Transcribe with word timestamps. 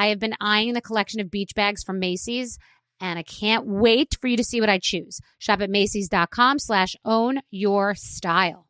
I 0.00 0.06
have 0.06 0.18
been 0.18 0.34
eyeing 0.40 0.72
the 0.72 0.80
collection 0.80 1.20
of 1.20 1.30
beach 1.30 1.50
bags 1.54 1.84
from 1.84 1.98
Macy's 1.98 2.56
and 3.02 3.18
I 3.18 3.22
can't 3.22 3.66
wait 3.66 4.16
for 4.18 4.28
you 4.28 4.36
to 4.38 4.44
see 4.44 4.58
what 4.58 4.70
I 4.70 4.78
choose. 4.82 5.20
Shop 5.38 5.60
at 5.60 5.68
Macy's.com 5.68 6.58
slash 6.58 6.96
own 7.04 7.40
your 7.50 7.94
style. 7.94 8.69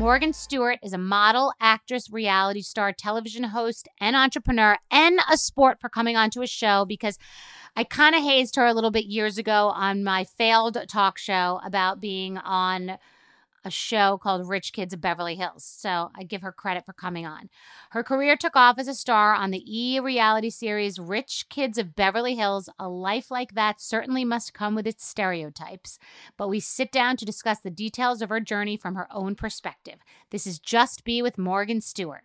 Morgan 0.00 0.32
Stewart 0.32 0.78
is 0.82 0.94
a 0.94 0.98
model, 0.98 1.52
actress, 1.60 2.10
reality 2.10 2.62
star, 2.62 2.90
television 2.90 3.44
host, 3.44 3.86
and 4.00 4.16
entrepreneur, 4.16 4.78
and 4.90 5.20
a 5.30 5.36
sport 5.36 5.78
for 5.78 5.90
coming 5.90 6.16
onto 6.16 6.40
a 6.40 6.46
show 6.46 6.86
because 6.86 7.18
I 7.76 7.84
kind 7.84 8.14
of 8.14 8.22
hazed 8.22 8.56
her 8.56 8.64
a 8.64 8.72
little 8.72 8.90
bit 8.90 9.04
years 9.04 9.36
ago 9.36 9.70
on 9.74 10.02
my 10.02 10.24
failed 10.24 10.78
talk 10.88 11.18
show 11.18 11.60
about 11.62 12.00
being 12.00 12.38
on 12.38 12.96
a 13.64 13.70
show 13.70 14.18
called 14.18 14.48
Rich 14.48 14.72
Kids 14.72 14.94
of 14.94 15.00
Beverly 15.00 15.34
Hills. 15.34 15.64
So 15.64 16.10
I 16.16 16.22
give 16.22 16.42
her 16.42 16.52
credit 16.52 16.84
for 16.86 16.92
coming 16.92 17.26
on. 17.26 17.50
Her 17.90 18.02
career 18.02 18.36
took 18.36 18.56
off 18.56 18.78
as 18.78 18.88
a 18.88 18.94
star 18.94 19.34
on 19.34 19.50
the 19.50 19.64
E 19.66 20.00
reality 20.00 20.50
series 20.50 20.98
Rich 20.98 21.46
Kids 21.48 21.78
of 21.78 21.94
Beverly 21.94 22.34
Hills. 22.34 22.68
A 22.78 22.88
life 22.88 23.30
like 23.30 23.54
that 23.54 23.80
certainly 23.80 24.24
must 24.24 24.54
come 24.54 24.74
with 24.74 24.86
its 24.86 25.04
stereotypes. 25.04 25.98
But 26.36 26.48
we 26.48 26.60
sit 26.60 26.90
down 26.90 27.16
to 27.18 27.24
discuss 27.24 27.60
the 27.60 27.70
details 27.70 28.22
of 28.22 28.28
her 28.28 28.40
journey 28.40 28.76
from 28.76 28.94
her 28.94 29.08
own 29.12 29.34
perspective. 29.34 30.00
This 30.30 30.46
is 30.46 30.58
Just 30.58 31.04
B 31.04 31.22
with 31.22 31.38
Morgan 31.38 31.80
Stewart. 31.80 32.22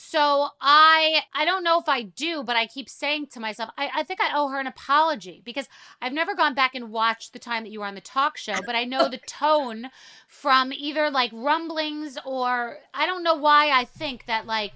So 0.00 0.50
I 0.60 1.22
I 1.34 1.44
don't 1.44 1.64
know 1.64 1.80
if 1.80 1.88
I 1.88 2.02
do, 2.02 2.44
but 2.44 2.54
I 2.54 2.68
keep 2.68 2.88
saying 2.88 3.26
to 3.32 3.40
myself, 3.40 3.70
I, 3.76 3.90
I 3.96 4.02
think 4.04 4.20
I 4.20 4.30
owe 4.32 4.46
her 4.46 4.60
an 4.60 4.68
apology 4.68 5.42
because 5.44 5.68
I've 6.00 6.12
never 6.12 6.36
gone 6.36 6.54
back 6.54 6.76
and 6.76 6.92
watched 6.92 7.32
the 7.32 7.40
time 7.40 7.64
that 7.64 7.70
you 7.70 7.80
were 7.80 7.86
on 7.86 7.96
the 7.96 8.00
talk 8.00 8.36
show, 8.36 8.54
but 8.64 8.76
I 8.76 8.84
know 8.84 9.08
the 9.08 9.18
tone 9.18 9.90
from 10.28 10.72
either 10.72 11.10
like 11.10 11.32
rumblings 11.34 12.16
or 12.24 12.78
I 12.94 13.06
don't 13.06 13.24
know 13.24 13.34
why 13.34 13.70
I 13.70 13.84
think 13.84 14.26
that 14.26 14.46
like 14.46 14.74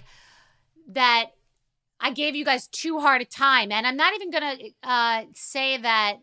that 0.89 1.27
I 2.01 2.11
gave 2.11 2.35
you 2.35 2.45
guys 2.45 2.67
too 2.67 2.99
hard 2.99 3.23
a 3.23 3.25
time. 3.25 3.71
And 3.71 3.87
I'm 3.87 3.97
not 3.97 4.15
even 4.15 4.33
gonna 4.33 4.57
uh 4.83 5.27
say 5.35 5.79
that 5.79 6.17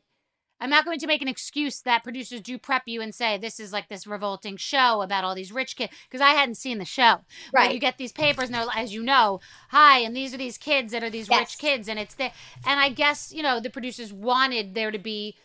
I'm 0.60 0.70
not 0.70 0.86
going 0.86 1.00
to 1.00 1.08
make 1.08 1.22
an 1.22 1.28
excuse 1.28 1.82
that 1.82 2.04
producers 2.04 2.42
do 2.42 2.58
prep 2.58 2.84
you 2.86 3.02
and 3.02 3.14
say 3.14 3.38
this 3.38 3.60
is 3.60 3.72
like 3.72 3.88
this 3.88 4.06
revolting 4.06 4.58
show 4.58 5.02
about 5.02 5.24
all 5.24 5.36
these 5.36 5.52
rich 5.52 5.76
kids 5.76 5.94
because 6.10 6.22
I 6.22 6.32
hadn't 6.32 6.56
seen 6.56 6.78
the 6.78 6.86
show. 6.86 7.22
Right. 7.54 7.68
But 7.68 7.74
you 7.74 7.80
get 7.80 7.98
these 7.98 8.12
papers 8.12 8.50
and 8.50 8.56
they're 8.56 8.66
as 8.76 8.94
you 8.94 9.04
know, 9.04 9.40
hi, 9.70 10.00
and 10.00 10.16
these 10.16 10.34
are 10.34 10.38
these 10.38 10.58
kids 10.58 10.92
that 10.92 11.04
are 11.04 11.10
these 11.10 11.30
Yes. 11.30 11.40
rich 11.40 11.58
kids, 11.60 11.88
and 11.88 12.00
it's 12.00 12.16
the 12.16 12.32
and 12.66 12.80
I 12.80 12.90
guess 12.90 13.32
you 13.34 13.44
know 13.44 13.60
the 13.60 13.70
producers 13.70 14.12
wanted 14.14 14.74
there 14.76 14.92
to 14.92 15.00
be 15.00 15.36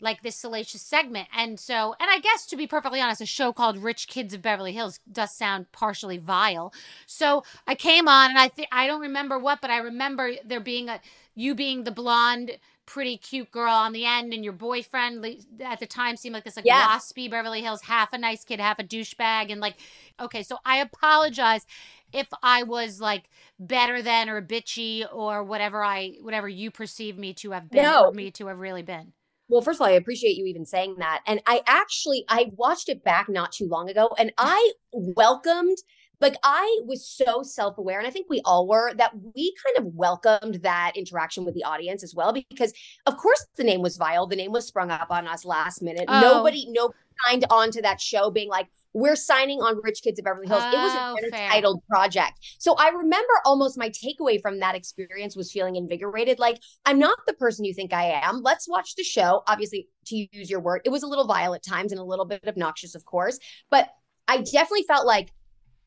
like 0.00 0.22
this 0.22 0.36
salacious 0.36 0.82
segment, 0.82 1.28
and 1.36 1.58
so 1.58 1.94
and 2.00 2.10
I 2.10 2.18
guess 2.18 2.46
to 2.46 2.56
be 2.56 2.66
perfectly 2.66 3.00
honest, 3.00 3.20
a 3.20 3.26
show 3.26 3.52
called 3.52 3.78
Rich 3.78 4.08
Kids 4.08 4.34
of 4.34 4.42
Beverly 4.42 4.72
Hills 4.72 5.00
does 5.10 5.34
sound 5.34 5.70
partially 5.72 6.18
vile. 6.18 6.72
So 7.06 7.44
I 7.66 7.74
came 7.74 8.08
on 8.08 8.30
and 8.30 8.38
I 8.38 8.48
think 8.48 8.68
I 8.72 8.86
don't 8.86 9.00
remember 9.00 9.38
what, 9.38 9.60
but 9.60 9.70
I 9.70 9.78
remember 9.78 10.32
there 10.44 10.60
being 10.60 10.88
a 10.88 11.00
you 11.34 11.54
being 11.54 11.84
the 11.84 11.90
blonde 11.90 12.58
pretty 12.86 13.16
cute 13.16 13.50
girl 13.50 13.72
on 13.72 13.92
the 13.92 14.04
end 14.04 14.32
and 14.34 14.44
your 14.44 14.52
boyfriend 14.52 15.24
at 15.60 15.80
the 15.80 15.86
time 15.86 16.16
seemed 16.16 16.34
like 16.34 16.44
this 16.44 16.56
like 16.56 16.66
Yeah. 16.66 16.86
waspy 16.88 17.30
beverly 17.30 17.62
hills 17.62 17.82
half 17.82 18.12
a 18.12 18.18
nice 18.18 18.44
kid 18.44 18.60
half 18.60 18.78
a 18.78 18.84
douchebag 18.84 19.50
and 19.50 19.60
like 19.60 19.76
okay 20.20 20.42
so 20.42 20.58
i 20.64 20.76
apologize 20.78 21.64
if 22.12 22.28
i 22.42 22.62
was 22.62 23.00
like 23.00 23.24
better 23.58 24.02
than 24.02 24.28
or 24.28 24.42
bitchy 24.42 25.04
or 25.12 25.42
whatever 25.42 25.82
i 25.82 26.12
whatever 26.20 26.48
you 26.48 26.70
perceive 26.70 27.16
me 27.18 27.32
to 27.32 27.52
have 27.52 27.70
been 27.70 27.82
No. 27.82 28.04
or 28.04 28.12
me 28.12 28.30
to 28.32 28.46
have 28.48 28.58
really 28.58 28.82
been 28.82 29.12
Well, 29.48 29.60
first 29.60 29.76
of 29.76 29.82
all, 29.82 29.88
I 29.88 29.96
appreciate 29.96 30.36
you 30.36 30.46
even 30.46 30.64
saying 30.64 30.96
that. 30.98 31.22
And 31.26 31.40
I 31.46 31.62
actually 31.66 32.24
I 32.28 32.50
watched 32.56 32.88
it 32.88 33.04
back 33.04 33.28
not 33.28 33.52
too 33.52 33.66
long 33.68 33.90
ago 33.90 34.10
and 34.18 34.32
I 34.38 34.72
welcomed 34.92 35.78
like 36.20 36.36
I 36.42 36.80
was 36.84 37.06
so 37.06 37.42
self-aware 37.42 37.98
and 37.98 38.06
I 38.06 38.10
think 38.10 38.26
we 38.28 38.40
all 38.44 38.66
were 38.66 38.94
that 38.94 39.12
we 39.34 39.54
kind 39.64 39.86
of 39.86 39.94
welcomed 39.94 40.56
that 40.62 40.92
interaction 40.96 41.44
with 41.44 41.54
the 41.54 41.64
audience 41.64 42.02
as 42.02 42.14
well 42.14 42.32
because 42.32 42.72
of 43.06 43.16
course 43.16 43.46
the 43.56 43.64
name 43.64 43.82
was 43.82 43.96
vile, 43.96 44.26
the 44.26 44.36
name 44.36 44.52
was 44.52 44.66
sprung 44.66 44.90
up 44.90 45.08
on 45.10 45.26
us 45.26 45.44
last 45.44 45.82
minute. 45.82 46.04
Oh. 46.08 46.20
Nobody 46.20 46.66
nobody 46.70 46.98
signed 47.26 47.44
on 47.50 47.70
to 47.72 47.82
that 47.82 48.00
show 48.00 48.30
being 48.30 48.48
like 48.48 48.68
we're 48.96 49.16
signing 49.16 49.58
on 49.60 49.80
Rich 49.82 50.02
Kids 50.04 50.20
of 50.20 50.24
Beverly 50.24 50.46
Hills. 50.46 50.62
it 50.62 50.76
was 50.76 50.92
Oh, 50.94 51.16
an 51.20 51.30
fair. 51.32 51.46
entitled 51.46 51.82
project. 51.90 52.34
So 52.58 52.76
I 52.76 52.90
remember 52.90 53.32
almost 53.44 53.76
my 53.76 53.90
takeaway 53.90 54.40
from 54.40 54.60
that 54.60 54.76
experience 54.76 55.34
was 55.34 55.50
feeling 55.50 55.74
invigorated. 55.74 56.38
Like, 56.38 56.60
I'm 56.86 57.00
not 57.00 57.18
the 57.26 57.32
person 57.32 57.64
you 57.64 57.74
think 57.74 57.92
I 57.92 58.04
am. 58.22 58.40
Let's 58.42 58.68
watch 58.68 58.94
the 58.94 59.02
show. 59.02 59.42
Obviously, 59.48 59.88
to 60.06 60.28
use 60.30 60.48
your 60.48 60.60
word, 60.60 60.82
it 60.84 60.90
was 60.90 61.02
a 61.02 61.08
little 61.08 61.26
vile 61.26 61.54
at 61.54 61.64
times 61.64 61.90
and 61.90 62.00
a 62.00 62.04
little 62.04 62.24
bit 62.24 62.44
obnoxious, 62.46 62.94
of 62.94 63.04
course. 63.04 63.40
But 63.68 63.88
I 64.28 64.36
definitely 64.38 64.84
felt 64.84 65.06
like 65.06 65.32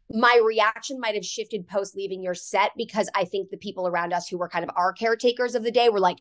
my 0.10 0.42
reaction 0.46 1.00
might 1.00 1.16
have 1.16 1.26
shifted 1.26 1.68
post 1.68 1.96
leaving 1.96 2.22
your 2.24 2.34
set 2.36 2.72
because 2.78 3.10
I 3.16 3.26
think 3.26 3.50
the 3.50 3.58
people 3.58 3.88
around 3.88 4.14
us 4.14 4.28
who 4.28 4.38
were 4.38 4.48
kind 4.50 4.64
of 4.64 4.72
our 4.76 4.94
caretakers 4.94 5.56
of 5.56 5.64
the 5.64 5.72
day 5.72 5.90
were 5.90 6.00
like, 6.00 6.18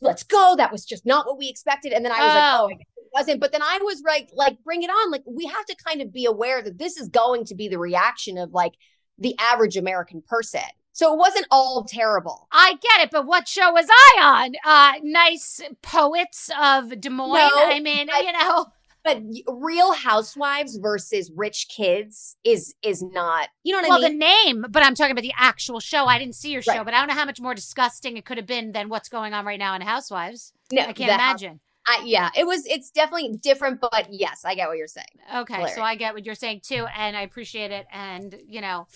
let's 0.00 0.22
go. 0.22 0.54
That 0.56 0.72
was 0.72 0.84
just 0.84 1.04
not 1.06 1.26
what 1.26 1.38
we 1.38 1.48
expected. 1.48 1.92
And 1.92 2.04
then 2.04 2.12
I 2.12 2.18
was 2.20 2.34
like, 2.34 2.44
Oh. 2.44 2.64
oh, 2.64 2.68
it 2.70 3.06
wasn't. 3.12 3.40
But 3.40 3.52
then 3.52 3.62
I 3.62 3.78
was 3.82 4.02
like, 4.06 4.30
like, 4.34 4.62
bring 4.64 4.82
it 4.82 4.90
on. 4.90 5.10
Like, 5.10 5.22
we 5.26 5.46
have 5.46 5.64
to 5.66 5.76
kind 5.86 6.00
of 6.02 6.12
be 6.12 6.24
aware 6.26 6.62
that 6.62 6.78
this 6.78 6.96
is 6.96 7.08
going 7.08 7.44
to 7.46 7.54
be 7.54 7.68
the 7.68 7.78
reaction 7.78 8.38
of 8.38 8.52
like 8.52 8.72
the 9.18 9.34
average 9.38 9.76
American 9.76 10.22
person. 10.26 10.60
So 10.92 11.12
it 11.12 11.18
wasn't 11.18 11.46
all 11.50 11.84
terrible. 11.86 12.48
I 12.50 12.70
get 12.80 13.02
it, 13.04 13.10
but 13.10 13.26
what 13.26 13.46
show 13.46 13.70
was 13.70 13.86
I 13.90 14.18
on? 14.22 14.54
Uh, 14.64 14.98
nice 15.02 15.60
poets 15.82 16.50
of 16.58 16.98
Des 17.00 17.10
Moines. 17.10 17.34
No, 17.34 17.50
I 17.54 17.80
mean, 17.80 18.08
I- 18.10 18.20
you 18.20 18.32
know. 18.32 18.66
But 19.06 19.22
Real 19.48 19.92
Housewives 19.92 20.76
versus 20.76 21.30
Rich 21.34 21.68
Kids 21.68 22.36
is 22.44 22.74
is 22.82 23.02
not. 23.02 23.48
You 23.62 23.72
know 23.72 23.78
what 23.80 23.88
well, 23.88 24.04
I 24.04 24.08
mean? 24.08 24.18
the 24.18 24.24
name, 24.24 24.66
but 24.68 24.82
I'm 24.82 24.94
talking 24.94 25.12
about 25.12 25.22
the 25.22 25.32
actual 25.38 25.80
show. 25.80 26.04
I 26.06 26.18
didn't 26.18 26.34
see 26.34 26.50
your 26.50 26.60
show, 26.62 26.72
Right. 26.72 26.84
but 26.84 26.92
I 26.92 26.98
don't 26.98 27.08
know 27.08 27.14
how 27.14 27.24
much 27.24 27.40
more 27.40 27.54
disgusting 27.54 28.16
it 28.16 28.24
could 28.24 28.36
have 28.36 28.46
been 28.46 28.72
than 28.72 28.88
what's 28.88 29.08
going 29.08 29.32
on 29.32 29.46
right 29.46 29.58
now 29.58 29.74
in 29.74 29.80
Housewives. 29.82 30.52
no, 30.72 30.82
I 30.82 30.92
can't 30.92 31.10
imagine. 31.12 31.60
I, 31.88 32.02
yeah, 32.04 32.30
it 32.36 32.44
was. 32.44 32.66
It's 32.66 32.90
definitely 32.90 33.38
different, 33.40 33.80
but 33.80 34.08
yes, 34.10 34.44
I 34.44 34.56
get 34.56 34.66
what 34.68 34.76
you're 34.76 34.88
saying. 34.88 35.06
Okay, 35.34 35.68
so 35.74 35.82
I 35.82 35.94
get 35.94 36.14
what 36.14 36.26
you're 36.26 36.34
saying 36.34 36.62
too, 36.64 36.84
and 36.96 37.16
I 37.16 37.20
appreciate 37.22 37.70
it. 37.70 37.86
And 37.92 38.34
you 38.48 38.60
know, 38.60 38.88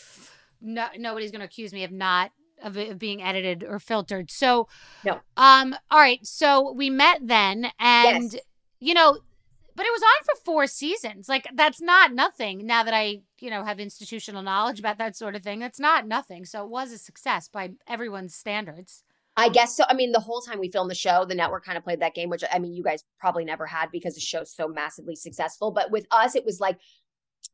no, 0.61 0.87
nobody's 0.99 1.31
going 1.31 1.39
to 1.41 1.45
accuse 1.47 1.73
me 1.73 1.85
of 1.85 1.93
not 1.93 2.33
of, 2.65 2.77
it- 2.77 2.91
of 2.91 2.99
being 2.99 3.23
edited 3.23 3.63
or 3.63 3.79
filtered. 3.79 4.31
So, 4.33 4.67
No. 5.05 5.21
Um. 5.37 5.77
All 5.91 6.01
right. 6.01 6.19
So 6.27 6.73
we 6.73 6.91
met 6.91 7.19
then, 7.23 7.71
and 7.79 8.33
Yes. 8.33 8.43
you 8.81 8.95
know, 8.95 9.19
but 9.81 9.87
it 9.87 9.93
was 9.93 10.03
on 10.03 10.25
for 10.25 10.45
four 10.45 10.67
seasons. 10.67 11.27
Like 11.27 11.47
that's 11.55 11.81
not 11.81 12.13
nothing. 12.13 12.67
Now 12.67 12.83
that 12.83 12.93
I 12.93 13.23
you 13.39 13.49
know 13.49 13.65
have 13.65 13.81
institutional 13.81 14.43
knowledge 14.43 14.79
about 14.79 14.99
that 14.99 15.17
sort 15.17 15.35
of 15.35 15.43
thing, 15.43 15.59
that's 15.59 15.81
not 15.81 16.07
nothing. 16.07 16.45
So 16.45 16.63
it 16.65 16.69
was 16.69 16.93
a 16.93 16.99
success 16.99 17.49
by 17.49 17.71
everyone's 17.89 18.35
standards. 18.35 19.05
I 19.39 19.49
guess 19.49 19.75
so. 19.75 19.85
I 19.89 19.95
mean, 19.95 20.13
the 20.13 20.21
whole 20.21 20.43
time 20.43 20.59
we 20.59 20.71
filmed 20.71 20.91
the 20.91 20.95
show, 20.95 21.25
the 21.25 21.35
network 21.35 21.65
kind 21.65 21.79
of 21.79 21.85
played 21.85 22.01
that 22.01 22.15
game, 22.15 22.29
which 22.29 22.45
I 22.53 22.59
mean, 22.59 22.75
you 22.75 22.83
guys 22.83 23.05
probably 23.19 23.47
never 23.47 23.65
had 23.65 23.91
because 23.91 24.17
the 24.17 24.21
show's 24.21 24.55
so 24.55 24.69
massively 24.69 25.17
successful. 25.17 25.71
But 25.71 25.91
with 25.91 26.07
us, 26.11 26.35
it 26.35 26.45
was 26.45 26.61
like, 26.61 26.79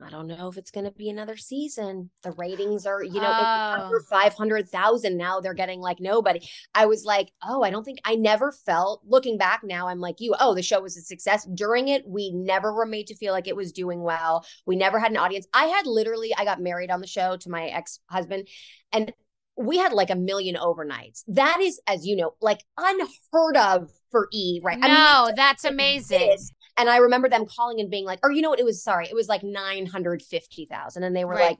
I 0.02 0.10
don't 0.10 0.26
know 0.26 0.48
if 0.48 0.58
it's 0.58 0.70
going 0.70 0.84
to 0.84 0.90
be 0.92 1.08
another 1.08 1.36
season. 1.38 2.10
The 2.22 2.32
ratings 2.32 2.84
are, 2.84 3.02
you 3.02 3.20
know, 3.20 3.32
Oh. 3.32 3.86
over 3.86 4.00
500,000 4.00 5.16
now. 5.16 5.40
They're 5.40 5.54
getting 5.54 5.80
like 5.80 6.00
nobody. 6.00 6.46
I 6.74 6.84
was 6.84 7.04
like, 7.04 7.32
oh, 7.42 7.62
I 7.62 7.70
don't 7.70 7.84
think 7.84 8.00
I 8.04 8.14
never 8.14 8.52
felt, 8.52 9.00
looking 9.06 9.38
back 9.38 9.62
now, 9.64 9.88
I'm 9.88 10.00
like 10.00 10.16
you, 10.20 10.34
oh, 10.38 10.54
the 10.54 10.62
show 10.62 10.80
was 10.82 10.96
a 10.98 11.00
success. 11.00 11.46
During 11.54 11.88
it, 11.88 12.06
we 12.06 12.30
never 12.30 12.74
were 12.74 12.84
made 12.86 13.06
to 13.06 13.14
feel 13.16 13.32
like 13.32 13.48
it 13.48 13.56
was 13.56 13.72
doing 13.72 14.02
well. 14.02 14.44
We 14.66 14.76
never 14.76 14.98
had 14.98 15.10
an 15.12 15.16
audience. 15.16 15.46
I 15.54 15.64
had 15.66 15.86
literally, 15.86 16.34
I 16.36 16.44
got 16.44 16.60
married 16.60 16.90
on 16.90 17.00
the 17.00 17.06
show 17.06 17.36
to 17.38 17.50
my 17.50 17.66
ex 17.68 18.00
husband, 18.10 18.48
and 18.92 19.12
we 19.56 19.78
had 19.78 19.94
like 19.94 20.10
a 20.10 20.16
million 20.16 20.56
overnights. 20.56 21.22
That 21.28 21.60
is, 21.62 21.80
as 21.86 22.06
you 22.06 22.16
know, 22.16 22.34
like 22.42 22.60
unheard 22.76 23.56
of 23.56 23.90
for 24.10 24.28
E, 24.30 24.60
right? 24.62 24.78
No, 24.78 25.28
it 25.30 25.36
that's 25.36 25.64
amazing. 25.64 26.36
And 26.78 26.90
I 26.90 26.98
remember 26.98 27.28
them 27.28 27.46
calling 27.46 27.80
and 27.80 27.90
being 27.90 28.04
like, 28.04 28.20
or 28.22 28.30
you 28.32 28.42
know 28.42 28.50
what? 28.50 28.60
It 28.60 28.64
was 28.64 28.82
sorry, 28.82 29.06
it 29.08 29.14
was 29.14 29.28
like 29.28 29.42
nine 29.42 29.86
hundred 29.86 30.22
fifty 30.22 30.66
thousand, 30.66 31.04
and 31.04 31.16
they 31.16 31.24
were 31.24 31.34
Right. 31.34 31.50
like, 31.50 31.58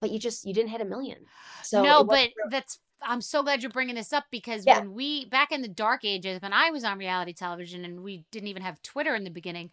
"But 0.00 0.10
you 0.10 0.18
just 0.18 0.44
you 0.44 0.54
didn't 0.54 0.70
hit 0.70 0.80
a 0.80 0.84
million. 0.84 1.24
So 1.62 1.82
no, 1.82 2.04
but 2.04 2.30
real- 2.36 2.50
that's 2.50 2.78
I'm 3.02 3.20
so 3.20 3.42
glad 3.42 3.62
you're 3.62 3.70
bringing 3.70 3.94
this 3.94 4.12
up 4.12 4.24
because 4.30 4.64
Yeah. 4.66 4.78
when 4.78 4.94
we 4.94 5.26
back 5.26 5.52
in 5.52 5.62
the 5.62 5.68
dark 5.68 6.04
ages 6.04 6.40
when 6.40 6.52
I 6.52 6.70
was 6.70 6.84
on 6.84 6.98
reality 6.98 7.32
television 7.34 7.84
and 7.84 8.02
we 8.02 8.24
didn't 8.30 8.48
even 8.48 8.62
have 8.62 8.80
Twitter 8.82 9.14
in 9.14 9.24
the 9.24 9.30
beginning. 9.30 9.70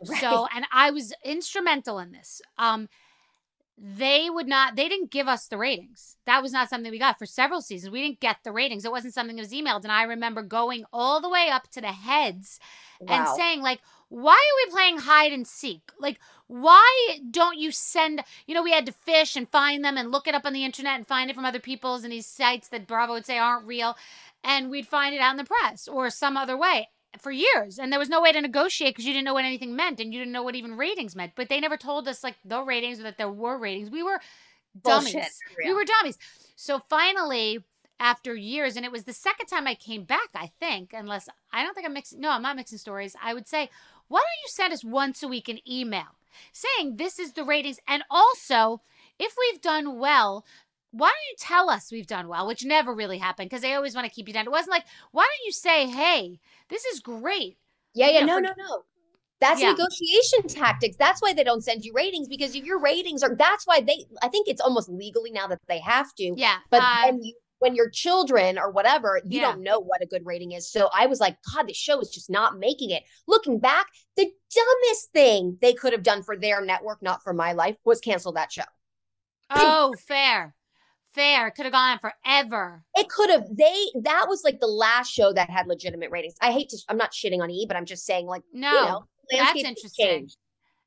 Right. 0.08 0.20
So 0.20 0.46
and 0.54 0.66
I 0.72 0.90
was 0.90 1.12
instrumental 1.24 1.98
in 1.98 2.12
this. 2.12 2.42
Um 2.58 2.88
they 3.76 4.30
would 4.30 4.46
not 4.46 4.76
they 4.76 4.88
didn't 4.88 5.10
give 5.10 5.26
us 5.26 5.48
the 5.48 5.58
ratings. 5.58 6.16
That 6.26 6.42
was 6.42 6.52
not 6.52 6.70
something 6.70 6.90
we 6.90 6.98
got 6.98 7.18
for 7.18 7.26
several 7.26 7.60
seasons. 7.60 7.92
We 7.92 8.02
didn't 8.02 8.20
get 8.20 8.38
the 8.44 8.52
ratings. 8.52 8.84
It 8.84 8.92
wasn't 8.92 9.14
something 9.14 9.36
that 9.36 9.42
was 9.42 9.52
emailed 9.52 9.82
and 9.82 9.92
I 9.92 10.04
remember 10.04 10.42
going 10.42 10.84
all 10.92 11.20
the 11.20 11.28
way 11.28 11.48
up 11.50 11.68
to 11.72 11.80
the 11.80 11.88
heads 11.88 12.60
and 13.08 13.28
saying 13.36 13.60
like 13.60 13.80
why 14.08 14.32
are 14.32 14.66
we 14.66 14.70
playing 14.70 14.98
hide 14.98 15.32
and 15.32 15.46
seek 15.46 15.90
like 15.98 16.18
why 16.46 17.18
don't 17.30 17.58
you 17.58 17.72
send 17.72 18.22
you 18.46 18.54
know 18.54 18.62
we 18.62 18.72
had 18.72 18.86
to 18.86 18.92
fish 18.92 19.36
and 19.36 19.48
find 19.48 19.84
them 19.84 19.96
and 19.96 20.10
look 20.12 20.26
it 20.26 20.34
up 20.34 20.46
on 20.46 20.52
the 20.52 20.64
internet 20.64 20.96
and 20.96 21.06
find 21.06 21.30
it 21.30 21.36
from 21.36 21.44
other 21.44 21.58
people's 21.58 22.04
and 22.04 22.12
these 22.12 22.26
sites 22.26 22.68
that 22.68 22.86
bravo 22.86 23.12
would 23.12 23.26
say 23.26 23.38
aren't 23.38 23.66
real 23.66 23.96
and 24.42 24.70
we'd 24.70 24.86
find 24.86 25.14
it 25.14 25.20
out 25.20 25.32
in 25.32 25.36
the 25.36 25.44
press 25.44 25.88
or 25.88 26.10
some 26.10 26.36
other 26.36 26.56
way 26.56 26.88
for 27.20 27.30
years 27.30 27.78
and 27.78 27.92
there 27.92 27.98
was 27.98 28.08
no 28.08 28.20
way 28.20 28.32
to 28.32 28.40
negotiate 28.40 28.94
because 28.94 29.06
you 29.06 29.12
didn't 29.12 29.24
know 29.24 29.34
what 29.34 29.44
anything 29.44 29.76
meant 29.76 30.00
and 30.00 30.12
you 30.12 30.18
didn't 30.18 30.32
know 30.32 30.42
what 30.42 30.54
even 30.54 30.76
ratings 30.76 31.16
meant 31.16 31.32
but 31.36 31.48
they 31.48 31.60
never 31.60 31.76
told 31.76 32.08
us 32.08 32.24
like 32.24 32.36
the 32.44 32.62
ratings 32.62 33.00
or 33.00 33.04
that 33.04 33.18
there 33.18 33.30
were 33.30 33.58
ratings. 33.58 33.90
We 33.90 34.02
were 34.02 34.20
dummies. 34.82 35.12
Bullshit. 35.12 35.30
we 35.64 35.72
were 35.72 35.84
dummies. 35.84 36.18
So 36.56 36.80
finally 36.88 37.64
after 38.00 38.34
years 38.34 38.76
and 38.76 38.84
it 38.84 38.90
was 38.90 39.04
the 39.04 39.12
second 39.12 39.46
time 39.46 39.68
i 39.68 39.74
came 39.74 40.02
back 40.02 40.28
i 40.34 40.50
think 40.58 40.92
unless 40.92 41.28
i 41.52 41.62
don't 41.62 41.74
think 41.74 41.86
i'm 41.86 41.92
mixing 41.92 42.20
no 42.20 42.28
i'm 42.28 42.42
not 42.42 42.56
mixing 42.56 42.76
stories 42.76 43.14
i 43.22 43.32
would 43.32 43.46
say 43.46 43.70
why 44.08 44.18
don't 44.18 44.42
you 44.42 44.48
send 44.48 44.72
us 44.72 44.84
once 44.84 45.22
a 45.22 45.28
week 45.28 45.48
an 45.48 45.60
email 45.70 46.16
saying 46.52 46.96
this 46.96 47.18
is 47.18 47.32
the 47.32 47.44
ratings? 47.44 47.78
And 47.86 48.02
also 48.10 48.82
if 49.18 49.34
we've 49.38 49.60
done 49.60 49.98
well 49.98 50.44
why 50.96 51.08
don't 51.08 51.30
you 51.30 51.36
tell 51.38 51.68
us 51.70 51.90
we've 51.90 52.06
done 52.06 52.28
well 52.28 52.46
which 52.46 52.64
never 52.64 52.94
really 52.94 53.18
happened 53.18 53.48
because 53.50 53.62
they 53.62 53.74
always 53.74 53.94
want 53.94 54.06
to 54.06 54.12
keep 54.12 54.28
you 54.28 54.34
down 54.34 54.46
it 54.46 54.50
wasn't 54.50 54.70
like 54.70 54.84
why 55.12 55.22
don't 55.22 55.46
you 55.46 55.52
say 55.52 55.88
hey 55.88 56.38
this 56.68 56.84
is 56.84 57.00
great 57.00 57.58
yeah, 57.94 58.08
yeah, 58.10 58.20
you 58.20 58.26
no, 58.26 58.38
know, 58.40 58.48
no, 58.48 58.54
no. 58.58 58.82
That's 59.40 59.60
Yeah. 59.60 59.72
negotiation 59.72 60.48
tactics. 60.48 60.96
That's 60.98 61.20
why 61.22 61.32
they 61.32 61.44
don't 61.44 61.62
send 61.62 61.84
you 61.84 61.92
ratings 61.94 62.28
because 62.28 62.54
if 62.54 62.64
your 62.64 62.80
ratings 62.80 63.22
are. 63.22 63.34
That's 63.36 63.66
why 63.66 63.80
they. 63.80 64.06
I 64.22 64.28
think 64.28 64.48
it's 64.48 64.60
almost 64.60 64.88
legally 64.88 65.30
now 65.30 65.46
that 65.48 65.60
they 65.68 65.78
have 65.80 66.14
to. 66.16 66.34
yeah 66.36 66.58
But 66.70 66.82
uh, 66.82 67.06
then 67.06 67.22
you, 67.22 67.34
when 67.58 67.74
your 67.74 67.88
children 67.90 68.58
or 68.58 68.70
whatever, 68.70 69.20
you 69.28 69.40
Yeah. 69.40 69.52
don't 69.52 69.62
know 69.62 69.78
what 69.80 70.02
a 70.02 70.06
good 70.06 70.24
rating 70.24 70.52
is. 70.52 70.68
So 70.70 70.88
I 70.94 71.06
was 71.06 71.20
like, 71.20 71.36
God, 71.54 71.68
this 71.68 71.76
show 71.76 72.00
is 72.00 72.10
just 72.10 72.30
not 72.30 72.58
making 72.58 72.90
it. 72.90 73.02
Looking 73.28 73.58
back, 73.58 73.86
the 74.16 74.30
dumbest 74.54 75.12
thing 75.12 75.58
they 75.60 75.72
could 75.72 75.92
have 75.92 76.02
done 76.02 76.22
for 76.22 76.36
their 76.36 76.64
network, 76.64 77.02
not 77.02 77.22
for 77.22 77.32
my 77.32 77.52
life, 77.52 77.76
was 77.84 78.00
cancel 78.00 78.32
that 78.32 78.50
show. 78.50 78.62
oh 79.50 79.94
fair 80.06 80.54
fair 81.14 81.48
It 81.48 81.54
could 81.54 81.66
have 81.66 81.72
gone 81.72 81.92
on 81.92 81.98
forever 81.98 82.84
It 82.94 83.08
could 83.08 83.30
have. 83.30 83.44
They 83.50 83.86
that 84.02 84.26
was 84.28 84.44
like 84.44 84.60
the 84.60 84.66
last 84.66 85.12
show 85.12 85.32
that 85.32 85.50
had 85.50 85.66
legitimate 85.66 86.10
ratings. 86.10 86.34
I 86.40 86.52
hate 86.52 86.68
to. 86.70 86.78
I'm 86.88 86.96
not 86.96 87.12
shitting 87.12 87.40
on 87.40 87.50
E, 87.50 87.64
but 87.66 87.76
I'm 87.76 87.86
just 87.86 88.04
saying, 88.04 88.26
like, 88.26 88.42
no 88.52 88.72
you 88.72 88.86
know, 88.86 89.06
that's 89.30 89.62
interesting. 89.62 90.06
changed. 90.06 90.36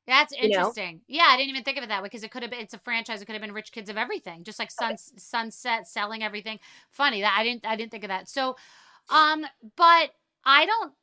That's 0.08 0.34
you 0.34 0.50
know? 0.50 0.58
interesting. 0.60 1.02
Yeah, 1.08 1.26
I 1.28 1.36
didn't 1.36 1.50
even 1.50 1.64
think 1.64 1.78
of 1.78 1.84
it 1.84 1.88
that 1.88 2.02
way 2.02 2.08
because 2.08 2.24
it 2.24 2.32
could 2.32 2.42
have 2.42 2.52
been. 2.52 2.62
It's 2.62 2.74
a 2.74 2.80
franchise. 2.80 3.22
It 3.22 3.26
could 3.26 3.34
have 3.34 3.42
been 3.42 3.52
Rich 3.52 3.74
Kids 3.74 3.90
of 3.90 3.98
everything, 3.98 4.44
just 4.44 4.58
like 4.58 4.72
Sun 4.72 4.98
Sunset 4.98 5.88
selling 5.88 6.24
everything. 6.24 6.60
Funny 6.92 7.22
that 7.22 7.36
I 7.38 7.44
didn't. 7.44 7.66
I 7.66 7.76
didn't 7.76 7.92
think 7.92 8.06
of 8.06 8.10
that. 8.10 8.30
So, 8.30 8.56
um, 9.10 9.46
but 9.76 10.12
I 10.46 10.66
don't 10.66 10.94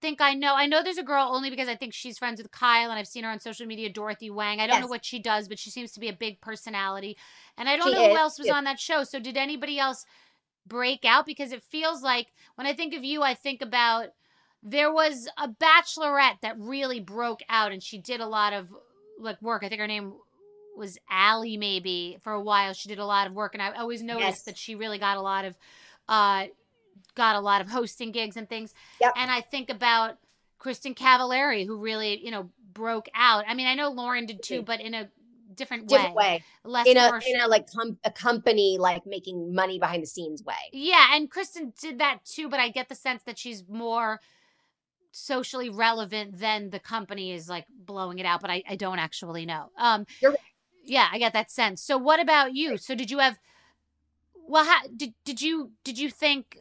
think 0.00 0.20
I 0.20 0.34
know. 0.34 0.54
I 0.54 0.66
know 0.66 0.82
there's 0.82 0.98
a 0.98 1.02
girl 1.02 1.30
only 1.32 1.50
because 1.50 1.68
I 1.68 1.76
think 1.76 1.94
she's 1.94 2.18
friends 2.18 2.40
with 2.42 2.50
Kyle 2.50 2.90
and 2.90 2.98
I've 2.98 3.06
seen 3.06 3.24
her 3.24 3.30
on 3.30 3.40
social 3.40 3.66
media. 3.66 3.90
Dorothy 3.90 4.30
Wang. 4.30 4.60
I 4.60 4.66
don't 4.66 4.80
know 4.80 4.86
what 4.86 5.04
she 5.04 5.18
does, 5.18 5.48
but 5.48 5.58
she 5.58 5.70
seems 5.70 5.92
to 5.92 6.00
be 6.00 6.08
a 6.08 6.12
big 6.12 6.40
personality. 6.40 7.16
And 7.56 7.68
I 7.68 7.76
don't 7.76 7.88
She 7.88 7.94
know 7.94 8.08
who 8.10 8.16
else 8.16 8.38
was 8.38 8.50
on 8.50 8.64
that 8.64 8.80
show. 8.80 9.04
So 9.04 9.20
did 9.20 9.36
anybody 9.36 9.78
else 9.78 10.04
break 10.66 11.04
out? 11.04 11.26
Because 11.26 11.52
it 11.52 11.62
feels 11.62 12.02
like 12.02 12.28
when 12.54 12.66
I 12.66 12.72
think 12.74 12.94
of 12.94 13.04
you, 13.04 13.22
I 13.22 13.34
think 13.34 13.62
about 13.62 14.08
there 14.62 14.92
was 14.92 15.28
a 15.38 15.48
bachelorette 15.48 16.40
that 16.42 16.58
really 16.58 17.00
broke 17.00 17.40
out 17.48 17.72
and 17.72 17.82
she 17.82 17.98
did 17.98 18.20
a 18.20 18.26
lot 18.26 18.52
of 18.52 18.74
like 19.18 19.40
work. 19.42 19.62
I 19.64 19.68
think 19.68 19.80
her 19.80 19.86
name 19.86 20.14
was 20.76 20.98
Allie 21.10 21.56
maybe 21.56 22.18
for 22.22 22.32
a 22.32 22.40
while. 22.40 22.72
She 22.72 22.88
did 22.88 22.98
a 22.98 23.06
lot 23.06 23.26
of 23.26 23.32
work 23.34 23.54
and 23.54 23.62
I 23.62 23.72
always 23.72 24.02
noticed 24.02 24.20
Yes. 24.26 24.42
that 24.42 24.58
she 24.58 24.74
really 24.74 24.98
got 24.98 25.16
a 25.16 25.22
lot 25.22 25.44
of 25.44 25.56
uh 26.08 26.46
got 27.20 27.36
a 27.36 27.40
lot 27.40 27.60
of 27.60 27.68
hosting 27.68 28.12
gigs 28.12 28.36
and 28.38 28.48
things. 28.48 28.72
Yep. 29.00 29.12
And 29.16 29.30
I 29.30 29.40
think 29.42 29.68
about 29.70 30.16
Kristin 30.58 30.94
Cavallari 30.96 31.66
who 31.66 31.76
really, 31.76 32.12
you 32.24 32.30
know, 32.30 32.50
broke 32.72 33.08
out. 33.14 33.44
I 33.46 33.52
mean, 33.54 33.66
I 33.66 33.74
know 33.74 33.90
Lauren 33.90 34.24
did 34.26 34.42
too, 34.42 34.62
Mhm. 34.62 34.64
but 34.70 34.80
in 34.80 34.94
a 34.94 35.10
different, 35.54 35.88
Different 35.88 36.14
way. 36.14 36.24
way. 36.36 36.44
Less 36.64 36.86
In 36.86 36.96
a 36.96 37.06
commercial. 37.08 37.34
in 37.34 37.40
a 37.40 37.46
like 37.46 37.66
com- 37.70 37.98
a 38.04 38.10
company 38.10 38.78
like 38.78 39.04
making 39.04 39.52
money 39.54 39.78
behind 39.78 40.02
the 40.02 40.06
scenes 40.06 40.42
way. 40.42 40.62
Yeah, 40.72 41.14
and 41.14 41.30
Kristin 41.30 41.78
did 41.78 41.98
that 41.98 42.24
too, 42.24 42.48
but 42.48 42.58
I 42.60 42.70
get 42.70 42.88
the 42.88 42.94
sense 42.94 43.22
that 43.24 43.36
she's 43.38 43.64
more 43.68 44.20
socially 45.12 45.68
relevant 45.68 46.38
than 46.38 46.70
the 46.70 46.78
company 46.80 47.32
is 47.32 47.48
like 47.48 47.66
blowing 47.68 48.18
it 48.18 48.26
out, 48.26 48.40
but 48.40 48.50
I, 48.50 48.62
I 48.68 48.76
don't 48.76 48.98
actually 49.00 49.44
know. 49.44 49.70
Um 49.76 50.06
You're 50.22 50.36
yeah, 50.84 51.08
I 51.12 51.18
get 51.18 51.32
that 51.34 51.50
sense. 51.50 51.82
So 51.82 51.98
what 51.98 52.20
about 52.20 52.54
you? 52.54 52.78
So 52.78 52.94
did 52.94 53.10
you 53.10 53.18
have 53.18 53.38
well 54.52 54.64
how 54.64 54.80
did 54.96 55.12
did 55.24 55.42
you 55.42 55.72
did 55.84 55.98
you 55.98 56.10
think 56.10 56.58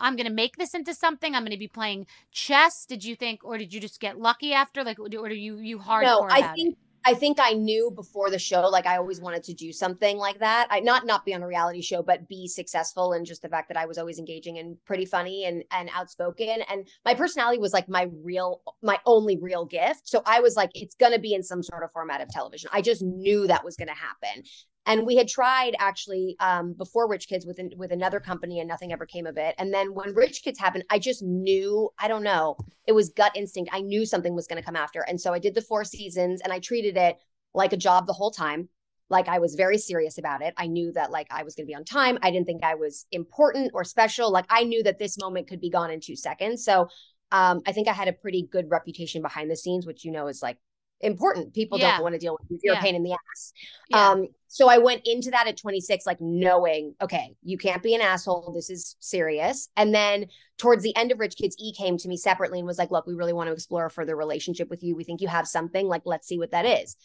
I'm 0.00 0.16
gonna 0.16 0.30
make 0.30 0.56
this 0.56 0.74
into 0.74 0.94
something. 0.94 1.34
I'm 1.34 1.44
gonna 1.44 1.56
be 1.56 1.68
playing 1.68 2.06
chess. 2.32 2.86
Did 2.86 3.04
you 3.04 3.14
think, 3.16 3.44
or 3.44 3.58
did 3.58 3.72
you 3.72 3.80
just 3.80 4.00
get 4.00 4.18
lucky 4.18 4.52
after? 4.52 4.82
Like, 4.82 4.98
or 4.98 5.08
do 5.08 5.34
you 5.34 5.58
you 5.58 5.78
hardcore 5.78 6.02
no, 6.02 6.26
I 6.30 6.42
think 6.54 6.72
it? 6.72 6.78
I 7.04 7.14
think 7.14 7.38
I 7.40 7.52
knew 7.52 7.90
before 7.94 8.30
the 8.30 8.38
show, 8.38 8.68
like 8.68 8.86
I 8.86 8.98
always 8.98 9.20
wanted 9.20 9.42
to 9.44 9.54
do 9.54 9.72
something 9.72 10.18
like 10.18 10.38
that. 10.40 10.66
I 10.70 10.80
not 10.80 11.06
not 11.06 11.24
be 11.24 11.34
on 11.34 11.42
a 11.42 11.46
reality 11.46 11.80
show, 11.80 12.02
but 12.02 12.28
be 12.28 12.46
successful. 12.46 13.12
And 13.12 13.24
just 13.24 13.42
the 13.42 13.48
fact 13.48 13.68
that 13.68 13.76
I 13.78 13.86
was 13.86 13.96
always 13.96 14.18
engaging 14.18 14.58
and 14.58 14.76
pretty 14.84 15.06
funny 15.06 15.44
and 15.44 15.64
and 15.70 15.88
outspoken, 15.94 16.62
and 16.68 16.86
my 17.04 17.14
personality 17.14 17.58
was 17.58 17.72
like 17.72 17.88
my 17.88 18.08
real, 18.22 18.60
my 18.82 18.98
only 19.06 19.38
real 19.38 19.64
gift. 19.64 20.08
So 20.08 20.22
I 20.26 20.40
was 20.40 20.56
like, 20.56 20.70
it's 20.74 20.94
gonna 20.94 21.18
be 21.18 21.32
in 21.32 21.42
some 21.42 21.62
sort 21.62 21.82
of 21.82 21.92
format 21.92 22.20
of 22.20 22.28
television. 22.28 22.68
I 22.72 22.82
just 22.82 23.02
knew 23.02 23.46
that 23.46 23.64
was 23.64 23.76
gonna 23.76 23.94
happen. 23.94 24.44
And 24.90 25.06
we 25.06 25.16
had 25.16 25.28
tried 25.28 25.74
actually 25.78 26.36
um, 26.40 26.74
before 26.74 27.08
Rich 27.08 27.26
Kids 27.28 27.46
with 27.46 27.58
with 27.76 27.92
another 27.92 28.20
company, 28.20 28.56
and 28.60 28.68
nothing 28.68 28.92
ever 28.92 29.06
came 29.06 29.26
of 29.26 29.36
it. 29.38 29.54
And 29.58 29.72
then 29.72 29.94
when 29.94 30.14
Rich 30.14 30.42
Kids 30.42 30.58
happened, 30.58 30.84
I 30.90 30.98
just 30.98 31.22
knew. 31.22 31.90
I 32.04 32.08
don't 32.08 32.24
know. 32.24 32.56
It 32.86 32.92
was 32.92 33.10
gut 33.20 33.32
instinct. 33.36 33.70
I 33.72 33.80
knew 33.80 34.04
something 34.04 34.34
was 34.34 34.48
going 34.48 34.60
to 34.60 34.66
come 34.66 34.80
after, 34.86 35.00
and 35.08 35.20
so 35.20 35.32
I 35.32 35.38
did 35.38 35.54
the 35.54 35.68
four 35.70 35.84
seasons, 35.84 36.40
and 36.42 36.52
I 36.52 36.58
treated 36.58 36.96
it 36.96 37.16
like 37.54 37.72
a 37.72 37.82
job 37.88 38.06
the 38.06 38.18
whole 38.20 38.32
time. 38.32 38.68
Like 39.08 39.28
I 39.28 39.38
was 39.38 39.54
very 39.54 39.78
serious 39.78 40.18
about 40.18 40.42
it. 40.42 40.54
I 40.56 40.66
knew 40.66 40.92
that 40.92 41.10
like 41.10 41.28
I 41.30 41.42
was 41.44 41.54
going 41.54 41.66
to 41.66 41.70
be 41.70 41.76
on 41.80 41.84
time. 41.84 42.18
I 42.22 42.30
didn't 42.30 42.46
think 42.46 42.64
I 42.64 42.74
was 42.74 43.06
important 43.10 43.72
or 43.74 43.84
special. 43.84 44.30
Like 44.32 44.46
I 44.50 44.64
knew 44.64 44.82
that 44.84 44.98
this 44.98 45.18
moment 45.18 45.48
could 45.48 45.60
be 45.60 45.70
gone 45.70 45.90
in 45.90 46.00
two 46.00 46.16
seconds. 46.16 46.64
So 46.64 46.88
Um, 47.32 47.56
I 47.68 47.72
think 47.72 47.86
I 47.86 47.92
had 47.92 48.08
a 48.08 48.20
pretty 48.22 48.42
good 48.54 48.66
reputation 48.70 49.22
behind 49.22 49.48
the 49.48 49.56
scenes, 49.62 49.86
which 49.86 50.04
you 50.04 50.10
know 50.10 50.26
is 50.26 50.42
like 50.42 50.58
important. 51.00 51.54
People 51.54 51.78
Yeah. 51.78 51.92
don't 51.92 52.02
want 52.02 52.14
to 52.14 52.18
deal 52.18 52.36
with 52.38 52.50
you. 52.50 52.58
You're 52.62 52.74
Yeah. 52.74 52.80
a 52.80 52.82
pain 52.82 52.94
in 52.94 53.02
the 53.02 53.12
ass. 53.12 53.52
Yeah. 53.88 54.10
Um, 54.10 54.28
so 54.48 54.68
I 54.68 54.78
went 54.78 55.02
into 55.06 55.30
that 55.30 55.46
at 55.46 55.56
26, 55.56 56.06
like 56.06 56.20
knowing, 56.20 56.94
okay, 57.00 57.34
you 57.42 57.56
can't 57.56 57.82
be 57.82 57.94
an 57.94 58.00
asshole. 58.00 58.52
This 58.52 58.68
is 58.68 58.96
serious. 59.00 59.68
And 59.76 59.94
then 59.94 60.26
towards 60.58 60.82
the 60.82 60.94
end 60.96 61.12
of 61.12 61.18
Rich 61.18 61.36
Kids, 61.36 61.56
E 61.58 61.72
came 61.72 61.96
to 61.98 62.08
me 62.08 62.16
separately 62.16 62.58
and 62.58 62.66
was 62.66 62.78
like, 62.78 62.90
look, 62.90 63.06
we 63.06 63.14
really 63.14 63.32
want 63.32 63.48
to 63.48 63.52
explore 63.52 63.86
a 63.86 63.90
further 63.90 64.16
relationship 64.16 64.68
with 64.68 64.82
you. 64.82 64.94
We 64.96 65.04
think 65.04 65.20
you 65.20 65.28
have 65.28 65.48
something. 65.48 65.86
Like, 65.86 66.02
let's 66.04 66.26
see 66.28 66.38
what 66.38 66.50
that 66.50 66.66
is. 66.66 66.96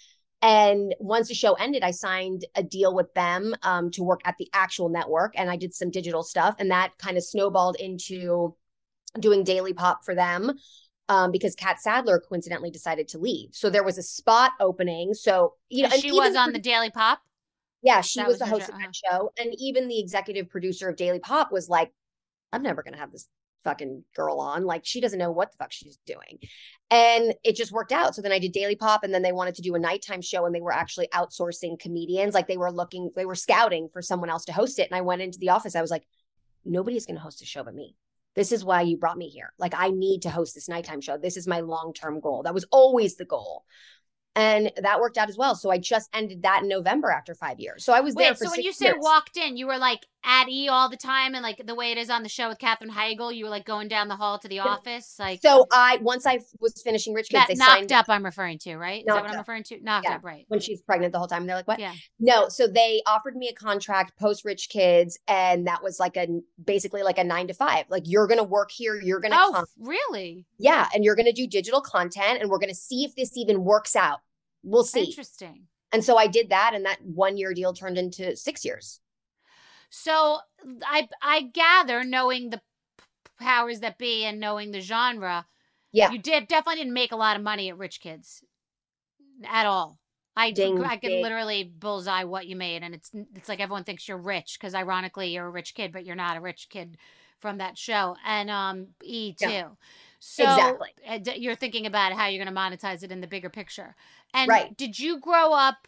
And 0.41 0.93
once 0.99 1.29
the 1.29 1.33
show 1.33 1.53
ended, 1.53 1.81
I 1.81 1.91
signed 1.91 2.45
a 2.55 2.61
deal 2.61 2.93
with 2.93 3.13
them 3.13 3.55
um, 3.63 3.89
to 3.91 4.03
work 4.03 4.21
at 4.25 4.35
the 4.37 4.49
actual 4.53 4.89
network, 4.89 5.33
and 5.37 5.49
I 5.49 5.55
did 5.55 5.73
some 5.73 5.89
digital 5.89 6.23
stuff, 6.23 6.55
and 6.59 6.69
that 6.71 6.91
kind 6.97 7.17
of 7.17 7.23
snowballed 7.23 7.77
into 7.79 8.55
doing 9.19 9.43
daily 9.45 9.73
pop 9.73 10.03
for 10.03 10.13
them 10.13 10.51
um, 11.09 11.31
because 11.31 11.55
Catt 11.55 11.81
Sadler 11.81 12.19
coincidentally 12.19 12.71
decided 12.71 13.07
to 13.09 13.17
leave. 13.17 13.50
So 13.53 13.69
there 13.69 13.83
was 13.83 13.97
a 13.97 14.03
spot 14.03 14.51
opening. 14.59 15.13
So 15.13 15.53
you 15.69 15.83
know, 15.83 15.89
And 15.91 16.01
she 16.01 16.12
was 16.12 16.35
on 16.35 16.51
the 16.51 16.59
Daily 16.59 16.89
Pop. 16.89 17.19
yeah, 17.81 18.01
she 18.01 18.21
was, 18.21 18.29
was 18.29 18.39
the 18.39 18.45
host 18.45 18.67
show, 18.67 18.74
of 18.74 18.79
that 18.79 18.95
show. 18.95 19.31
And 19.38 19.53
even 19.57 19.88
the 19.88 20.00
executive 20.00 20.50
producer 20.50 20.89
of 20.89 20.95
Daily 20.95 21.19
Pop 21.19 21.51
was 21.51 21.69
like, 21.69 21.91
I'm 22.51 22.63
never 22.63 22.81
going 22.83 22.93
to 22.93 23.00
have 23.00 23.12
this 23.12 23.27
fucking 23.63 24.03
girl 24.15 24.39
on. 24.39 24.63
Like, 24.63 24.85
she 24.85 25.01
doesn't 25.01 25.19
know 25.19 25.31
what 25.31 25.51
the 25.51 25.57
fuck 25.57 25.71
she's 25.71 25.97
doing. 26.05 26.39
And 26.89 27.33
it 27.43 27.55
just 27.55 27.71
worked 27.71 27.91
out. 27.91 28.15
So 28.15 28.21
then 28.21 28.31
I 28.31 28.39
did 28.39 28.51
Daily 28.53 28.75
Pop, 28.75 29.03
and 29.03 29.13
then 29.13 29.24
they 29.24 29.31
wanted 29.31 29.55
to 29.55 29.62
do 29.62 29.75
a 29.75 29.79
nighttime 29.79 30.21
show, 30.21 30.45
and 30.45 30.53
they 30.55 30.62
were 30.62 30.71
actually 30.71 31.07
outsourcing 31.09 31.79
comedians. 31.79 32.33
Like, 32.33 32.47
they 32.47 32.57
were 32.57 32.71
looking, 32.71 33.12
they 33.15 33.25
were 33.25 33.35
scouting 33.35 33.89
for 33.91 34.01
someone 34.01 34.29
else 34.29 34.45
to 34.45 34.53
host 34.53 34.79
it. 34.79 34.89
And 34.89 34.97
I 34.97 35.01
went 35.01 35.21
into 35.21 35.39
the 35.39 35.50
office. 35.50 35.75
I 35.75 35.81
was 35.81 35.91
like, 35.91 36.07
nobody's 36.63 37.05
going 37.05 37.17
to 37.17 37.21
host 37.21 37.41
a 37.41 37.45
show 37.45 37.63
but 37.63 37.75
me. 37.75 37.95
This 38.35 38.51
is 38.51 38.65
why 38.65 38.81
you 38.81 38.97
brought 38.97 39.17
me 39.17 39.29
here. 39.29 39.53
Like, 39.57 39.73
I 39.75 39.89
need 39.89 40.23
to 40.23 40.29
host 40.29 40.55
this 40.55 40.69
nighttime 40.69 41.01
show. 41.01 41.17
This 41.17 41.37
is 41.37 41.47
my 41.47 41.61
long 41.61 41.93
term 41.93 42.19
goal. 42.19 42.43
That 42.43 42.53
was 42.53 42.65
always 42.71 43.15
the 43.15 43.25
goal. 43.25 43.63
And 44.35 44.71
that 44.81 44.99
worked 44.99 45.17
out 45.17 45.29
as 45.29 45.37
well. 45.37 45.55
So 45.55 45.71
I 45.71 45.77
just 45.77 46.09
ended 46.13 46.43
that 46.43 46.61
in 46.61 46.67
November 46.67 47.09
after 47.09 47.33
five 47.33 47.59
years. 47.59 47.85
So 47.85 47.93
I 47.93 48.01
was 48.01 48.15
there 48.15 48.31
Wait, 48.31 48.37
for 48.37 48.45
so 48.45 48.51
when 48.51 48.63
you 48.63 48.73
say 48.73 48.87
years. 48.87 48.97
walked 48.99 49.37
in, 49.37 49.55
you 49.55 49.65
were 49.65 49.77
like 49.77 50.05
at 50.25 50.50
E 50.50 50.67
all 50.67 50.89
the 50.89 50.98
time, 50.98 51.36
and 51.36 51.44
like 51.44 51.62
the 51.65 51.75
way 51.75 51.91
it 51.91 51.98
is 51.98 52.10
on 52.10 52.24
the 52.24 52.29
show 52.29 52.50
with 52.50 52.58
Katherine 52.60 52.89
Heigl, 52.91 53.34
you 53.36 53.46
were 53.46 53.50
like 53.50 53.65
going 53.65 53.88
down 53.88 54.08
the 54.08 54.15
hall 54.15 54.39
to 54.39 54.48
the 54.48 54.60
office, 54.60 55.15
like 55.20 55.41
So 55.41 55.67
I 55.72 55.98
once 56.01 56.25
I 56.25 56.39
was 56.60 56.74
finishing 56.82 57.13
Rich 57.13 57.29
Kids, 57.29 57.48
they 57.48 57.53
knocked 57.55 57.72
signed 57.72 57.91
up. 57.91 58.05
I'm 58.10 58.25
referring 58.25 58.58
to, 58.60 58.75
right? 58.77 59.01
Is 59.01 59.05
that 59.05 59.15
what 59.15 59.25
I'm 59.25 59.32
Up. 59.32 59.38
referring 59.39 59.63
to? 59.65 59.79
Knocked 59.82 60.05
Yeah. 60.10 60.15
up, 60.15 60.24
right? 60.24 60.46
when 60.48 60.60
she's 60.60 60.82
pregnant 60.82 61.13
the 61.13 61.20
whole 61.20 61.27
time. 61.27 61.46
They're 61.46 61.55
like, 61.55 61.67
what? 61.67 61.79
Yeah. 61.79 61.94
No. 62.20 62.50
So 62.50 62.67
they 62.67 63.01
offered 63.05 63.36
me 63.36 63.48
a 63.50 63.53
contract 63.53 64.17
post 64.20 64.44
Rich 64.46 64.70
Kids, 64.70 65.20
and 65.27 65.67
that 65.67 65.84
was 65.84 66.00
like 66.00 66.17
a 66.17 66.27
basically 66.63 67.03
like 67.03 67.17
a 67.17 67.24
nine 67.24 67.48
to 67.48 67.53
five. 67.53 67.86
Like 67.89 68.03
you're 68.05 68.27
gonna 68.27 68.44
work 68.44 68.72
here, 68.72 69.00
you're 69.00 69.20
gonna 69.20 69.36
Oh, 69.39 69.51
come, 69.53 69.65
really? 69.79 70.46
yeah, 70.58 70.88
and 70.94 71.03
you're 71.03 71.15
gonna 71.15 71.32
do 71.34 71.48
digital 71.48 71.82
content, 71.82 72.41
and 72.41 72.50
we're 72.50 72.60
gonna 72.60 72.74
see 72.74 73.03
if 73.05 73.15
this 73.15 73.38
even 73.38 73.63
works 73.63 73.96
out. 73.96 74.20
We'll 74.63 74.84
see. 74.84 75.03
Interesting. 75.05 75.67
And 75.91 76.03
so 76.03 76.17
I 76.17 76.27
did 76.27 76.50
that, 76.50 76.72
and 76.74 76.86
that 76.86 76.98
one 77.03 77.38
year 77.38 77.53
deal 77.53 77.72
turned 77.72 77.98
into 77.98 78.36
six 78.36 78.65
years. 78.65 79.00
So 79.89 80.39
I 80.85 81.07
I 81.21 81.41
gather, 81.43 82.03
knowing 82.03 82.49
the 82.49 82.61
powers 83.39 83.79
that 83.81 83.97
be 83.97 84.23
and 84.25 84.39
knowing 84.39 84.71
the 84.71 84.81
genre, 84.81 85.45
Yeah. 85.91 86.11
you 86.11 86.19
did 86.19 86.47
definitely 86.47 86.81
didn't 86.83 86.93
make 86.93 87.11
a 87.11 87.17
lot 87.17 87.35
of 87.35 87.43
money 87.43 87.69
at 87.69 87.77
Rich 87.77 88.01
Kids 88.01 88.43
at 89.47 89.65
all. 89.65 89.99
I 90.37 90.51
Ding, 90.51 90.83
I 90.83 90.97
could 90.97 91.13
literally 91.13 91.63
bullseye 91.63 92.23
what 92.25 92.47
you 92.47 92.55
made, 92.57 92.83
and 92.83 92.93
it's 92.93 93.11
it's 93.35 93.47
like 93.47 93.59
everyone 93.61 93.85
thinks 93.85 94.07
you're 94.07 94.17
rich 94.17 94.57
because 94.59 94.75
ironically 94.75 95.29
you're 95.33 95.45
a 95.47 95.49
rich 95.49 95.73
kid, 95.75 95.93
but 95.93 96.05
you're 96.05 96.15
not 96.15 96.35
a 96.37 96.41
rich 96.41 96.67
kid 96.69 96.97
from 97.39 97.57
that 97.59 97.77
show, 97.77 98.17
and 98.25 98.49
um 98.49 98.87
E 99.01 99.33
too. 99.33 99.47
Yeah. 99.47 99.63
So 100.19 100.43
Exactly. 100.43 100.89
uh, 101.07 101.19
you're 101.35 101.55
thinking 101.55 101.85
about 101.85 102.13
how 102.13 102.27
you're 102.27 102.43
going 102.43 102.53
to 102.53 102.59
monetize 102.59 103.03
it 103.03 103.11
in 103.11 103.21
the 103.21 103.27
bigger 103.27 103.49
picture. 103.49 103.95
And 104.33 104.49
Right. 104.49 104.75
did 104.75 104.97
you 104.99 105.19
grow 105.19 105.53
up? 105.53 105.87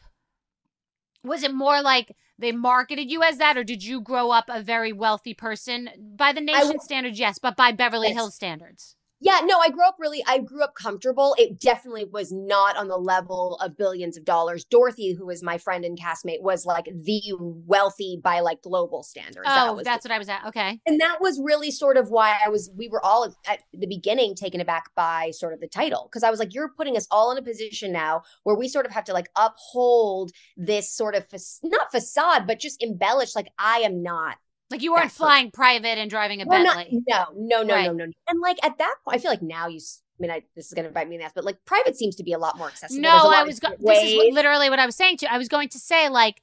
Was 1.24 1.44
it 1.44 1.54
more 1.54 1.82
like 1.82 2.16
they 2.38 2.52
marketed 2.52 3.10
you 3.10 3.24
as 3.24 3.38
that, 3.38 3.58
or 3.58 3.64
did 3.64 3.84
you 3.84 4.02
grow 4.02 4.32
up 4.32 4.46
a 4.50 4.62
very 4.62 4.92
wealthy 4.94 5.34
person 5.34 5.90
by 6.18 6.34
the 6.34 6.42
nation 6.42 6.74
was- 6.74 6.84
standards? 6.84 7.20
Yes, 7.20 7.40
but 7.40 7.56
by 7.56 7.72
Beverly 7.72 8.10
Yes. 8.10 8.18
Hills 8.18 8.36
standards. 8.36 8.97
Yeah, 9.20 9.40
no, 9.44 9.60
I 9.60 9.70
grew 9.70 9.86
up 9.88 9.96
really, 10.00 10.24
I 10.28 10.40
grew 10.40 10.64
up 10.64 10.76
comfortable. 10.76 11.36
It 11.40 11.60
definitely 11.60 12.06
was 12.06 12.32
not 12.32 12.78
on 12.78 12.88
the 12.88 12.98
level 12.98 13.56
of 13.62 13.76
billions 13.76 14.16
of 14.16 14.26
dollars. 14.26 14.64
Dorothy, 14.64 15.14
who 15.14 15.26
was 15.26 15.42
my 15.42 15.58
friend 15.58 15.84
and 15.84 15.98
castmate, 16.00 16.42
was 16.42 16.66
like 16.66 16.86
the 16.86 17.22
wealthy 17.40 18.20
by 18.24 18.42
like 18.42 18.62
global 18.62 19.02
standards. 19.02 19.46
That 19.46 19.70
Oh, 19.70 19.74
was 19.74 19.86
that's 19.86 20.06
what 20.06 20.12
I 20.12 20.20
was 20.20 20.30
at. 20.30 20.46
Okay. 20.46 20.80
and 20.86 21.02
that 21.02 21.18
was 21.20 21.42
really 21.44 21.72
sort 21.72 21.98
of 21.98 22.10
why 22.10 22.38
I 22.46 22.50
was, 22.50 22.70
we 22.78 22.88
were 22.90 23.04
all 23.04 23.34
at 23.48 23.60
the 23.74 23.88
beginning 23.88 24.36
taken 24.36 24.62
aback 24.62 24.94
by 24.96 25.32
sort 25.32 25.54
of 25.54 25.60
the 25.62 25.68
title. 25.68 26.10
Cause 26.14 26.24
I 26.24 26.30
was 26.30 26.40
like, 26.40 26.54
you're 26.54 26.70
putting 26.70 26.96
us 26.96 27.08
all 27.10 27.32
in 27.32 27.38
a 27.38 27.42
position 27.42 27.92
now 27.92 28.22
where 28.44 28.56
we 28.56 28.68
sort 28.68 28.86
of 28.86 28.92
have 28.92 29.06
to 29.06 29.14
like 29.14 29.30
uphold 29.36 30.32
this 30.56 30.92
sort 30.92 31.16
of, 31.16 31.28
fac- 31.28 31.42
not 31.64 31.92
facade, 31.92 32.46
but 32.46 32.60
just 32.60 32.84
embellish. 32.84 33.36
Like, 33.36 33.48
I 33.58 33.80
am 33.80 34.04
not 34.04 34.38
Like 34.70 34.82
you 34.82 34.92
weren't 34.92 35.12
flying 35.12 35.52
private 35.52 35.98
and 35.98 36.10
driving 36.10 36.42
a 36.42 36.46
not, 36.46 36.76
Bentley. 36.76 37.02
no, 37.08 37.26
no, 37.36 37.64
no, 37.64 37.74
Right. 37.74 37.86
no, 37.86 37.94
no, 37.94 38.06
no. 38.06 38.12
And 38.28 38.40
like 38.42 38.58
at 38.64 38.78
that 38.80 38.96
point, 39.06 39.16
I 39.16 39.20
feel 39.20 39.32
like 39.32 39.42
now 39.42 39.68
you. 39.68 39.80
I 39.80 40.22
mean, 40.22 40.32
I, 40.32 40.44
this 40.56 40.66
is 40.68 40.74
going 40.74 40.86
to 40.88 40.92
bite 40.92 41.08
me 41.08 41.16
in 41.16 41.20
the 41.20 41.26
ass, 41.26 41.32
but 41.36 41.44
like 41.46 41.64
private 41.64 41.96
seems 41.96 42.16
to 42.16 42.24
be 42.24 42.34
a 42.34 42.40
lot 42.40 42.58
more 42.58 42.68
accessible. 42.68 43.02
No, 43.02 43.10
There's 43.12 43.22
a 43.22 43.26
lot 43.28 43.36
I 43.36 43.44
was. 43.44 43.60
Go- 43.60 43.70
this 43.80 44.04
is 44.04 44.16
what, 44.18 44.34
literally 44.34 44.70
what 44.70 44.80
I 44.80 44.86
was 44.86 44.96
saying 44.96 45.18
to. 45.18 45.26
you. 45.26 45.30
I 45.32 45.38
was 45.38 45.48
going 45.48 45.70
to 45.70 45.80
say 45.80 46.10
like 46.10 46.42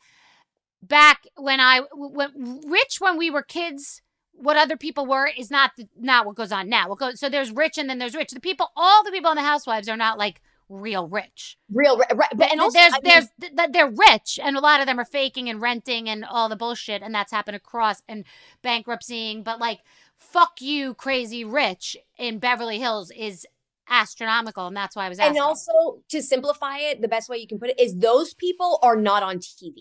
back 0.82 1.26
when 1.36 1.60
I 1.60 1.80
when 1.92 2.60
rich 2.66 2.96
when 3.00 3.16
we 3.18 3.30
were 3.30 3.42
kids. 3.42 4.00
What 4.36 4.56
other 4.56 4.76
people 4.76 5.06
were 5.06 5.28
is 5.38 5.48
not 5.48 5.70
the, 5.76 5.86
not 5.96 6.26
what 6.26 6.34
goes 6.34 6.50
on 6.50 6.68
now. 6.68 6.88
What 6.88 6.98
goes 6.98 7.20
so 7.20 7.28
there's 7.28 7.52
rich 7.52 7.78
and 7.78 7.88
then 7.88 7.98
there's 7.98 8.16
rich. 8.16 8.30
The 8.32 8.40
people, 8.40 8.72
all 8.76 9.04
the 9.04 9.12
people 9.12 9.30
in 9.30 9.36
the 9.36 9.42
Housewives 9.42 9.88
are 9.88 9.96
not 9.96 10.18
like 10.18 10.40
real 10.68 11.08
rich. 11.08 11.56
real, 11.72 11.98
right? 11.98 12.16
right. 12.16 12.28
But 12.34 12.50
and 12.50 12.60
also, 12.60 12.78
there's 12.78 12.92
I 12.92 12.96
mean, 12.96 13.12
there's 13.12 13.28
th- 13.40 13.56
th- 13.56 13.70
they're 13.72 13.90
rich 14.10 14.38
and 14.42 14.56
a 14.56 14.60
lot 14.60 14.80
of 14.80 14.86
them 14.86 14.98
are 14.98 15.04
faking 15.04 15.48
and 15.48 15.60
renting 15.60 16.08
and 16.08 16.24
all 16.24 16.48
the 16.48 16.56
bullshit 16.56 17.02
and 17.02 17.14
that's 17.14 17.32
happened 17.32 17.56
across 17.56 18.02
and 18.08 18.24
bankruptcying. 18.62 19.42
But 19.42 19.60
like, 19.60 19.80
fuck 20.16 20.60
you, 20.60 20.94
crazy 20.94 21.44
rich 21.44 21.96
in 22.18 22.38
Beverly 22.38 22.78
Hills 22.78 23.10
is 23.16 23.46
astronomical, 23.88 24.66
and 24.66 24.76
that's 24.76 24.96
why 24.96 25.06
I 25.06 25.08
was 25.08 25.18
asking. 25.18 25.36
and 25.36 25.44
also 25.44 26.02
to 26.08 26.22
simplify 26.22 26.78
it, 26.78 27.00
the 27.00 27.08
best 27.08 27.28
way 27.28 27.38
you 27.38 27.46
can 27.46 27.58
put 27.58 27.70
it 27.70 27.78
is 27.80 27.96
those 27.96 28.34
people 28.34 28.78
are 28.82 28.96
not 28.96 29.22
on 29.22 29.38
TV. 29.38 29.74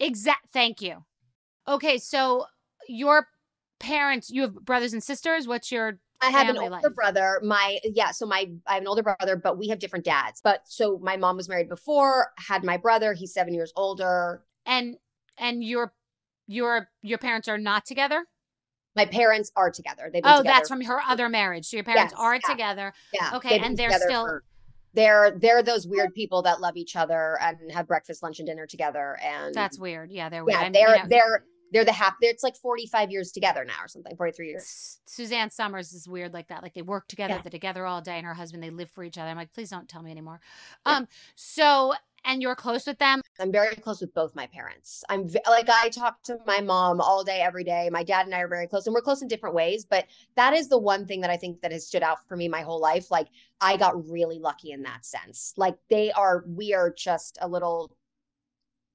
Exact. 0.00 0.46
Thank 0.52 0.80
you. 0.80 1.04
Okay, 1.68 1.98
so 1.98 2.46
your 2.88 3.28
parents, 3.78 4.30
you 4.30 4.42
have 4.42 4.54
brothers 4.54 4.92
and 4.92 5.02
sisters. 5.02 5.46
What's 5.46 5.70
your 5.70 5.98
I 6.26 6.30
have 6.30 6.48
an 6.48 6.58
older 6.58 6.70
life. 6.70 6.82
brother. 6.94 7.40
My 7.42 7.78
yeah, 7.84 8.10
so 8.10 8.26
my 8.26 8.50
I 8.66 8.74
have 8.74 8.82
an 8.82 8.88
older 8.88 9.02
brother, 9.02 9.36
but 9.36 9.58
we 9.58 9.68
have 9.68 9.78
different 9.78 10.04
dads. 10.04 10.40
But 10.42 10.62
so 10.66 10.98
my 11.02 11.16
mom 11.16 11.36
was 11.36 11.48
married 11.48 11.68
before, 11.68 12.28
had 12.38 12.64
my 12.64 12.76
brother. 12.76 13.12
He's 13.14 13.32
seven 13.32 13.54
years 13.54 13.72
older. 13.76 14.42
and 14.66 14.96
and 15.38 15.62
your 15.64 15.92
your 16.46 16.88
your 17.02 17.18
parents 17.18 17.48
are 17.48 17.58
not 17.58 17.84
together? 17.86 18.24
My 18.96 19.06
parents 19.06 19.50
are 19.56 19.70
together. 19.70 20.04
They've 20.12 20.22
been 20.22 20.32
Oh, 20.32 20.38
together 20.38 20.54
that's 20.56 20.68
from 20.68 20.80
her 20.82 21.00
other 21.00 21.28
marriage. 21.28 21.66
So 21.66 21.76
your 21.76 21.84
parents 21.84 22.12
Yes, 22.12 22.20
are 22.20 22.34
yeah. 22.34 22.40
together. 22.48 22.92
Yeah. 23.12 23.30
Okay, 23.34 23.58
and 23.58 23.76
they're 23.76 23.90
still- 23.98 24.26
for- 24.26 24.44
they're 24.92 25.32
they're 25.40 25.60
those 25.64 25.88
weird 25.88 26.14
people 26.14 26.42
that 26.42 26.60
love 26.60 26.76
each 26.76 26.94
other 26.94 27.36
and 27.40 27.56
have 27.72 27.88
breakfast, 27.88 28.22
lunch, 28.22 28.38
and 28.38 28.46
dinner 28.46 28.64
together. 28.64 29.18
And 29.20 29.52
That's 29.52 29.76
weird. 29.76 30.12
Yeah, 30.12 30.28
they're 30.28 30.44
weird. 30.44 30.60
yeah, 30.60 30.68
they're 30.70 30.96
you 30.96 31.02
know, 31.02 31.08
they're 31.08 31.44
they're 31.74 31.84
the 31.84 31.92
half. 31.92 32.14
It's 32.22 32.42
like 32.42 32.56
forty 32.56 32.86
five 32.86 33.10
years 33.10 33.32
together 33.32 33.64
now 33.64 33.74
or 33.82 33.88
something. 33.88 34.16
Forty 34.16 34.32
three 34.32 34.48
years. 34.48 35.00
Suzanne 35.04 35.50
Somers 35.50 35.92
is 35.92 36.08
weird 36.08 36.32
like 36.32 36.48
that. 36.48 36.62
Like 36.62 36.72
they 36.72 36.82
work 36.82 37.06
together, 37.08 37.34
Yeah. 37.34 37.42
they're 37.42 37.50
together 37.50 37.84
all 37.84 38.00
day, 38.00 38.16
and 38.16 38.24
her 38.26 38.32
husband 38.34 38.62
they 38.62 38.70
live 38.70 38.90
for 38.90 39.04
each 39.04 39.18
other. 39.18 39.28
I'm 39.28 39.36
like, 39.36 39.52
please 39.52 39.68
don't 39.68 39.88
tell 39.88 40.02
me 40.02 40.10
anymore. 40.10 40.40
Um, 40.86 41.06
so 41.34 41.92
and 42.26 42.40
you're 42.40 42.54
close 42.54 42.86
with 42.86 42.98
them. 42.98 43.20
I'm 43.38 43.52
very 43.52 43.74
close 43.74 44.00
with 44.00 44.14
both 44.14 44.34
my 44.34 44.46
parents. 44.46 45.04
I'm 45.10 45.28
v- 45.28 45.40
like 45.46 45.68
I 45.68 45.90
talk 45.90 46.22
to 46.22 46.38
my 46.46 46.60
mom 46.62 47.00
all 47.02 47.22
day, 47.22 47.40
every 47.42 47.64
day. 47.64 47.90
My 47.92 48.02
dad 48.02 48.24
and 48.24 48.34
I 48.34 48.40
are 48.40 48.48
very 48.48 48.66
close, 48.66 48.86
and 48.86 48.94
we're 48.94 49.02
close 49.02 49.20
in 49.20 49.28
different 49.28 49.54
ways. 49.54 49.84
But 49.84 50.06
that 50.36 50.54
is 50.54 50.68
the 50.68 50.78
one 50.78 51.04
thing 51.06 51.20
that 51.20 51.28
I 51.30 51.36
think 51.36 51.60
that 51.60 51.72
has 51.72 51.86
stood 51.86 52.02
out 52.02 52.26
for 52.26 52.36
me 52.36 52.48
my 52.48 52.62
whole 52.62 52.80
life. 52.80 53.10
Like 53.10 53.28
I 53.60 53.76
got 53.76 54.08
really 54.08 54.38
lucky 54.38 54.70
in 54.70 54.82
that 54.84 55.04
sense. 55.04 55.52
Like 55.58 55.76
they 55.90 56.12
are, 56.12 56.44
we 56.46 56.72
are 56.72 56.90
just 56.96 57.36
a 57.42 57.48
little 57.48 57.94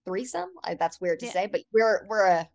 threesome. 0.06 0.50
I, 0.64 0.74
that's 0.76 1.00
weird 1.00 1.20
to 1.20 1.28
Yeah. 1.28 1.32
say, 1.34 1.48
but 1.48 1.62
we're 1.74 2.06
we're 2.08 2.26
a, 2.26 2.50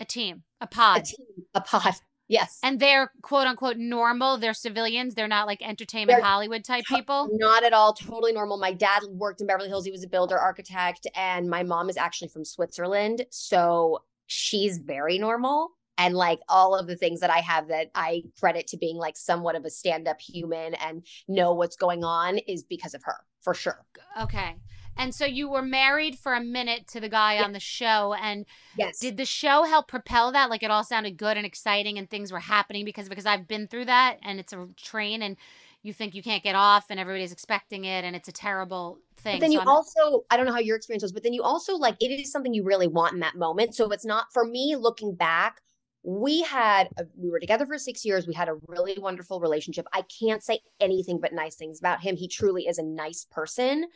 A 0.00 0.04
team, 0.04 0.42
a 0.60 0.64
a 0.64 0.66
pod. 0.66 1.04
team, 1.04 1.26
a 1.54 1.60
pod. 1.60 1.94
Yes, 2.26 2.60
and 2.62 2.78
they're 2.78 3.10
quote 3.22 3.48
unquote 3.48 3.76
normal. 3.76 4.38
They're 4.38 4.54
civilians. 4.54 5.14
They're 5.16 5.26
not 5.26 5.48
like 5.48 5.60
entertainment 5.62 6.18
They're 6.18 6.24
Hollywood 6.24 6.64
type 6.64 6.84
people. 6.86 7.28
Not 7.32 7.64
at 7.64 7.72
all. 7.72 7.92
Totally 7.92 8.32
normal. 8.32 8.56
My 8.56 8.72
dad 8.72 9.00
worked 9.10 9.40
in 9.40 9.48
Beverly 9.48 9.68
Hills. 9.68 9.84
He 9.84 9.90
was 9.90 10.04
a 10.04 10.08
builder 10.08 10.38
architect. 10.38 11.08
And 11.16 11.50
my 11.50 11.64
mom 11.64 11.90
is 11.90 11.96
actually 11.96 12.28
from 12.28 12.44
Switzerland. 12.44 13.26
So 13.30 14.04
she's 14.26 14.78
very 14.78 15.18
normal. 15.18 15.70
And 15.98 16.14
like 16.14 16.38
all 16.48 16.76
of 16.76 16.86
the 16.86 16.96
things 16.96 17.18
that 17.18 17.30
I 17.30 17.40
have 17.40 17.66
that 17.68 17.90
I 17.96 18.22
credit 18.38 18.68
to 18.68 18.78
being 18.78 18.96
like 18.96 19.16
somewhat 19.16 19.56
of 19.56 19.64
a 19.64 19.70
stand 19.70 20.06
up 20.06 20.20
human 20.20 20.74
and 20.74 21.04
know 21.26 21.52
what's 21.52 21.76
going 21.76 22.04
on 22.04 22.38
is 22.38 22.62
because 22.62 22.94
of 22.94 23.02
her, 23.02 23.16
for 23.42 23.54
sure. 23.54 23.84
Okay. 24.22 24.54
And 24.96 25.14
so 25.14 25.24
you 25.24 25.48
were 25.48 25.62
married 25.62 26.18
for 26.18 26.34
a 26.34 26.42
minute 26.42 26.86
to 26.88 27.00
the 27.00 27.08
guy 27.08 27.34
Yeah. 27.34 27.44
on 27.44 27.52
the 27.52 27.60
show. 27.60 28.14
And 28.14 28.44
Yes. 28.76 28.98
did 28.98 29.16
the 29.16 29.24
show 29.24 29.62
help 29.64 29.88
propel 29.88 30.32
that? 30.32 30.50
Like 30.50 30.62
it 30.62 30.70
all 30.70 30.84
sounded 30.84 31.16
good 31.16 31.36
and 31.36 31.46
exciting 31.46 31.98
and 31.98 32.08
things 32.08 32.30
were 32.32 32.40
happening 32.40 32.84
because 32.84 33.08
because 33.08 33.26
I've 33.26 33.48
been 33.48 33.66
through 33.66 33.86
that 33.86 34.18
and 34.22 34.38
it's 34.38 34.52
a 34.52 34.68
train 34.76 35.22
and 35.22 35.36
you 35.82 35.94
think 35.94 36.14
you 36.14 36.22
can't 36.22 36.42
get 36.42 36.54
off 36.54 36.86
and 36.90 37.00
everybody's 37.00 37.32
expecting 37.32 37.86
it 37.86 38.04
and 38.04 38.14
it's 38.14 38.28
a 38.28 38.32
terrible 38.32 38.98
thing. 39.16 39.36
But 39.36 39.40
then 39.40 39.50
So 39.50 39.54
you 39.54 39.58
I'm- 39.60 39.68
also, 39.68 40.24
I 40.30 40.36
don't 40.36 40.44
know 40.44 40.52
how 40.52 40.58
your 40.58 40.76
experience 40.76 41.02
was, 41.02 41.12
but 41.12 41.22
then 41.22 41.32
you 41.32 41.42
also 41.42 41.74
like 41.76 41.96
it 42.00 42.10
is 42.10 42.30
something 42.30 42.52
you 42.52 42.64
really 42.64 42.86
want 42.88 43.14
in 43.14 43.20
that 43.20 43.36
moment. 43.36 43.74
So 43.74 43.90
it's 43.90 44.04
not 44.04 44.26
for 44.32 44.44
me 44.44 44.76
looking 44.76 45.14
back. 45.14 45.62
We 46.02 46.40
had, 46.42 46.88
a, 46.98 47.04
we 47.14 47.30
were 47.30 47.40
together 47.40 47.66
for 47.66 47.76
six 47.78 48.06
years. 48.06 48.26
We 48.26 48.32
had 48.32 48.48
a 48.48 48.54
really 48.68 48.98
wonderful 48.98 49.38
relationship. 49.38 49.86
I 49.92 50.02
can't 50.02 50.42
say 50.42 50.60
anything 50.80 51.20
but 51.20 51.34
nice 51.34 51.56
things 51.56 51.78
about 51.78 52.00
him. 52.00 52.16
He 52.16 52.26
truly 52.26 52.66
is 52.66 52.78
a 52.78 52.82
nice 52.82 53.26
person. 53.30 53.86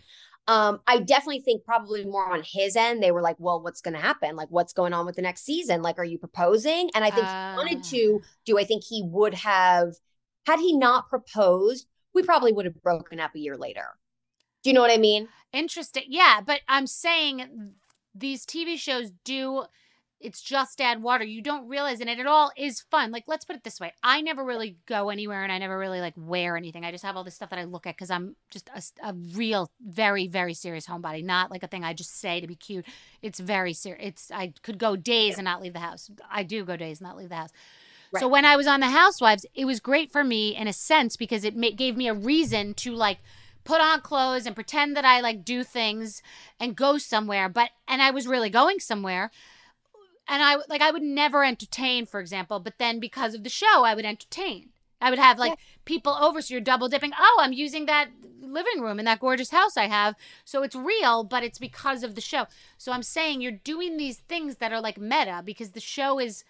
Um, 0.46 0.80
I 0.86 0.98
definitely 0.98 1.40
think 1.40 1.64
probably 1.64 2.04
more 2.04 2.30
on 2.32 2.42
his 2.44 2.76
end, 2.76 3.02
they 3.02 3.12
were 3.12 3.22
like, 3.22 3.36
well, 3.38 3.62
what's 3.62 3.80
going 3.80 3.94
to 3.94 4.00
happen? 4.00 4.36
Like, 4.36 4.48
what's 4.50 4.74
going 4.74 4.92
on 4.92 5.06
with 5.06 5.16
the 5.16 5.22
next 5.22 5.42
season? 5.44 5.80
Like, 5.80 5.98
are 5.98 6.04
you 6.04 6.18
proposing? 6.18 6.90
And 6.94 7.02
I 7.02 7.10
think 7.10 7.26
he 7.26 7.32
wanted 7.56 7.78
Ah. 7.78 7.88
to 7.90 8.20
do, 8.44 8.58
I 8.58 8.64
think 8.64 8.84
he 8.84 9.02
would 9.02 9.34
have, 9.34 9.94
had 10.46 10.58
he 10.60 10.76
not 10.76 11.08
proposed, 11.08 11.86
we 12.12 12.22
probably 12.22 12.52
would 12.52 12.66
have 12.66 12.82
broken 12.82 13.20
up 13.20 13.34
a 13.34 13.38
year 13.38 13.56
later. 13.56 13.86
Do 14.62 14.70
you 14.70 14.74
know 14.74 14.82
what 14.82 14.90
I 14.90 14.98
mean? 14.98 15.28
Interesting. 15.52 16.04
Yeah, 16.08 16.40
but 16.44 16.60
I'm 16.68 16.86
saying 16.86 17.72
these 18.14 18.44
TV 18.44 18.76
shows 18.78 19.12
do 19.24 19.64
it's 20.20 20.40
just 20.40 20.80
add 20.80 21.02
water. 21.02 21.24
You 21.24 21.42
don't 21.42 21.68
realize 21.68 22.00
and 22.00 22.08
it 22.08 22.18
at 22.18 22.26
all 22.26 22.50
is 22.56 22.80
fun. 22.80 23.10
Like 23.10 23.24
let's 23.26 23.44
put 23.44 23.56
it 23.56 23.64
this 23.64 23.80
way. 23.80 23.92
I 24.02 24.20
never 24.20 24.44
really 24.44 24.78
go 24.86 25.10
anywhere 25.10 25.42
and 25.42 25.52
I 25.52 25.58
never 25.58 25.78
really 25.78 26.00
like 26.00 26.14
wear 26.16 26.56
anything. 26.56 26.84
I 26.84 26.90
just 26.90 27.04
have 27.04 27.16
all 27.16 27.24
this 27.24 27.34
stuff 27.34 27.50
that 27.50 27.58
I 27.58 27.64
look 27.64 27.86
at 27.86 27.98
cuz 27.98 28.10
I'm 28.10 28.36
just 28.50 28.70
a, 28.74 29.08
a 29.08 29.12
real 29.12 29.70
very 29.80 30.26
very 30.26 30.54
serious 30.54 30.86
homebody, 30.86 31.24
not 31.24 31.50
like 31.50 31.62
a 31.62 31.68
thing 31.68 31.84
I 31.84 31.92
just 31.92 32.18
say 32.18 32.40
to 32.40 32.46
be 32.46 32.56
cute. 32.56 32.86
It's 33.22 33.38
very 33.38 33.74
serious. 33.74 34.06
It's 34.06 34.30
I 34.30 34.54
could 34.62 34.78
go 34.78 34.96
days 34.96 35.36
and 35.36 35.44
not 35.44 35.60
leave 35.60 35.74
the 35.74 35.80
house. 35.80 36.10
I 36.30 36.42
do 36.42 36.64
go 36.64 36.76
days 36.76 37.00
and 37.00 37.08
not 37.08 37.16
leave 37.16 37.28
the 37.28 37.36
house. 37.36 37.50
So 38.20 38.28
when 38.28 38.44
I 38.44 38.56
was 38.56 38.68
on 38.68 38.78
the 38.80 38.90
Housewives, 38.90 39.44
it 39.54 39.64
was 39.64 39.80
great 39.80 40.12
for 40.12 40.22
me 40.22 40.54
in 40.54 40.68
a 40.68 40.72
sense 40.72 41.16
because 41.16 41.42
it 41.44 41.56
ma- 41.56 41.70
gave 41.74 41.96
me 41.96 42.06
a 42.06 42.14
reason 42.14 42.74
to 42.74 42.94
like 42.94 43.18
put 43.64 43.80
on 43.80 44.00
clothes 44.02 44.46
and 44.46 44.54
pretend 44.54 44.96
that 44.96 45.04
I 45.04 45.20
like 45.20 45.44
do 45.44 45.64
things 45.64 46.22
and 46.60 46.76
go 46.76 46.98
somewhere. 46.98 47.48
But 47.48 47.70
and 47.88 48.00
I 48.00 48.10
was 48.10 48.26
really 48.26 48.50
going 48.50 48.78
somewhere. 48.78 49.30
And 50.26 50.42
I 50.42 50.56
like 50.68 50.80
I 50.80 50.90
would 50.90 51.02
never 51.02 51.44
entertain, 51.44 52.06
for 52.06 52.20
example. 52.20 52.60
But 52.60 52.78
then 52.78 52.98
because 53.00 53.34
of 53.34 53.44
the 53.44 53.50
show, 53.50 53.84
I 53.84 53.94
would 53.94 54.04
entertain. 54.06 54.70
I 55.00 55.10
would 55.10 55.18
have 55.18 55.38
like 55.38 55.52
Yeah. 55.52 55.56
people 55.84 56.14
over, 56.14 56.40
so 56.40 56.54
you're 56.54 56.60
double 56.62 56.88
dipping. 56.88 57.12
Oh, 57.18 57.38
I'm 57.42 57.52
using 57.52 57.86
that 57.86 58.08
living 58.40 58.80
room 58.80 58.98
in 58.98 59.04
that 59.04 59.20
gorgeous 59.20 59.50
house 59.50 59.76
I 59.76 59.86
have. 59.86 60.14
So 60.44 60.62
it's 60.62 60.76
real, 60.76 61.24
but 61.24 61.42
it's 61.42 61.58
because 61.58 62.02
of 62.02 62.14
the 62.14 62.20
show. 62.20 62.46
So 62.78 62.92
I'm 62.92 63.02
saying 63.02 63.40
you're 63.40 63.52
doing 63.52 63.96
these 63.96 64.18
things 64.18 64.56
that 64.56 64.72
are 64.72 64.80
like 64.80 64.98
meta 64.98 65.42
because 65.44 65.72
the 65.72 65.80
show 65.80 66.18
is 66.18 66.44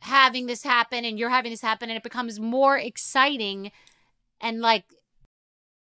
having 0.00 0.46
this 0.46 0.64
happen 0.64 1.04
and 1.04 1.18
you're 1.18 1.30
having 1.30 1.50
this 1.50 1.62
happen 1.62 1.88
and 1.88 1.96
it 1.96 2.02
becomes 2.02 2.40
more 2.40 2.76
exciting 2.78 3.70
and 4.40 4.60
like 4.60 4.84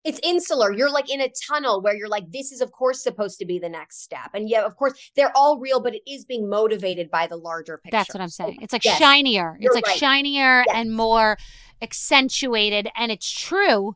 it's 0.03 0.19
insular. 0.23 0.71
You're 0.73 0.89
like 0.91 1.09
in 1.13 1.19
a 1.21 1.29
tunnel 1.47 1.81
where 1.81 1.95
you're 1.95 2.07
like, 2.07 2.31
this 2.31 2.51
is 2.51 2.61
of 2.61 2.71
course 2.71 3.03
supposed 3.03 3.37
to 3.39 3.45
be 3.45 3.59
the 3.59 3.69
next 3.69 4.01
step. 4.01 4.29
And 4.33 4.49
yeah, 4.49 4.63
of 4.65 4.75
course, 4.75 4.93
they're 5.15 5.35
all 5.35 5.59
real, 5.59 5.81
but 5.81 5.93
it 5.95 6.01
is 6.09 6.25
being 6.25 6.49
motivated 6.49 7.11
by 7.11 7.27
the 7.27 7.35
larger 7.35 7.77
picture. 7.77 7.97
that's 7.97 8.13
what 8.13 8.21
I'm 8.21 8.29
So, 8.29 8.45
saying. 8.45 8.57
Oh, 8.61 8.63
it's 8.63 8.73
like 8.73 8.85
yes, 8.85 8.97
shinier. 8.97 9.57
It's 9.59 9.75
like 9.75 9.85
right. 9.87 9.97
shinier 9.97 10.63
Yes. 10.67 10.75
and 10.75 10.93
more 10.95 11.37
accentuated 11.81 12.89
and 12.95 13.11
it's 13.11 13.29
true. 13.29 13.95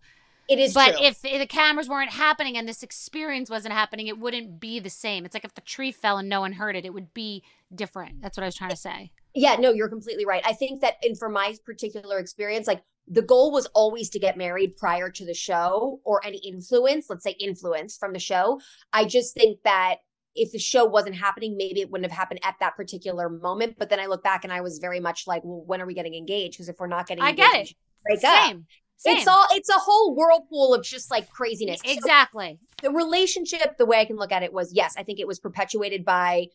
It 0.50 0.60
is 0.60 0.74
but 0.74 0.98
true. 0.98 1.06
if 1.06 1.22
the 1.22 1.48
cameras 1.48 1.88
weren't 1.88 2.12
happening 2.12 2.58
and 2.58 2.68
this 2.68 2.84
experience 2.84 3.50
wasn't 3.50 3.74
happening, 3.74 4.08
it 4.08 4.20
wouldn't 4.20 4.60
be 4.60 4.80
the 4.82 4.90
same. 4.90 5.24
It's 5.26 5.34
like 5.34 5.46
if 5.46 5.54
the 5.54 5.62
tree 5.62 5.92
fell 5.94 6.18
and 6.18 6.28
no 6.28 6.42
one 6.42 6.52
heard 6.52 6.76
it, 6.76 6.84
it 6.86 6.94
would 6.94 7.14
be 7.14 7.44
different. 7.74 8.22
That's 8.22 8.38
what 8.38 8.44
I 8.44 8.48
was 8.48 8.56
trying 8.56 8.72
to 8.72 8.76
say. 8.76 9.12
yeah, 9.34 9.56
no, 9.56 9.72
you're 9.72 9.88
completely 9.90 10.26
right. 10.26 10.44
I 10.46 10.52
think 10.54 10.82
that 10.82 10.96
and 11.02 11.18
for 11.18 11.30
my 11.30 11.56
particular 11.66 12.20
experience, 12.20 12.68
like 12.68 12.84
the 13.08 13.22
goal 13.22 13.52
was 13.52 13.66
always 13.68 14.10
to 14.12 14.20
get 14.20 14.38
married 14.38 14.78
prior 14.78 15.10
to 15.10 15.26
the 15.26 15.34
show 15.34 16.00
or 16.04 16.26
any 16.26 16.38
influence, 16.38 17.08
let's 17.10 17.24
say 17.24 17.36
influence 17.40 17.98
from 17.98 18.14
the 18.14 18.20
show. 18.20 18.62
I 18.92 19.06
just 19.06 19.34
think 19.34 19.60
that 19.64 19.98
if 20.36 20.52
the 20.52 20.60
show 20.60 20.86
wasn't 20.86 21.16
happening, 21.16 21.58
maybe 21.58 21.82
it 21.82 21.92
wouldn't 21.92 22.10
have 22.10 22.18
happened 22.18 22.40
at 22.44 22.56
that 22.60 22.76
particular 22.76 23.30
moment. 23.30 23.76
But 23.78 23.90
then 23.90 24.00
I 24.00 24.08
look 24.08 24.24
back 24.24 24.44
and 24.44 24.54
I 24.54 24.62
was 24.62 24.80
very 24.80 25.00
much 25.00 25.28
like, 25.28 25.44
well, 25.44 25.64
when 25.66 25.82
are 25.82 25.86
we 25.86 25.94
getting 25.94 26.16
engaged? 26.16 26.54
Because 26.54 26.70
if 26.70 26.80
we're 26.80 26.88
not 26.88 27.08
getting 27.08 27.24
I 27.24 27.32
engaged, 27.32 27.52
get 27.52 27.70
it. 27.70 27.76
break 28.04 28.24
up. 28.24 28.48
Same. 28.48 28.66
Same. 28.98 29.18
It's 29.18 29.28
all 29.28 29.46
it's 29.52 29.70
a 29.70 29.80
whole 29.80 30.16
whirlpool 30.16 30.74
of 30.74 30.84
just 30.84 31.12
like 31.12 31.30
craziness. 31.30 31.82
So 31.84 31.92
exactly. 31.92 32.58
the 32.82 32.92
relationship, 32.92 33.78
the 33.78 33.86
way 33.86 34.00
I 34.00 34.06
can 34.06 34.16
look 34.16 34.32
at 34.32 34.44
it 34.44 34.54
was 34.54 34.72
yes, 34.74 34.96
I 34.98 35.04
think 35.04 35.20
it 35.20 35.28
was 35.28 35.40
perpetuated 35.40 36.06
by 36.06 36.48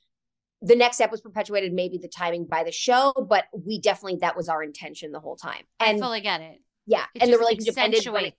the 0.60 0.74
next 0.76 0.96
step 0.96 1.10
was 1.10 1.20
perpetuated, 1.20 1.72
maybe 1.72 1.98
the 1.98 2.08
timing 2.08 2.44
by 2.44 2.64
the 2.64 2.72
show, 2.72 3.12
but 3.28 3.44
we 3.52 3.80
definitely 3.80 4.18
that 4.20 4.36
was 4.36 4.48
our 4.48 4.62
intention 4.62 5.12
the 5.12 5.20
whole 5.20 5.36
time. 5.36 5.64
and 5.80 5.98
I 5.98 6.00
fully 6.00 6.20
get 6.20 6.40
it. 6.40 6.60
yeah, 6.86 7.04
It 7.14 7.22
and 7.22 7.32
the 7.32 7.38
relationship 7.38 7.78
ended 7.78 8.04
it, 8.04 8.34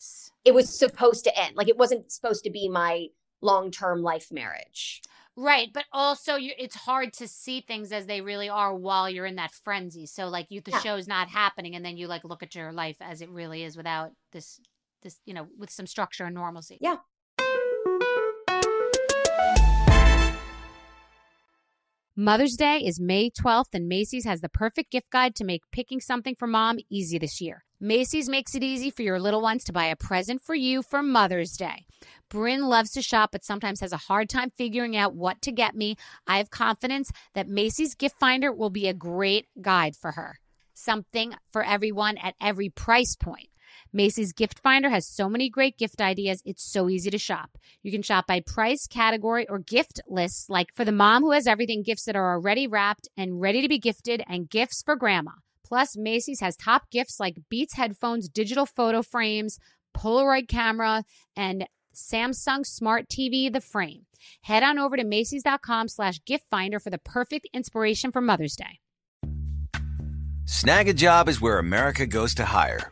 it 0.45 0.53
was 0.53 0.69
supposed 0.77 1.23
to 1.25 1.39
end. 1.39 1.55
Like 1.55 1.69
it 1.69 1.77
wasn't 1.77 2.11
supposed 2.11 2.43
to 2.43 2.49
be 2.49 2.67
my 2.69 3.07
long 3.41 3.71
term 3.71 4.01
life 4.01 4.27
marriage. 4.31 5.01
Right, 5.37 5.69
but 5.73 5.85
also 5.93 6.35
you 6.35 6.51
it's 6.57 6.75
hard 6.75 7.13
to 7.13 7.27
see 7.27 7.61
things 7.61 7.93
as 7.93 8.05
they 8.07 8.19
really 8.19 8.49
are 8.49 8.75
while 8.75 9.09
you're 9.09 9.25
in 9.25 9.37
that 9.37 9.51
frenzy. 9.53 10.05
So 10.05 10.27
like 10.27 10.47
you 10.49 10.59
the 10.59 10.71
Yeah. 10.71 10.79
show's 10.79 11.07
not 11.07 11.29
happening 11.29 11.75
and 11.75 11.85
then 11.85 11.95
you 11.95 12.07
like 12.07 12.25
look 12.25 12.43
at 12.43 12.53
your 12.55 12.73
life 12.73 12.97
as 12.99 13.21
it 13.21 13.29
really 13.29 13.63
is 13.63 13.77
without 13.77 14.11
this 14.33 14.59
this 15.01 15.21
you 15.25 15.33
know 15.33 15.47
with 15.57 15.69
some 15.69 15.87
structure 15.87 16.25
and 16.25 16.35
normalcy. 16.35 16.77
Yeah. 16.81 16.97
Mother's 22.21 22.57
Day 22.57 22.79
is 22.79 22.99
May 22.99 23.29
12th, 23.29 23.73
and 23.73 23.87
Macy's 23.87 24.25
has 24.25 24.41
the 24.41 24.49
perfect 24.49 24.91
gift 24.91 25.09
guide 25.09 25.35
to 25.35 25.45
make 25.45 25.61
picking 25.71 26.01
something 26.01 26.35
for 26.35 26.47
mom 26.47 26.77
easy 26.89 27.17
this 27.17 27.39
year. 27.39 27.63
Macy's 27.79 28.27
makes 28.27 28.55
it 28.55 28.61
easy 28.61 28.91
for 28.91 29.03
your 29.03 29.21
little 29.21 29.39
ones 29.41 29.63
to 29.63 29.71
buy 29.71 29.85
a 29.85 29.95
present 29.95 30.41
for 30.41 30.53
you 30.53 30.83
for 30.83 31.01
Mother's 31.01 31.55
Day. 31.55 31.85
Bryn 32.29 32.65
loves 32.65 32.91
to 32.91 33.01
shop, 33.01 33.29
but 33.31 33.45
sometimes 33.45 33.79
has 33.79 33.93
a 33.93 33.97
hard 34.09 34.27
time 34.27 34.49
figuring 34.49 34.97
out 34.97 35.15
what 35.15 35.41
to 35.43 35.53
get 35.53 35.75
me. 35.75 35.95
I 36.27 36.39
have 36.39 36.49
confidence 36.49 37.09
that 37.35 37.47
Macy's 37.47 37.95
Gift 37.95 38.19
Finder 38.19 38.51
will 38.51 38.69
be 38.69 38.89
a 38.89 38.93
great 38.93 39.47
guide 39.61 39.95
for 39.95 40.11
her. 40.11 40.39
Something 40.73 41.35
for 41.53 41.63
everyone 41.63 42.17
at 42.17 42.35
every 42.41 42.67
price 42.67 43.15
point. 43.15 43.47
Macy's 43.91 44.33
Gift 44.33 44.59
Finder 44.59 44.89
has 44.89 45.07
so 45.07 45.27
many 45.27 45.49
great 45.49 45.77
gift 45.77 46.01
ideas, 46.01 46.41
it's 46.45 46.63
so 46.63 46.89
easy 46.89 47.09
to 47.09 47.17
shop. 47.17 47.57
You 47.81 47.91
can 47.91 48.01
shop 48.01 48.27
by 48.27 48.41
price, 48.41 48.87
category, 48.87 49.47
or 49.47 49.59
gift 49.59 49.99
lists, 50.07 50.49
like 50.49 50.73
for 50.75 50.85
the 50.85 50.91
mom 50.91 51.23
who 51.23 51.31
has 51.31 51.47
everything, 51.47 51.83
gifts 51.83 52.05
that 52.05 52.15
are 52.15 52.33
already 52.33 52.67
wrapped 52.67 53.07
and 53.17 53.41
ready 53.41 53.61
to 53.61 53.67
be 53.67 53.79
gifted, 53.79 54.23
and 54.27 54.49
gifts 54.49 54.83
for 54.83 54.95
grandma. 54.95 55.31
Plus, 55.65 55.95
Macy's 55.97 56.39
has 56.39 56.55
top 56.55 56.89
gifts 56.89 57.19
like 57.19 57.37
Beats 57.49 57.75
headphones, 57.75 58.27
digital 58.29 58.65
photo 58.65 59.01
frames, 59.01 59.59
Polaroid 59.95 60.47
camera, 60.47 61.03
and 61.35 61.67
Samsung 61.93 62.65
Smart 62.65 63.07
TV, 63.07 63.51
the 63.51 63.61
frame. 63.61 64.05
Head 64.41 64.63
on 64.63 64.77
over 64.77 64.97
to 64.97 65.03
Macy's.com 65.03 65.87
slash 65.87 66.19
gift 66.25 66.45
finder 66.49 66.79
for 66.79 66.89
the 66.89 66.97
perfect 66.97 67.47
inspiration 67.53 68.11
for 68.11 68.21
Mother's 68.21 68.55
Day. 68.55 68.79
Snagajob 70.45 71.27
is 71.27 71.39
where 71.39 71.59
America 71.59 72.07
goes 72.07 72.33
to 72.35 72.45
hire, 72.45 72.91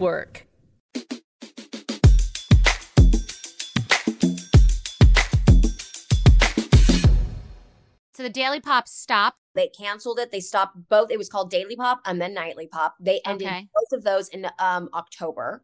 So 8.13 8.23
the 8.23 8.29
Daily 8.29 8.59
Pop 8.59 8.87
stopped. 8.87 9.37
They 9.55 9.67
canceled 9.67 10.19
it. 10.19 10.31
They 10.31 10.39
stopped 10.39 10.77
both. 10.89 11.11
It 11.11 11.17
was 11.17 11.29
called 11.29 11.49
Daily 11.49 11.75
Pop 11.75 12.01
and 12.05 12.21
then 12.21 12.33
Nightly 12.33 12.67
Pop. 12.67 12.95
They 12.99 13.21
ended 13.25 13.47
Okay. 13.47 13.67
both 13.73 13.97
of 13.99 14.03
those 14.03 14.29
in 14.29 14.47
um 14.59 14.89
October. 14.93 15.63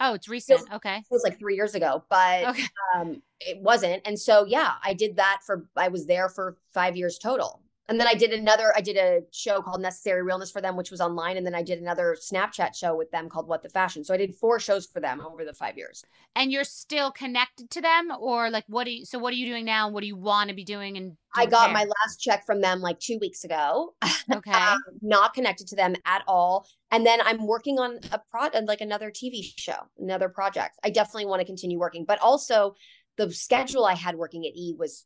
Oh, 0.00 0.14
it's 0.14 0.28
recent. 0.28 0.72
Okay. 0.72 0.98
It 0.98 1.04
was 1.10 1.22
like 1.24 1.38
three 1.38 1.56
years 1.56 1.74
ago, 1.74 2.04
but 2.08 2.44
Okay. 2.50 2.64
um 2.94 3.22
it 3.40 3.60
wasn't. 3.60 4.02
And 4.04 4.18
so 4.18 4.44
yeah, 4.44 4.74
I 4.82 4.94
did 4.94 5.16
that 5.16 5.40
for 5.46 5.66
I 5.76 5.88
was 5.88 6.06
there 6.06 6.28
for 6.28 6.56
five 6.72 6.96
years 6.96 7.18
total. 7.18 7.60
And 7.88 8.00
then 8.00 8.06
I 8.06 8.14
did 8.14 8.30
another, 8.32 8.72
I 8.74 8.80
did 8.80 8.96
a 8.96 9.20
show 9.30 9.60
called 9.60 9.82
Necessary 9.82 10.22
Realness 10.22 10.50
for 10.50 10.62
them, 10.62 10.74
which 10.74 10.90
was 10.90 11.02
online. 11.02 11.36
And 11.36 11.44
then 11.44 11.54
I 11.54 11.62
did 11.62 11.80
another 11.80 12.16
Snapchat 12.18 12.74
show 12.74 12.96
with 12.96 13.10
them 13.10 13.28
called 13.28 13.46
What 13.46 13.62
the 13.62 13.68
Fashion. 13.68 14.04
So 14.04 14.14
I 14.14 14.16
did 14.16 14.34
four 14.34 14.58
shows 14.58 14.86
for 14.86 15.00
them 15.00 15.20
over 15.20 15.44
the 15.44 15.52
five 15.52 15.76
years. 15.76 16.02
And 16.34 16.50
you're 16.50 16.64
still 16.64 17.10
connected 17.10 17.70
to 17.70 17.82
them, 17.82 18.10
or 18.18 18.50
like 18.50 18.64
what 18.68 18.84
do 18.84 18.92
you? 18.92 19.04
So 19.04 19.18
what 19.18 19.32
are 19.32 19.36
you 19.36 19.46
doing 19.46 19.64
now? 19.66 19.90
What 19.90 20.00
do 20.00 20.06
you 20.06 20.16
want 20.16 20.48
to 20.48 20.54
be 20.54 20.64
doing? 20.64 20.96
And 20.96 21.16
I 21.34 21.46
got 21.46 21.66
care? 21.66 21.74
my 21.74 21.84
last 21.84 22.20
check 22.20 22.46
from 22.46 22.60
them 22.60 22.80
like 22.80 22.98
two 23.00 23.18
weeks 23.20 23.44
ago. 23.44 23.94
okay. 24.32 24.52
um, 24.52 24.78
not 25.02 25.34
connected 25.34 25.66
to 25.68 25.76
them 25.76 25.94
at 26.06 26.22
all. 26.26 26.66
And 26.90 27.04
then 27.04 27.20
I'm 27.22 27.46
working 27.46 27.78
on 27.78 27.98
a 28.12 28.20
pro 28.30 28.48
like 28.64 28.80
another 28.80 29.10
TV 29.10 29.42
show, 29.56 29.76
another 29.98 30.28
project. 30.28 30.78
I 30.82 30.90
definitely 30.90 31.26
want 31.26 31.40
to 31.40 31.46
continue 31.46 31.78
working, 31.78 32.04
but 32.06 32.20
also 32.20 32.74
the 33.16 33.32
schedule 33.32 33.84
I 33.84 33.94
had 33.94 34.16
working 34.16 34.44
at 34.44 34.56
E 34.56 34.74
was, 34.78 35.04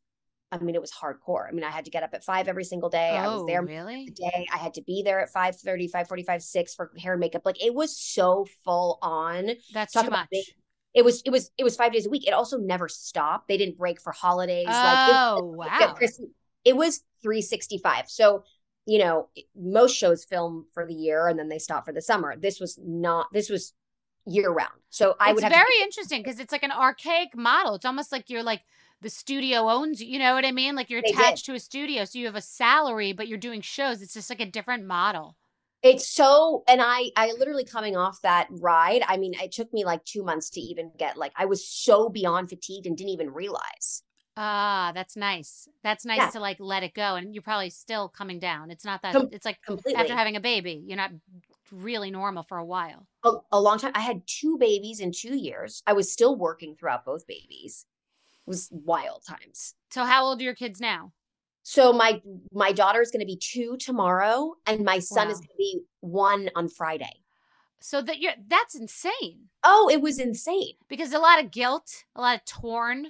I 0.51 0.59
mean, 0.59 0.75
it 0.75 0.81
was 0.81 0.91
hardcore. 0.91 1.47
I 1.47 1.53
mean, 1.53 1.65
I 1.65 1.71
had 1.71 1.85
to 1.85 1.91
get 1.91 2.03
up 2.03 2.11
at 2.15 2.25
five 2.25 2.49
every 2.49 2.65
single 2.65 2.89
day. 2.89 3.11
I 3.11 3.27
was 3.27 3.43
oh, 3.43 3.47
there 3.47 3.63
really? 3.63 4.07
the 4.07 4.13
day. 4.13 4.47
I 4.53 4.57
had 4.57 4.75
to 4.75 4.83
be 4.83 5.03
there 5.03 5.21
at 5.21 5.31
5 5.31 5.57
545, 5.57 6.43
6 6.43 6.75
for 6.75 6.91
hair 6.99 7.13
and 7.13 7.21
makeup. 7.21 7.43
Like 7.45 7.63
it 7.63 7.75
was 7.75 7.99
so 7.99 8.47
full 8.65 8.99
on. 9.03 9.51
That's 9.75 9.93
Talk 9.93 10.07
too 10.07 10.11
much. 10.11 10.29
big- 10.31 10.45
It 10.95 11.05
was, 11.05 11.23
it 11.27 11.31
was, 11.31 11.51
it 11.59 11.65
was 11.65 11.77
five 11.77 11.93
days 11.93 12.07
a 12.07 12.11
week. 12.11 12.27
It 12.27 12.33
also 12.33 12.57
never 12.59 12.89
stopped. 12.89 13.49
They 13.49 13.59
didn't 13.59 13.77
break 13.77 14.01
for 14.01 14.13
holidays. 14.13 14.67
like 14.67 15.09
it, 15.11 15.15
Oh, 15.15 15.43
wow. 15.57 15.97
It 16.65 16.77
was 16.77 17.01
365. 17.23 18.09
So, 18.09 18.45
you 18.87 18.99
know, 18.99 19.29
most 19.55 19.95
shows 19.97 20.25
film 20.25 20.67
for 20.73 20.87
the 20.87 20.95
year 20.95 21.29
and 21.29 21.39
then 21.39 21.49
they 21.51 21.59
stop 21.59 21.85
for 21.85 21.93
the 21.93 22.01
summer. 22.03 22.37
This 22.37 22.59
was 22.59 22.79
not, 22.83 23.27
this 23.35 23.51
was 23.51 23.75
year 24.25 24.51
round. 24.51 24.73
So 24.91 25.15
I 25.21 25.31
it's 25.31 25.35
would 25.37 25.45
have 25.45 25.53
very 25.53 25.77
to, 25.77 25.83
interesting 25.83 26.23
because 26.23 26.41
it's 26.41 26.53
like 26.53 26.63
an 26.63 26.73
archaic 26.73 27.37
model. 27.37 27.75
It's 27.75 27.85
almost 27.85 28.13
like 28.13 28.31
you're 28.31 28.43
like 28.43 28.63
the 29.01 29.11
studio 29.11 29.69
owns 29.69 30.01
you. 30.01 30.09
You 30.09 30.19
know 30.19 30.35
what 30.35 30.45
I 30.45 30.53
mean? 30.53 30.75
Like 30.75 30.91
you're 30.91 31.03
They 31.03 31.09
did. 31.13 31.19
attached 31.21 31.47
to 31.47 31.55
a 31.55 31.61
studio, 31.61 32.05
so 32.05 32.19
you 32.19 32.27
have 32.27 32.35
a 32.35 32.41
salary, 32.41 33.13
but 33.13 33.29
you're 33.29 33.39
doing 33.39 33.61
shows. 33.61 34.03
It's 34.03 34.15
just 34.15 34.31
like 34.31 34.41
a 34.41 34.47
different 34.47 34.85
model. 34.87 35.37
it's 35.83 36.09
so, 36.09 36.65
and 36.67 36.81
I, 36.83 37.11
I 37.17 37.33
literally 37.39 37.65
coming 37.65 37.97
off 37.97 38.21
that 38.23 38.49
ride. 38.51 39.03
I 39.07 39.17
mean, 39.17 39.35
it 39.35 39.53
took 39.53 39.73
me 39.73 39.85
like 39.85 40.05
two 40.05 40.25
months 40.25 40.51
to 40.51 40.61
even 40.61 40.91
get 40.99 41.17
like, 41.17 41.33
I 41.37 41.45
was 41.45 41.65
so 41.69 42.09
beyond 42.09 42.49
fatigued 42.49 42.87
and 42.87 42.97
didn't 42.97 43.11
even 43.11 43.31
realize. 43.31 44.03
Ah, 44.37 44.93
that's 44.95 45.17
nice. 45.17 45.69
That's 45.83 46.05
nice 46.05 46.19
Yeah. 46.19 46.31
to 46.31 46.41
like 46.41 46.57
let 46.61 46.83
it 46.85 46.95
go, 46.95 47.15
and 47.17 47.35
you're 47.35 47.43
probably 47.43 47.71
still 47.71 48.09
coming 48.09 48.39
down. 48.41 48.71
It's 48.71 48.85
not 48.85 49.03
that. 49.03 49.13
Com- 49.13 49.29
it's 49.33 49.45
like 49.45 49.59
Completely. 49.67 50.01
after 50.01 50.15
having 50.15 50.37
a 50.37 50.41
baby, 50.41 50.83
you're 50.87 50.97
not 50.97 51.11
really 51.73 52.11
normal 52.11 52.43
for 52.45 52.57
a 52.59 52.65
while. 52.65 53.07
a, 53.25 53.33
a 53.53 53.61
long 53.61 53.79
time. 53.79 53.93
I 53.95 54.01
had 54.01 54.23
two 54.27 54.57
babies 54.59 55.01
in 55.01 55.13
two 55.13 55.37
years. 55.37 55.83
I 55.89 55.93
was 55.93 56.11
still 56.13 56.35
working 56.37 56.75
throughout 56.77 57.05
both 57.05 57.27
babies. 57.27 57.85
It 58.49 58.57
was 58.57 58.69
wild 58.71 59.25
times. 59.29 59.75
So 59.91 60.05
how 60.05 60.25
old 60.25 60.41
are 60.41 60.45
your 60.45 60.55
kids 60.55 60.81
now? 60.81 61.13
So 61.65 61.93
my 61.93 62.23
my 62.51 62.73
daughter 62.73 63.03
is 63.03 63.11
going 63.11 63.21
to 63.21 63.27
be 63.27 63.37
two 63.37 63.77
tomorrow, 63.77 64.55
and 64.67 64.87
my 64.87 65.01
son 65.01 65.29
is 65.29 65.37
going 65.37 65.49
to 65.49 65.57
be 65.59 65.81
one 66.01 66.49
on 66.57 66.71
Friday. 66.71 67.13
So 67.81 68.01
that 68.01 68.21
you're 68.21 68.33
that's 68.49 68.75
insane 68.75 69.51
Oh, 69.63 69.91
it 69.93 70.01
was 70.01 70.19
insane. 70.19 70.77
because 70.89 71.13
a 71.13 71.19
lot 71.19 71.45
of 71.45 71.51
guilt, 71.51 72.05
a 72.17 72.23
lot 72.23 72.37
of 72.37 72.45
torn. 72.47 73.09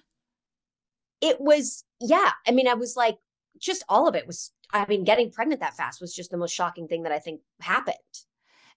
It 1.20 1.40
was 1.40 1.85
yeah. 2.01 2.33
I 2.44 2.51
mean, 2.51 2.66
I 2.66 2.74
was 2.74 2.96
like, 2.96 3.18
just 3.61 3.85
all 3.88 4.09
of 4.09 4.16
it 4.16 4.27
was. 4.27 4.51
I 4.72 4.87
mean, 4.88 5.05
getting 5.05 5.31
pregnant 5.31 5.61
that 5.61 5.77
fast 5.77 6.01
was 6.01 6.12
just 6.12 6.33
the 6.33 6.37
most 6.37 6.53
shocking 6.53 6.88
thing 6.88 7.05
that 7.05 7.12
I 7.12 7.20
think 7.20 7.42
happened. 7.61 7.94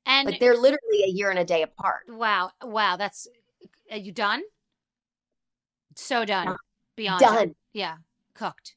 And 0.05 0.29
Like 0.29 0.39
they're 0.39 0.55
literally 0.55 1.03
a 1.05 1.09
year 1.09 1.31
and 1.31 1.39
a 1.39 1.43
day 1.43 1.63
apart. 1.63 2.03
wow, 2.07 2.51
wow, 2.63 2.97
that's 2.97 3.27
are 3.89 3.97
you 3.97 4.11
done? 4.11 4.43
So 5.95 6.25
done. 6.25 6.47
Done. 6.47 6.57
Beyond 6.95 7.19
Done, 7.21 7.55
Yeah, 7.73 7.95
cooked. 8.33 8.75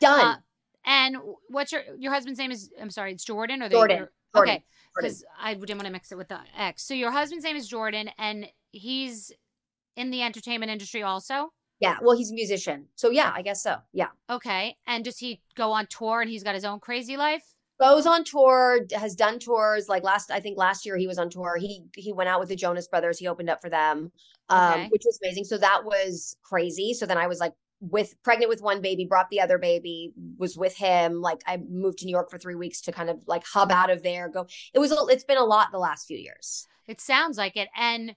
done. 0.00 0.20
Uh, 0.26 0.36
and 0.84 1.16
what's 1.48 1.72
your 1.72 1.82
your 1.98 2.12
husband's 2.12 2.38
name 2.38 2.50
is 2.52 2.70
I'm 2.80 2.90
sorry, 2.90 3.12
it's 3.12 3.24
Jordan 3.24 3.62
or 3.62 3.68
the 3.68 3.74
Jordan, 3.74 3.96
your- 3.98 4.12
Jordan, 4.34 4.54
Okay, 4.56 4.64
because 4.94 5.24
I 5.40 5.54
didn't 5.54 5.76
want 5.78 5.86
to 5.86 5.92
mix 5.92 6.12
it 6.12 6.16
with 6.18 6.28
the 6.28 6.38
X. 6.56 6.82
So 6.82 6.92
your 6.94 7.10
husband's 7.10 7.44
name 7.44 7.56
is 7.56 7.66
Jordan, 7.66 8.10
and 8.18 8.46
he's 8.72 9.32
in 9.96 10.10
the 10.10 10.22
entertainment 10.22 10.70
industry 10.70 11.02
also. 11.02 11.52
yeah. 11.80 11.96
Well, 12.02 12.16
he's 12.16 12.30
a 12.30 12.34
musician, 12.34 12.86
so 12.94 13.10
yeah, 13.10 13.32
I 13.34 13.40
guess 13.42 13.62
so. 13.62 13.78
Yeah. 13.92 14.08
Okay, 14.30 14.76
and 14.86 15.04
does 15.04 15.18
he 15.18 15.40
go 15.54 15.72
on 15.72 15.86
tour 15.86 16.20
and 16.20 16.30
he's 16.30 16.42
got 16.44 16.54
his 16.54 16.64
own 16.66 16.78
crazy 16.80 17.16
life? 17.16 17.55
Goes 17.80 18.06
on 18.06 18.24
tour 18.24 18.80
has 18.94 19.14
done 19.14 19.38
tours 19.38 19.88
like 19.88 20.02
last 20.02 20.30
i 20.30 20.40
think 20.40 20.56
last 20.56 20.86
year 20.86 20.96
he 20.96 21.06
was 21.06 21.18
on 21.18 21.28
tour 21.28 21.56
he 21.58 21.82
he 21.96 22.12
went 22.12 22.28
out 22.28 22.40
with 22.40 22.48
the 22.48 22.56
jonas 22.56 22.88
brothers 22.88 23.18
he 23.18 23.26
opened 23.28 23.50
up 23.50 23.60
for 23.60 23.68
them 23.70 24.10
um 24.48 24.82
Okay. 24.82 24.88
which 24.88 25.02
was 25.04 25.18
amazing 25.22 25.44
so 25.44 25.58
that 25.58 25.84
was 25.84 26.36
crazy 26.42 26.94
so 26.94 27.04
then 27.06 27.18
i 27.18 27.26
was 27.26 27.38
like 27.38 27.52
with 27.80 28.14
pregnant 28.22 28.48
with 28.48 28.62
one 28.62 28.80
baby 28.80 29.04
brought 29.04 29.28
the 29.28 29.40
other 29.40 29.58
baby 29.58 30.12
was 30.38 30.56
with 30.56 30.74
him 30.76 31.20
like 31.20 31.42
i 31.46 31.58
moved 31.68 31.98
to 31.98 32.06
new 32.06 32.12
york 32.12 32.30
for 32.30 32.38
three 32.38 32.54
weeks 32.54 32.80
to 32.80 32.92
kind 32.92 33.10
of 33.10 33.18
like 33.26 33.44
hub 33.44 33.70
out 33.70 33.90
of 33.90 34.02
there 34.02 34.28
go 34.30 34.46
it 34.72 34.78
was 34.78 34.90
a, 34.92 34.96
it's 35.10 35.24
been 35.24 35.36
a 35.36 35.44
lot 35.44 35.68
the 35.72 35.78
last 35.78 36.06
few 36.06 36.16
years 36.18 36.66
It 36.86 37.00
sounds 37.00 37.36
like 37.36 37.56
it. 37.56 37.68
And 37.76 38.14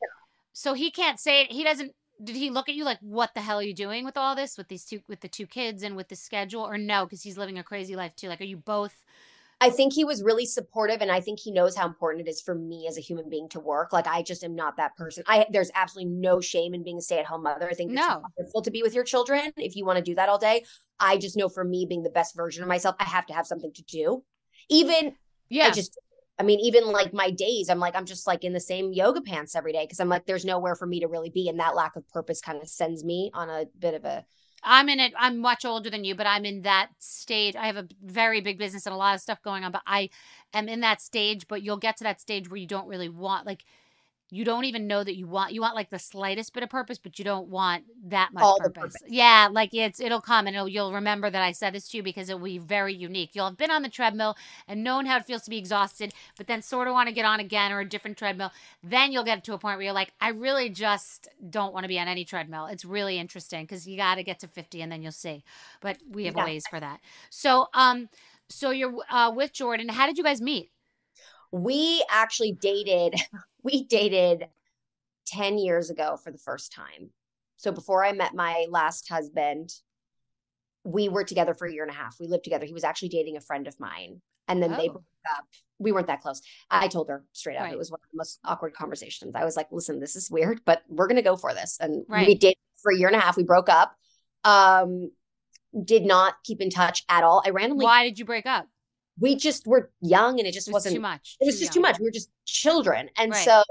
so 0.54 0.74
he 0.74 0.91
can't 0.91 1.19
say 1.19 1.41
it. 1.43 1.52
He 1.52 1.63
doesn't. 1.63 1.93
Did 2.24 2.36
he 2.36 2.50
look 2.50 2.69
at 2.69 2.76
you 2.76 2.84
like, 2.84 3.00
"What 3.02 3.34
the 3.34 3.41
hell 3.41 3.60
are 3.60 3.63
you 3.63 3.74
doing 3.74 4.06
with 4.06 4.17
all 4.17 4.36
this, 4.36 4.58
with 4.58 4.67
these 4.67 4.86
two, 4.86 5.02
with 5.08 5.22
the 5.22 5.28
two 5.28 5.48
kids, 5.48 5.84
and 5.84 5.95
with 5.95 6.10
the 6.10 6.15
schedule?" 6.15 6.62
Or 6.63 6.78
no, 6.78 7.06
because 7.06 7.24
he's 7.24 7.38
living 7.38 7.58
a 7.58 7.63
crazy 7.63 7.95
life 7.95 8.15
too. 8.15 8.28
Like, 8.28 8.41
are 8.41 8.45
you 8.45 8.58
both? 8.58 9.04
I 9.62 9.69
think 9.69 9.91
he 9.91 10.06
was 10.06 10.24
really 10.24 10.45
supportive 10.45 11.02
and 11.02 11.12
I 11.12 11.19
think 11.19 11.39
he 11.39 11.52
knows 11.52 11.76
how 11.76 11.86
important 11.86 12.26
it 12.26 12.30
is 12.30 12.41
for 12.41 12.56
me 12.56 12.88
as 12.88 12.98
a 12.98 13.02
human 13.02 13.30
being 13.30 13.50
to 13.50 13.60
work. 13.60 13.91
Like 13.91 14.08
I 14.08 14.22
just 14.22 14.43
am 14.43 14.56
not 14.56 14.78
that 14.78 14.95
person. 14.95 15.24
I 15.28 15.48
there's 15.52 15.69
absolutely 15.76 16.13
no 16.13 16.39
shame 16.39 16.74
in 16.74 16.84
being 16.84 16.98
a 16.98 17.02
stay-at-home 17.02 17.43
mother. 17.43 17.69
I 17.69 17.74
think 17.74 17.91
it's 17.91 18.00
No. 18.00 18.22
wonderful 18.38 18.62
to 18.62 18.72
be 18.72 18.82
with 18.82 18.93
your 18.93 19.04
children 19.04 19.52
if 19.58 19.76
you 19.76 19.86
want 19.86 19.98
to 19.98 20.04
do 20.04 20.15
that 20.15 20.30
all 20.30 20.38
day. 20.38 20.63
I 21.00 21.17
just 21.17 21.36
know 21.36 21.50
for 21.50 21.63
me 21.65 21.86
being 21.86 22.04
the 22.04 22.10
best 22.10 22.36
version 22.36 22.63
of 22.63 22.69
myself, 22.69 22.95
I 23.00 23.06
have 23.06 23.26
to 23.28 23.34
have 23.34 23.45
something 23.48 23.74
to 23.74 23.84
do. 23.84 24.24
Even 24.69 25.15
Yeah. 25.50 25.67
I 25.67 25.72
just 25.72 25.98
I 26.39 26.43
mean, 26.43 26.62
even 26.62 26.88
like 26.88 27.12
my 27.12 27.32
days, 27.32 27.69
I'm 27.69 27.80
like, 27.80 27.98
I'm 27.98 28.06
just 28.06 28.26
like 28.26 28.45
in 28.45 28.54
the 28.54 28.62
same 28.62 28.93
yoga 28.93 29.19
pants 29.19 29.58
every 29.58 29.74
day 29.74 29.84
because 29.84 30.00
I'm 30.00 30.08
like, 30.08 30.26
there's 30.26 30.45
nowhere 30.45 30.74
for 30.74 30.88
me 30.88 31.02
to 31.02 31.08
really 31.10 31.30
be. 31.30 31.50
And 31.50 31.60
that 31.60 31.76
lack 31.76 31.98
of 31.98 32.08
purpose 32.08 32.39
kind 32.39 32.62
of 32.62 32.69
sends 32.69 33.04
me 33.04 33.30
on 33.34 33.50
a 33.50 33.65
bit 33.78 33.93
of 33.93 34.06
a 34.06 34.24
I'm 34.63 34.89
in 34.89 35.00
it. 35.00 35.13
I'm 35.17 35.39
much 35.39 35.65
older 35.65 35.89
than 35.89 36.04
you, 36.04 36.15
but 36.15 36.28
I'm 36.28 36.45
in 36.45 36.63
that 36.63 36.89
stage. 37.00 37.56
I 37.56 37.65
have 37.67 37.78
a 37.78 37.88
very 38.04 38.41
big 38.41 38.58
business 38.58 38.86
and 38.86 38.93
a 38.93 38.98
lot 38.98 39.15
of 39.15 39.22
stuff 39.22 39.41
going 39.41 39.63
on, 39.63 39.72
but 39.72 39.82
I 39.88 40.10
am 40.54 40.67
in 40.67 40.82
that 40.82 41.02
stage. 41.02 41.48
But 41.48 41.62
you'll 41.62 41.78
get 41.78 41.98
to 41.98 42.04
that 42.04 42.22
stage 42.22 42.50
where 42.50 42.58
you 42.58 42.67
don't 42.67 42.88
really 42.88 43.10
want, 43.10 43.45
like, 43.45 43.63
you 44.32 44.46
don't 44.46 44.65
even 44.65 44.88
know 44.88 45.04
that 45.04 45.15
you 45.15 45.28
want. 45.28 45.54
You 45.54 45.62
want 45.62 45.76
like 45.76 45.89
the 45.89 46.00
slightest 46.00 46.54
bit 46.54 46.63
of 46.63 46.70
purpose, 46.70 46.98
but 47.00 47.18
you 47.20 47.26
don't 47.26 47.48
want 47.48 47.84
that 48.08 48.30
much 48.34 48.44
All 48.44 48.58
purpose. 48.58 48.94
purpose. 48.94 49.02
Yeah, 49.08 49.50
like 49.52 49.74
it's 49.74 50.00
it'll 50.00 50.22
come 50.22 50.48
and 50.48 50.56
it'll, 50.56 50.68
you'll 50.68 50.94
remember 50.94 51.30
that 51.30 51.42
I 51.42 51.52
said 51.52 51.74
this 51.74 51.88
to 51.89 51.98
you 51.98 52.04
because 52.04 52.30
it 52.30 52.36
will 52.36 52.46
be 52.46 52.58
very 52.60 52.94
unique. 52.94 53.32
You'll 53.34 53.46
have 53.48 53.58
been 53.58 53.72
on 53.72 53.82
the 53.82 53.89
treadmill 53.89 54.36
and 54.68 54.84
known 54.84 55.06
how 55.06 55.18
it 55.18 55.26
feels 55.26 55.42
to 55.44 55.50
be 55.50 55.58
exhausted, 55.58 56.13
but 56.38 56.48
then 56.48 56.62
sort 56.62 56.88
of 56.88 56.94
want 56.94 57.10
to 57.10 57.15
get 57.15 57.26
on 57.26 57.39
again 57.39 57.72
or 57.72 57.80
a 57.80 57.86
different 57.89 58.18
treadmill. 58.18 58.52
Then 58.84 59.12
you'll 59.12 59.24
get 59.24 59.44
to 59.46 59.54
a 59.54 59.58
point 59.58 59.78
where 59.78 59.86
you're 59.86 59.94
like, 59.94 60.13
I 60.22 60.30
really 60.30 60.70
just 60.70 61.28
don't 61.50 61.74
want 61.74 61.84
to 61.86 61.88
be 61.89 62.00
on 62.00 62.08
any 62.08 62.26
treadmill. 62.26 62.65
It's 62.68 62.86
really 62.86 63.18
interesting 63.20 63.63
because 63.63 63.88
you 63.88 63.98
got 63.98 64.15
to 64.15 64.24
get 64.24 64.39
to 64.39 64.48
50 64.48 64.82
and 64.82 64.92
then 64.92 65.02
you'll 65.02 65.12
see. 65.12 65.44
But 65.82 65.98
we 66.10 66.26
have 66.26 66.36
Yeah. 66.36 66.44
ways 66.46 66.68
for 66.68 66.80
that. 66.80 67.00
So, 67.30 67.68
um, 67.74 68.10
so 68.50 68.72
you're 68.72 68.94
uh, 69.10 69.32
with 69.36 69.54
Jordan. 69.54 69.89
How 69.89 70.06
did 70.06 70.18
you 70.18 70.24
guys 70.24 70.42
meet? 70.42 70.72
We 71.52 72.04
actually 72.10 72.52
dated 72.52 73.16
we 73.64 73.84
dated 73.86 74.46
10 75.28 75.58
years 75.58 75.90
ago 75.90 76.18
for 76.24 76.32
the 76.32 76.38
first 76.38 76.72
time 76.74 77.10
so 77.58 77.72
before 77.72 78.04
i 78.04 78.12
met 78.12 78.34
my 78.34 78.66
last 78.70 79.08
husband 79.10 79.72
we 80.84 81.10
were 81.10 81.24
together 81.24 81.54
for 81.54 81.68
a 81.68 81.74
year 81.74 81.84
and 81.84 81.92
a 81.92 81.96
half 81.96 82.16
we 82.20 82.28
lived 82.28 82.44
together 82.44 82.66
he 82.66 82.74
was 82.74 82.84
actually 82.84 83.10
dating 83.10 83.38
a 83.38 83.42
friend 83.42 83.68
of 83.68 83.80
mine 83.80 84.22
and 84.48 84.62
then 84.64 84.72
they 84.72 84.90
Oh. 84.90 84.94
broke 84.94 85.04
up 85.38 85.46
we 85.82 85.94
weren't 85.94 86.08
that 86.08 86.22
close. 86.22 86.42
I 86.70 86.90
told 86.90 87.08
her 87.08 87.24
straight 87.32 87.56
up. 87.56 87.64
Right. 87.64 87.72
It 87.72 87.78
was 87.78 87.90
one 87.90 88.02
of 88.04 88.10
the 88.12 88.18
most 88.18 88.38
awkward 88.44 88.74
conversations. 88.74 89.32
I 89.34 89.46
was 89.46 89.56
like, 89.56 89.68
listen, 89.72 90.02
this 90.02 90.18
is 90.18 90.30
weird, 90.30 90.60
but 90.66 90.84
we're 90.90 91.08
gonna 91.08 91.22
go 91.22 91.38
for 91.38 91.54
this. 91.54 91.78
And 91.80 92.04
we 92.10 92.14
Right. 92.14 92.38
dated 92.40 92.58
for 92.84 92.92
a 92.92 92.98
year 92.98 93.08
and 93.08 93.16
a 93.16 93.20
half. 93.22 93.38
We 93.38 93.44
broke 93.44 93.70
up. 93.70 93.96
Um, 94.44 95.12
did 95.86 96.04
not 96.04 96.34
keep 96.44 96.60
in 96.60 96.70
touch 96.70 97.06
at 97.08 97.24
all. 97.24 97.42
I 97.46 97.52
randomly 97.52 97.86
Why 97.86 98.04
did 98.04 98.20
you 98.20 98.26
break 98.26 98.46
up? 98.46 98.68
We 99.19 99.36
just 99.36 99.67
were 99.67 99.91
young 100.01 100.39
and 100.39 100.47
it 100.47 100.53
just 100.53 100.67
It 100.67 100.71
was 100.71 100.86
wasn't 100.86 100.95
too 100.95 101.01
much. 101.01 101.38
it 101.39 101.45
was 101.45 101.60
just 101.60 101.73
too 101.73 101.82
much. 101.82 101.99
We 101.99 102.05
were 102.05 102.12
just 102.12 102.29
children. 102.45 103.10
And 103.17 103.32
Right. 103.32 103.45
so, 103.45 103.63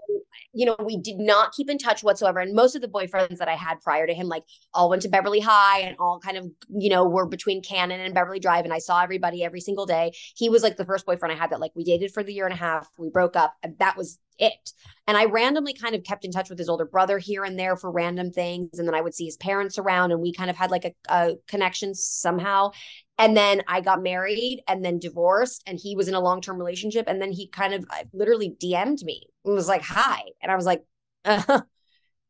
you 0.53 0.67
know, 0.67 0.77
we 0.85 0.97
did 0.97 1.19
not 1.19 1.53
keep 1.53 1.69
in 1.71 1.79
touch 1.79 2.03
whatsoever. 2.03 2.41
And 2.41 2.55
most 2.55 2.75
of 2.75 2.83
the 2.83 2.89
boyfriends 2.89 3.39
that 3.39 3.49
I 3.49 3.55
had 3.55 3.81
prior 3.81 4.07
to 4.07 4.15
him, 4.15 4.29
like 4.29 4.45
all 4.75 4.89
went 4.91 5.03
to 5.03 5.09
Beverly 5.09 5.41
High 5.41 5.81
and 5.81 5.97
all 5.99 6.21
kind 6.21 6.37
of, 6.37 6.47
you 6.71 6.91
know, 6.91 7.07
were 7.09 7.27
between 7.27 7.63
Canon 7.63 8.01
and 8.01 8.15
Beverly 8.15 8.41
Drive. 8.41 8.65
And 8.65 8.73
I 8.75 8.79
saw 8.79 9.03
everybody 9.03 9.45
every 9.45 9.61
single 9.61 9.87
day. 9.87 10.13
He 10.37 10.49
was 10.49 10.63
like 10.63 10.77
the 10.77 10.85
first 10.87 11.07
boyfriend 11.07 11.33
I 11.33 11.37
had 11.37 11.51
that 11.51 11.61
like 11.61 11.73
we 11.75 11.85
dated 11.85 12.13
for 12.13 12.23
the 12.23 12.33
year 12.33 12.45
and 12.47 12.55
a 12.55 12.59
half. 12.59 12.89
We 12.99 13.11
broke 13.11 13.37
up 13.37 13.55
and 13.63 13.79
that 13.79 13.97
was 13.97 14.19
it. 14.39 14.73
And 15.07 15.17
I 15.17 15.25
randomly 15.25 15.73
kind 15.73 15.95
of 15.95 16.05
kept 16.05 16.25
in 16.25 16.31
touch 16.31 16.51
with 16.51 16.59
his 16.59 16.69
older 16.69 16.85
brother 16.85 17.19
here 17.19 17.45
and 17.45 17.59
there 17.59 17.77
for 17.77 17.91
random 17.91 18.31
things. 18.31 18.79
And 18.79 18.87
then 18.87 18.95
I 18.95 19.01
would 19.01 19.15
see 19.15 19.25
his 19.25 19.37
parents 19.39 19.79
around 19.79 20.13
and 20.13 20.21
we 20.21 20.33
kind 20.33 20.51
of 20.51 20.57
had 20.57 20.71
like 20.71 20.85
a, 20.85 20.93
a 21.09 21.37
connection 21.47 21.95
somehow. 21.95 22.71
And 23.19 23.37
then 23.37 23.63
I 23.67 23.81
got 23.81 24.03
married 24.03 24.63
and 24.69 24.85
then 24.85 25.01
divorced, 25.01 25.65
and 25.67 25.77
he 25.77 25.97
was 25.97 26.07
in 26.07 26.15
a 26.15 26.21
long 26.21 26.41
term 26.41 26.57
relationship. 26.57 27.07
And 27.09 27.21
then 27.21 27.33
he 27.33 27.49
kind 27.49 27.75
of 27.75 27.85
uh, 27.91 28.05
literally 28.13 28.57
DM'd 28.63 29.03
me 29.05 29.27
and 29.45 29.55
was 29.55 29.67
like, 29.67 29.83
Hi. 29.83 30.21
And 30.41 30.53
I 30.53 30.57
was 30.57 30.67
like, 30.67 30.85
uh, 31.25 31.63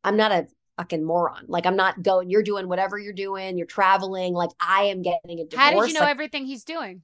I'm 0.04 0.16
not 0.16 0.32
a 0.32 0.46
fucking 0.78 1.04
moron. 1.04 1.44
Like, 1.48 1.66
I'm 1.66 1.76
not 1.76 2.02
going, 2.02 2.30
you're 2.30 2.42
doing 2.42 2.68
whatever 2.68 2.98
you're 2.98 3.12
doing, 3.12 3.58
you're 3.58 3.66
traveling. 3.66 4.32
Like, 4.32 4.50
I 4.60 4.84
am 4.84 5.02
getting 5.02 5.40
a 5.40 5.44
divorce. 5.44 5.56
How 5.56 5.70
did 5.72 5.88
you 5.88 5.94
know 5.94 6.00
Like, 6.00 6.10
everything 6.10 6.46
he's 6.46 6.64
doing? 6.64 7.02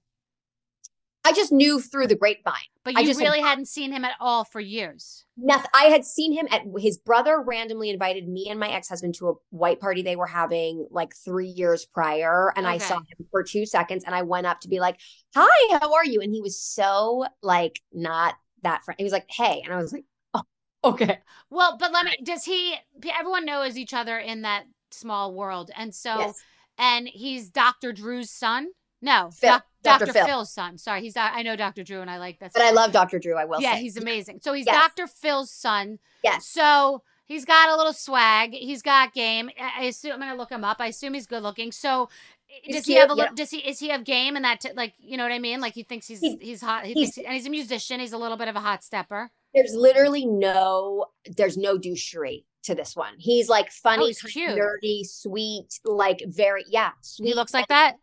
I 1.26 1.32
just 1.32 1.52
knew 1.52 1.80
through 1.80 2.08
the 2.08 2.14
grapevine. 2.14 2.54
But 2.84 2.96
I 2.96 3.00
you 3.00 3.06
just 3.06 3.18
had- 3.18 3.26
really 3.26 3.40
hadn't 3.40 3.66
seen 3.68 3.92
him 3.92 4.04
at 4.04 4.12
all 4.20 4.44
for 4.44 4.60
years. 4.60 5.24
Nothing. 5.36 5.70
I 5.74 5.84
had 5.84 6.04
seen 6.04 6.32
him 6.32 6.46
at 6.50 6.62
his 6.78 6.98
brother 6.98 7.40
randomly 7.40 7.88
invited 7.90 8.28
me 8.28 8.48
and 8.50 8.60
my 8.60 8.68
ex 8.68 8.88
husband 8.88 9.14
to 9.16 9.30
a 9.30 9.34
white 9.50 9.80
party 9.80 10.02
they 10.02 10.16
were 10.16 10.26
having 10.26 10.86
like 10.90 11.14
three 11.14 11.48
years 11.48 11.86
prior. 11.86 12.52
And 12.56 12.66
I 12.66 12.78
saw 12.78 12.96
him 12.98 13.26
for 13.30 13.42
two 13.42 13.64
seconds 13.66 14.04
and 14.04 14.14
I 14.14 14.22
went 14.22 14.46
up 14.46 14.60
to 14.60 14.68
be 14.68 14.80
like, 14.80 15.00
Hi, 15.34 15.78
how 15.80 15.94
are 15.94 16.04
you? 16.04 16.20
And 16.20 16.32
he 16.32 16.40
was 16.42 16.60
so 16.60 17.24
like 17.42 17.80
not 17.92 18.34
that 18.62 18.84
friend. 18.84 18.96
He 18.98 19.04
was 19.04 19.12
like, 19.12 19.26
Hey. 19.30 19.62
And 19.64 19.72
I 19.72 19.78
was 19.78 19.92
like, 19.92 20.04
Oh, 20.34 20.42
okay. 20.84 21.18
Well, 21.50 21.78
but 21.78 21.90
let 21.92 22.04
me. 22.04 22.12
Does 22.22 22.44
he? 22.44 22.74
Everyone 23.18 23.46
knows 23.46 23.78
each 23.78 23.94
other 23.94 24.18
in 24.18 24.42
that 24.42 24.64
small 24.90 25.34
world, 25.34 25.70
and 25.76 25.92
so 25.94 26.18
Yes. 26.18 26.42
and 26.78 27.08
he's 27.08 27.50
Dr. 27.50 27.92
Drew's 27.92 28.30
son. 28.30 28.68
No, 29.04 29.30
Phil. 29.32 29.50
Doc- 29.50 29.66
Dr. 29.82 30.06
Dr. 30.06 30.12
Phil. 30.14 30.26
Phil's 30.26 30.50
son. 30.52 30.78
Sorry, 30.78 31.02
he's. 31.02 31.14
I 31.16 31.42
know 31.42 31.56
Dr. 31.56 31.84
Drew, 31.84 32.00
and 32.00 32.10
I 32.10 32.16
like 32.18 32.38
that. 32.38 32.54
But 32.54 32.62
I 32.62 32.70
love 32.70 32.90
Dr. 32.92 33.18
Drew, 33.18 33.36
I 33.36 33.44
will 33.44 33.60
Yeah, 33.60 33.74
say. 33.74 33.82
he's 33.82 33.98
amazing. 33.98 34.40
So 34.42 34.54
he's 34.54 34.64
Yes. 34.64 34.74
Dr. 34.74 35.06
Phil's 35.06 35.50
son. 35.50 35.98
Yes. 36.22 36.46
So 36.46 37.02
he's 37.26 37.44
got 37.44 37.68
a 37.68 37.76
little 37.76 37.92
swag. 37.92 38.52
He's 38.54 38.80
got 38.80 39.12
game. 39.12 39.50
I 39.60 39.84
assume 39.84 40.12
I'm 40.12 40.20
gonna 40.20 40.36
look 40.36 40.50
him 40.50 40.64
up. 40.64 40.78
I 40.80 40.86
assume 40.86 41.12
he's 41.12 41.26
good 41.26 41.42
looking. 41.42 41.70
So 41.70 42.08
eh, 42.50 42.54
He's 42.62 42.76
does 42.76 42.86
he 42.86 42.94
have 42.94 43.10
a 43.10 43.14
yeah. 43.14 43.22
little? 43.24 43.34
Does 43.34 43.50
he? 43.50 43.58
Is 43.58 43.78
he 43.78 43.90
have 43.90 44.04
game 44.04 44.36
and 44.36 44.44
that? 44.46 44.60
T- 44.62 44.72
like 44.74 44.94
you 44.98 45.18
know 45.18 45.22
what 45.24 45.32
I 45.32 45.38
mean? 45.38 45.60
Like 45.60 45.74
he 45.74 45.82
thinks 45.82 46.08
he's 46.08 46.20
He- 46.20 46.38
he's 46.40 46.62
hot. 46.62 46.86
He 46.86 46.94
he's- 46.94 47.14
thinks, 47.14 47.26
and 47.26 47.34
he's 47.34 47.46
a 47.46 47.50
musician. 47.50 48.00
He's 48.00 48.14
a 48.14 48.18
little 48.18 48.38
bit 48.38 48.48
of 48.48 48.56
a 48.56 48.60
hot 48.60 48.82
stepper. 48.82 49.30
There's 49.54 49.74
literally 49.74 50.24
no, 50.24 51.06
there's 51.36 51.58
no 51.58 51.76
douchery 51.78 52.44
to 52.62 52.74
this 52.74 52.96
one. 52.96 53.12
He's 53.18 53.50
like 53.50 53.66
oh, 53.66 53.72
funny, 53.82 54.02
Oh, 54.04 54.06
he's 54.06 54.22
nerdy, 54.22 55.06
sweet, 55.06 55.78
like 55.84 56.22
very, 56.26 56.64
yeah, 56.68 56.92
sweet. 57.02 57.28
He 57.28 57.34
looks 57.34 57.52
like 57.52 57.68
that. 57.68 57.96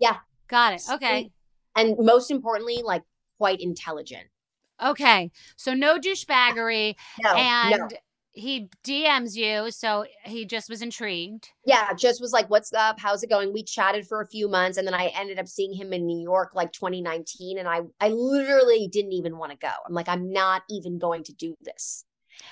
Yeah. 0.00 0.16
Got 0.48 0.74
it. 0.74 0.82
Okay. 0.90 1.30
and 1.76 1.96
most 1.98 2.30
importantly, 2.30 2.80
like 2.84 3.02
quite 3.38 3.60
intelligent. 3.60 4.26
Okay. 4.84 5.30
So 5.56 5.74
no 5.74 5.98
douchebaggery, 5.98 6.94
No, 7.22 7.34
and 7.34 7.78
no. 7.78 7.88
he 8.32 8.68
DMs 8.84 9.34
you. 9.34 9.70
So 9.72 10.06
he 10.24 10.44
just 10.44 10.70
was 10.70 10.82
intrigued. 10.82 11.48
Yeah, 11.66 11.92
just 11.94 12.20
was 12.20 12.32
like, 12.32 12.48
"What's 12.48 12.72
up? 12.72 13.00
How's 13.00 13.22
it 13.22 13.30
going?" 13.30 13.52
We 13.52 13.62
chatted 13.64 14.06
for 14.06 14.20
a 14.20 14.26
few 14.26 14.48
months, 14.48 14.78
and 14.78 14.86
then 14.86 14.94
I 14.94 15.06
ended 15.16 15.38
up 15.38 15.48
seeing 15.48 15.72
him 15.72 15.92
in 15.92 16.06
New 16.06 16.20
York, 16.20 16.54
like 16.54 16.72
2019, 16.72 17.58
and 17.58 17.68
I, 17.68 17.80
I 18.00 18.08
literally 18.10 18.88
didn't 18.88 19.12
even 19.12 19.36
want 19.36 19.50
to 19.52 19.58
go. 19.58 19.72
I'm 19.86 19.94
like, 19.94 20.08
I'm 20.08 20.32
not 20.32 20.62
even 20.70 20.98
going 20.98 21.24
to 21.24 21.32
do 21.32 21.56
this. 21.62 22.04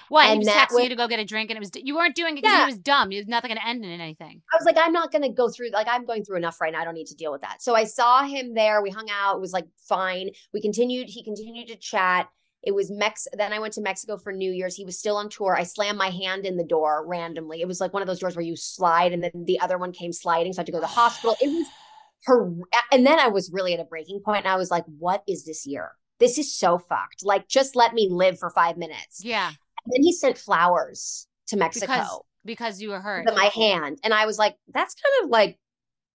What? 0.08 0.24
he 0.26 0.30
And 0.32 0.38
was 0.38 0.46
that 0.46 0.68
texting 0.70 0.84
you 0.84 0.88
to 0.90 0.96
go 0.96 1.08
get 1.08 1.18
a 1.20 1.24
drink, 1.24 1.50
and 1.50 1.56
it 1.56 1.60
was 1.60 1.70
you 1.74 1.94
weren't 1.94 2.14
doing 2.14 2.36
it 2.36 2.42
because 2.42 2.52
Yeah. 2.52 2.66
he 2.66 2.72
was 2.72 2.78
dumb. 2.78 3.12
It 3.12 3.18
was 3.18 3.26
nothing 3.26 3.48
going 3.48 3.60
to 3.60 3.66
end 3.66 3.84
in 3.84 3.90
anything. 3.90 4.42
I 4.52 4.56
was 4.56 4.64
like, 4.66 4.76
I'm 4.78 4.92
not 4.92 5.12
going 5.12 5.22
to 5.22 5.28
go 5.30 5.48
through, 5.48 5.70
like, 5.70 5.88
I'm 5.88 6.04
going 6.04 6.24
through 6.24 6.36
enough 6.36 6.60
right 6.60 6.72
now. 6.72 6.80
I 6.80 6.84
don't 6.84 6.94
need 6.94 7.06
to 7.08 7.14
deal 7.14 7.32
with 7.32 7.42
that. 7.42 7.62
So 7.62 7.74
I 7.74 7.84
saw 7.84 8.24
him 8.24 8.54
there. 8.54 8.82
We 8.82 8.90
hung 8.90 9.08
out. 9.10 9.36
It 9.36 9.40
was 9.40 9.52
like 9.52 9.66
fine. 9.88 10.30
We 10.52 10.60
continued, 10.60 11.08
he 11.08 11.22
continued 11.24 11.68
to 11.68 11.76
chat. 11.76 12.28
It 12.62 12.74
was 12.74 12.90
Mex. 12.90 13.28
Then 13.32 13.52
I 13.52 13.60
went 13.60 13.74
to 13.74 13.80
Mexico 13.80 14.16
for 14.16 14.32
New 14.32 14.50
Year's. 14.50 14.74
He 14.74 14.84
was 14.84 14.98
still 14.98 15.16
on 15.16 15.28
tour. 15.28 15.56
I 15.56 15.62
slammed 15.62 15.98
my 15.98 16.10
hand 16.10 16.44
in 16.46 16.56
the 16.56 16.64
door 16.64 17.04
randomly. 17.06 17.60
It 17.60 17.68
was 17.68 17.80
like 17.80 17.92
one 17.92 18.02
of 18.02 18.08
those 18.08 18.18
doors 18.18 18.34
where 18.34 18.44
you 18.44 18.56
slide 18.56 19.12
and 19.12 19.22
then 19.22 19.30
the 19.44 19.60
other 19.60 19.78
one 19.78 19.92
came 19.92 20.12
sliding. 20.12 20.52
So 20.52 20.58
I 20.58 20.60
had 20.62 20.66
to 20.66 20.72
go 20.72 20.78
to 20.78 20.82
the 20.82 20.86
hospital. 20.88 21.36
It 21.40 21.48
was 21.48 21.66
her. 22.24 22.50
And 22.90 23.06
then 23.06 23.20
I 23.20 23.28
was 23.28 23.52
really 23.52 23.74
at 23.74 23.78
a 23.80 23.84
breaking 23.84 24.20
point 24.24 24.38
and 24.44 24.48
I 24.52 24.56
was 24.56 24.70
like, 24.70 24.84
what 24.98 25.22
is 25.28 25.44
this 25.44 25.64
year? 25.64 25.92
This 26.18 26.38
is 26.38 26.58
so 26.58 26.78
fucked. 26.78 27.24
Like, 27.24 27.46
just 27.46 27.76
let 27.76 27.92
me 27.94 28.08
live 28.10 28.38
for 28.38 28.50
five 28.50 28.76
minutes. 28.76 29.22
Yeah, 29.22 29.52
then 29.88 30.02
he 30.02 30.12
sent 30.12 30.38
flowers 30.38 31.26
to 31.48 31.56
Mexico 31.56 31.86
because 31.86 32.20
because 32.44 32.80
you 32.80 32.90
were 32.90 33.00
hurt. 33.00 33.26
my 33.34 33.50
hand. 33.54 33.98
And 34.04 34.14
I 34.14 34.26
was 34.26 34.38
like, 34.38 34.56
that's 34.72 34.94
kind 34.94 35.24
of 35.24 35.30
like 35.30 35.58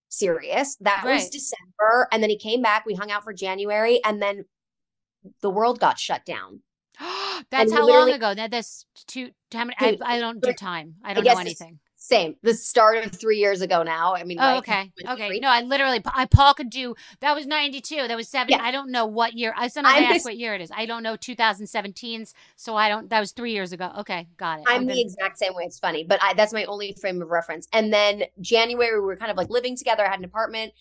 serious. 0.10 0.77
That 0.81 1.03
was 1.05 1.29
December. 1.29 2.07
And 2.12 2.23
then 2.23 2.29
he 2.29 2.38
came 2.38 2.62
back. 2.62 2.86
We 2.86 2.95
hung 2.95 3.12
out 3.12 3.23
for 3.23 3.34
January. 3.34 3.99
And 4.03 4.21
then 4.21 4.45
the 5.41 5.49
world 5.49 5.79
got 5.79 5.99
shut 5.99 6.25
down. 6.25 6.62
That's 7.49 7.71
how 7.71 7.88
long 7.88 8.12
ago? 8.12 8.34
That 8.34 8.51
that's 8.51 8.86
two. 9.07 9.31
How 9.51 9.65
many? 9.65 9.75
I, 9.79 9.97
I 10.03 10.19
don't 10.19 10.41
do 10.41 10.53
time. 10.53 10.95
I 11.03 11.12
I 11.12 11.13
don't 11.13 11.25
know 11.25 11.38
anything. 11.39 11.79
Same. 12.03 12.35
The 12.41 12.55
start 12.55 12.97
of 13.05 13.11
three 13.11 13.37
years 13.37 13.61
ago 13.61 13.83
now. 13.83 14.15
I 14.15 14.23
mean, 14.23 14.39
Oh, 14.41 14.57
okay. 14.57 14.91
Okay. 15.01 15.27
23. 15.27 15.39
No, 15.39 15.49
I 15.49 15.61
literally, 15.61 16.01
I 16.15 16.25
Paul 16.25 16.55
could 16.55 16.71
do. 16.71 16.95
That 17.19 17.35
was 17.35 17.45
ninety 17.45 17.79
two. 17.79 18.07
That 18.07 18.17
was 18.17 18.27
seven. 18.27 18.49
Yeah. 18.49 18.57
I 18.63 18.71
don't 18.71 18.89
know 18.91 19.05
what 19.05 19.33
year. 19.33 19.53
I 19.55 19.67
sometimes 19.67 19.97
I'm 19.97 20.03
ask 20.05 20.13
just- 20.15 20.25
what 20.25 20.35
year 20.35 20.55
it 20.55 20.61
is. 20.61 20.71
I 20.75 20.87
don't 20.87 21.03
know 21.03 21.15
2017's. 21.15 22.33
So 22.55 22.75
I 22.75 22.89
don't. 22.89 23.07
That 23.11 23.19
was 23.19 23.33
three 23.33 23.51
years 23.51 23.71
ago. 23.71 23.91
Okay, 23.99 24.27
got 24.37 24.59
it. 24.61 24.65
I'm 24.67 24.81
I've 24.81 24.87
the 24.87 24.93
been- 24.95 24.97
exact 25.05 25.37
same 25.37 25.53
way. 25.53 25.63
It's 25.65 25.77
funny, 25.77 26.03
but 26.03 26.17
I, 26.23 26.33
that's 26.33 26.53
my 26.53 26.65
only 26.65 26.93
frame 26.99 27.21
of 27.21 27.29
reference. 27.29 27.67
And 27.71 27.93
then 27.93 28.23
January, 28.41 28.99
we 28.99 29.05
were 29.05 29.15
kind 29.15 29.29
of 29.29 29.37
like 29.37 29.51
living 29.51 29.77
together. 29.77 30.03
I 30.03 30.09
had 30.09 30.17
an 30.17 30.25
apartment. 30.25 30.73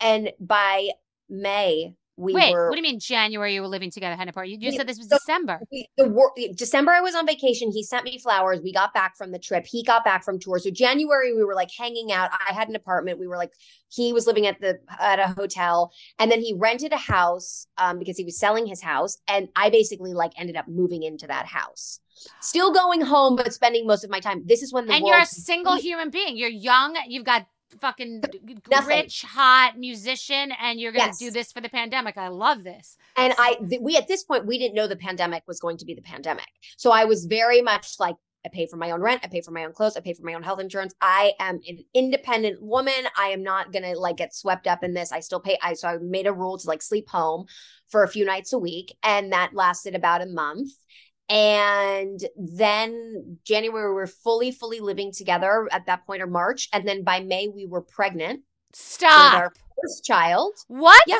And 0.00 0.32
by 0.40 0.88
May, 1.28 1.94
we 2.18 2.34
Wait, 2.34 2.52
were. 2.52 2.68
what 2.68 2.72
do 2.74 2.78
you 2.78 2.82
mean 2.82 2.98
January? 2.98 3.54
You 3.54 3.62
were 3.62 3.68
living 3.68 3.90
together, 3.92 4.16
had 4.16 4.22
an 4.24 4.28
apartment. 4.30 4.60
You 4.60 4.70
Yeah, 4.70 4.76
said 4.76 4.88
this 4.88 4.98
was 4.98 5.08
so- 5.08 5.18
December. 5.18 5.60
we, 5.70 5.88
the 5.96 6.08
wor- 6.08 6.32
December 6.56 6.90
I 6.92 7.00
was 7.00 7.14
on 7.14 7.26
vacation. 7.26 7.70
He 7.70 7.82
sent 7.84 8.04
me 8.04 8.18
flowers. 8.18 8.60
We 8.62 8.72
got 8.72 8.92
back 8.92 9.16
from 9.16 9.30
the 9.30 9.38
trip. 9.38 9.66
He 9.66 9.84
got 9.84 10.04
back 10.04 10.24
from 10.24 10.38
tour. 10.40 10.58
So 10.58 10.70
January 10.70 11.32
we 11.34 11.44
were 11.44 11.54
like 11.54 11.70
hanging 11.76 12.10
out. 12.12 12.30
I 12.32 12.52
had 12.52 12.68
an 12.68 12.74
apartment. 12.74 13.18
We 13.20 13.28
were 13.28 13.36
like 13.36 13.52
he 13.90 14.12
was 14.12 14.26
living 14.26 14.46
at 14.46 14.60
the 14.60 14.80
at 15.00 15.18
a 15.18 15.28
hotel 15.28 15.92
and 16.18 16.30
then 16.30 16.40
he 16.40 16.54
rented 16.54 16.92
a 16.92 16.96
house 16.98 17.66
um 17.78 17.98
because 17.98 18.16
he 18.18 18.24
was 18.24 18.38
selling 18.38 18.66
his 18.66 18.82
house 18.82 19.16
and 19.28 19.48
I 19.56 19.70
basically 19.70 20.12
like 20.12 20.32
ended 20.36 20.56
up 20.56 20.68
moving 20.68 21.04
into 21.04 21.26
that 21.28 21.46
house. 21.46 22.00
Still 22.40 22.72
going 22.72 23.00
home 23.00 23.36
but 23.36 23.54
spending 23.54 23.86
most 23.86 24.02
of 24.02 24.10
my 24.10 24.18
time. 24.20 24.42
This 24.44 24.62
is 24.62 24.72
when 24.72 24.86
the 24.86 24.92
and 24.94 25.02
world 25.04 25.12
you're 25.14 25.22
a 25.22 25.26
single 25.26 25.76
human 25.76 26.10
being. 26.10 26.36
You're 26.36 26.48
young. 26.50 26.96
You've 27.06 27.24
got 27.24 27.46
fucking 27.80 28.22
Nothing. 28.70 28.88
rich, 28.88 29.22
hot 29.22 29.78
musician, 29.78 30.52
and 30.60 30.80
you're 30.80 30.92
gonna 30.92 31.06
Yes. 31.08 31.18
do 31.18 31.30
this 31.30 31.52
for 31.52 31.60
the 31.60 31.68
pandemic. 31.68 32.16
I 32.16 32.28
love 32.28 32.64
this. 32.64 32.96
and 33.16 33.34
I 33.38 33.54
th- 33.68 33.80
we 33.80 33.96
at 33.96 34.08
this 34.08 34.22
point 34.24 34.46
we 34.46 34.58
didn't 34.58 34.74
know 34.74 34.86
the 34.86 34.96
pandemic 34.96 35.42
was 35.46 35.60
going 35.60 35.76
to 35.78 35.84
be 35.84 35.94
the 35.94 36.02
pandemic. 36.02 36.48
So 36.76 36.90
I 36.92 37.04
was 37.04 37.26
very 37.26 37.60
much 37.62 37.98
like 37.98 38.16
I 38.46 38.50
pay 38.50 38.66
for 38.66 38.76
my 38.76 38.92
own 38.92 39.00
rent, 39.00 39.20
I 39.24 39.26
pay 39.26 39.40
for 39.40 39.50
my 39.50 39.64
own 39.64 39.72
clothes, 39.72 39.96
I 39.96 40.00
pay 40.00 40.14
for 40.14 40.22
my 40.22 40.34
own 40.34 40.44
health 40.44 40.60
insurance. 40.60 40.94
I 41.00 41.32
am 41.40 41.58
an 41.68 41.78
independent 41.92 42.62
woman. 42.62 42.94
I 43.16 43.28
am 43.28 43.42
not 43.42 43.72
going 43.72 43.82
to 43.82 43.98
like 43.98 44.16
get 44.16 44.32
swept 44.32 44.66
up 44.68 44.84
in 44.84 44.94
this. 44.94 45.10
I 45.10 45.20
still 45.20 45.40
pay 45.40 45.58
I 45.62 45.74
so 45.74 45.88
I 45.88 45.98
made 45.98 46.26
a 46.28 46.32
rule 46.32 46.56
to 46.56 46.66
like 46.68 46.80
sleep 46.80 47.08
home 47.08 47.46
for 47.88 48.04
a 48.04 48.08
few 48.08 48.24
nights 48.24 48.52
a 48.52 48.58
week 48.58 48.96
and 49.02 49.32
that 49.32 49.54
lasted 49.54 49.94
about 49.96 50.22
a 50.22 50.26
month. 50.26 50.70
And 51.30 52.20
then 52.36 53.38
January 53.44 53.88
we 53.90 53.94
were 53.94 54.06
fully 54.06 54.50
fully 54.50 54.80
living 54.80 55.12
together 55.12 55.68
at 55.70 55.86
that 55.86 56.06
point 56.06 56.22
or 56.22 56.26
March 56.26 56.68
and 56.72 56.86
then 56.88 57.04
by 57.04 57.20
May 57.20 57.48
we 57.48 57.66
were 57.66 57.82
pregnant 57.82 58.40
with 58.70 58.76
Stop. 58.80 59.34
our 59.34 59.52
first 59.82 60.04
child. 60.04 60.54
What? 60.68 61.02
Yeah. 61.06 61.18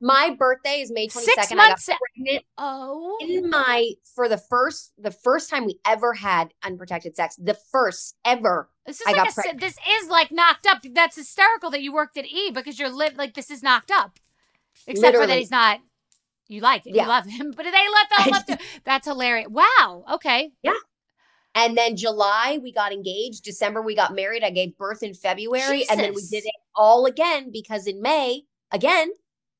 My 0.00 0.30
birthday 0.36 0.80
is 0.80 0.90
May 0.90 1.06
22nd. 1.06 1.20
Six 1.22 1.52
I 1.52 1.54
got 1.54 1.78
pregnant 2.16 2.44
Oh. 2.58 3.18
in 3.20 3.48
my 3.48 3.90
for 4.16 4.28
the 4.28 4.38
first 4.38 4.92
the 4.98 5.12
first 5.12 5.48
time 5.50 5.64
we 5.64 5.78
ever 5.86 6.12
had 6.12 6.52
unprotected 6.64 7.14
sex 7.16 7.36
the 7.36 7.54
first 7.70 8.16
ever 8.24 8.68
This 8.86 9.00
is 9.00 9.06
I 9.06 9.12
like 9.12 9.30
a, 9.30 9.32
pregnant. 9.32 9.60
this 9.60 9.76
is 10.02 10.08
like 10.08 10.32
knocked 10.32 10.66
up. 10.66 10.78
That's 10.92 11.14
hysterical 11.16 11.70
that 11.70 11.82
you 11.82 11.92
worked 11.92 12.16
at 12.16 12.26
E 12.26 12.50
because 12.52 12.78
you're 12.80 12.90
live 12.90 13.16
like 13.16 13.34
this 13.34 13.50
is 13.50 13.62
knocked 13.62 13.90
up. 13.92 14.18
Except 14.86 15.16
for 15.16 15.26
that 15.26 15.38
he's 15.38 15.50
not. 15.50 15.80
You 16.48 16.60
like 16.60 16.86
it. 16.86 16.94
Yeah. 16.94 17.02
You 17.02 17.08
love 17.08 17.26
him, 17.26 17.52
but 17.56 17.64
they 17.64 17.70
left 17.70 18.12
all 18.18 18.30
left. 18.30 18.62
That's 18.84 19.06
hilarious. 19.06 19.48
Wow. 19.50 20.04
Okay. 20.14 20.52
Yeah. 20.62 20.72
And 21.54 21.76
then 21.76 21.96
july 21.96 22.58
we 22.62 22.72
got 22.72 22.92
engaged 22.94 23.44
december 23.44 23.82
we 23.82 23.94
got 23.94 24.14
married 24.14 24.42
i 24.42 24.48
gave 24.48 24.74
birth 24.78 25.02
in 25.02 25.12
february 25.12 25.84
and 25.90 26.00
then 26.00 26.14
we 26.14 26.22
did 26.30 26.46
it 26.46 26.54
all 26.74 27.04
again 27.04 27.50
because 27.52 27.86
in 27.86 28.00
may 28.00 28.44
again 28.70 29.10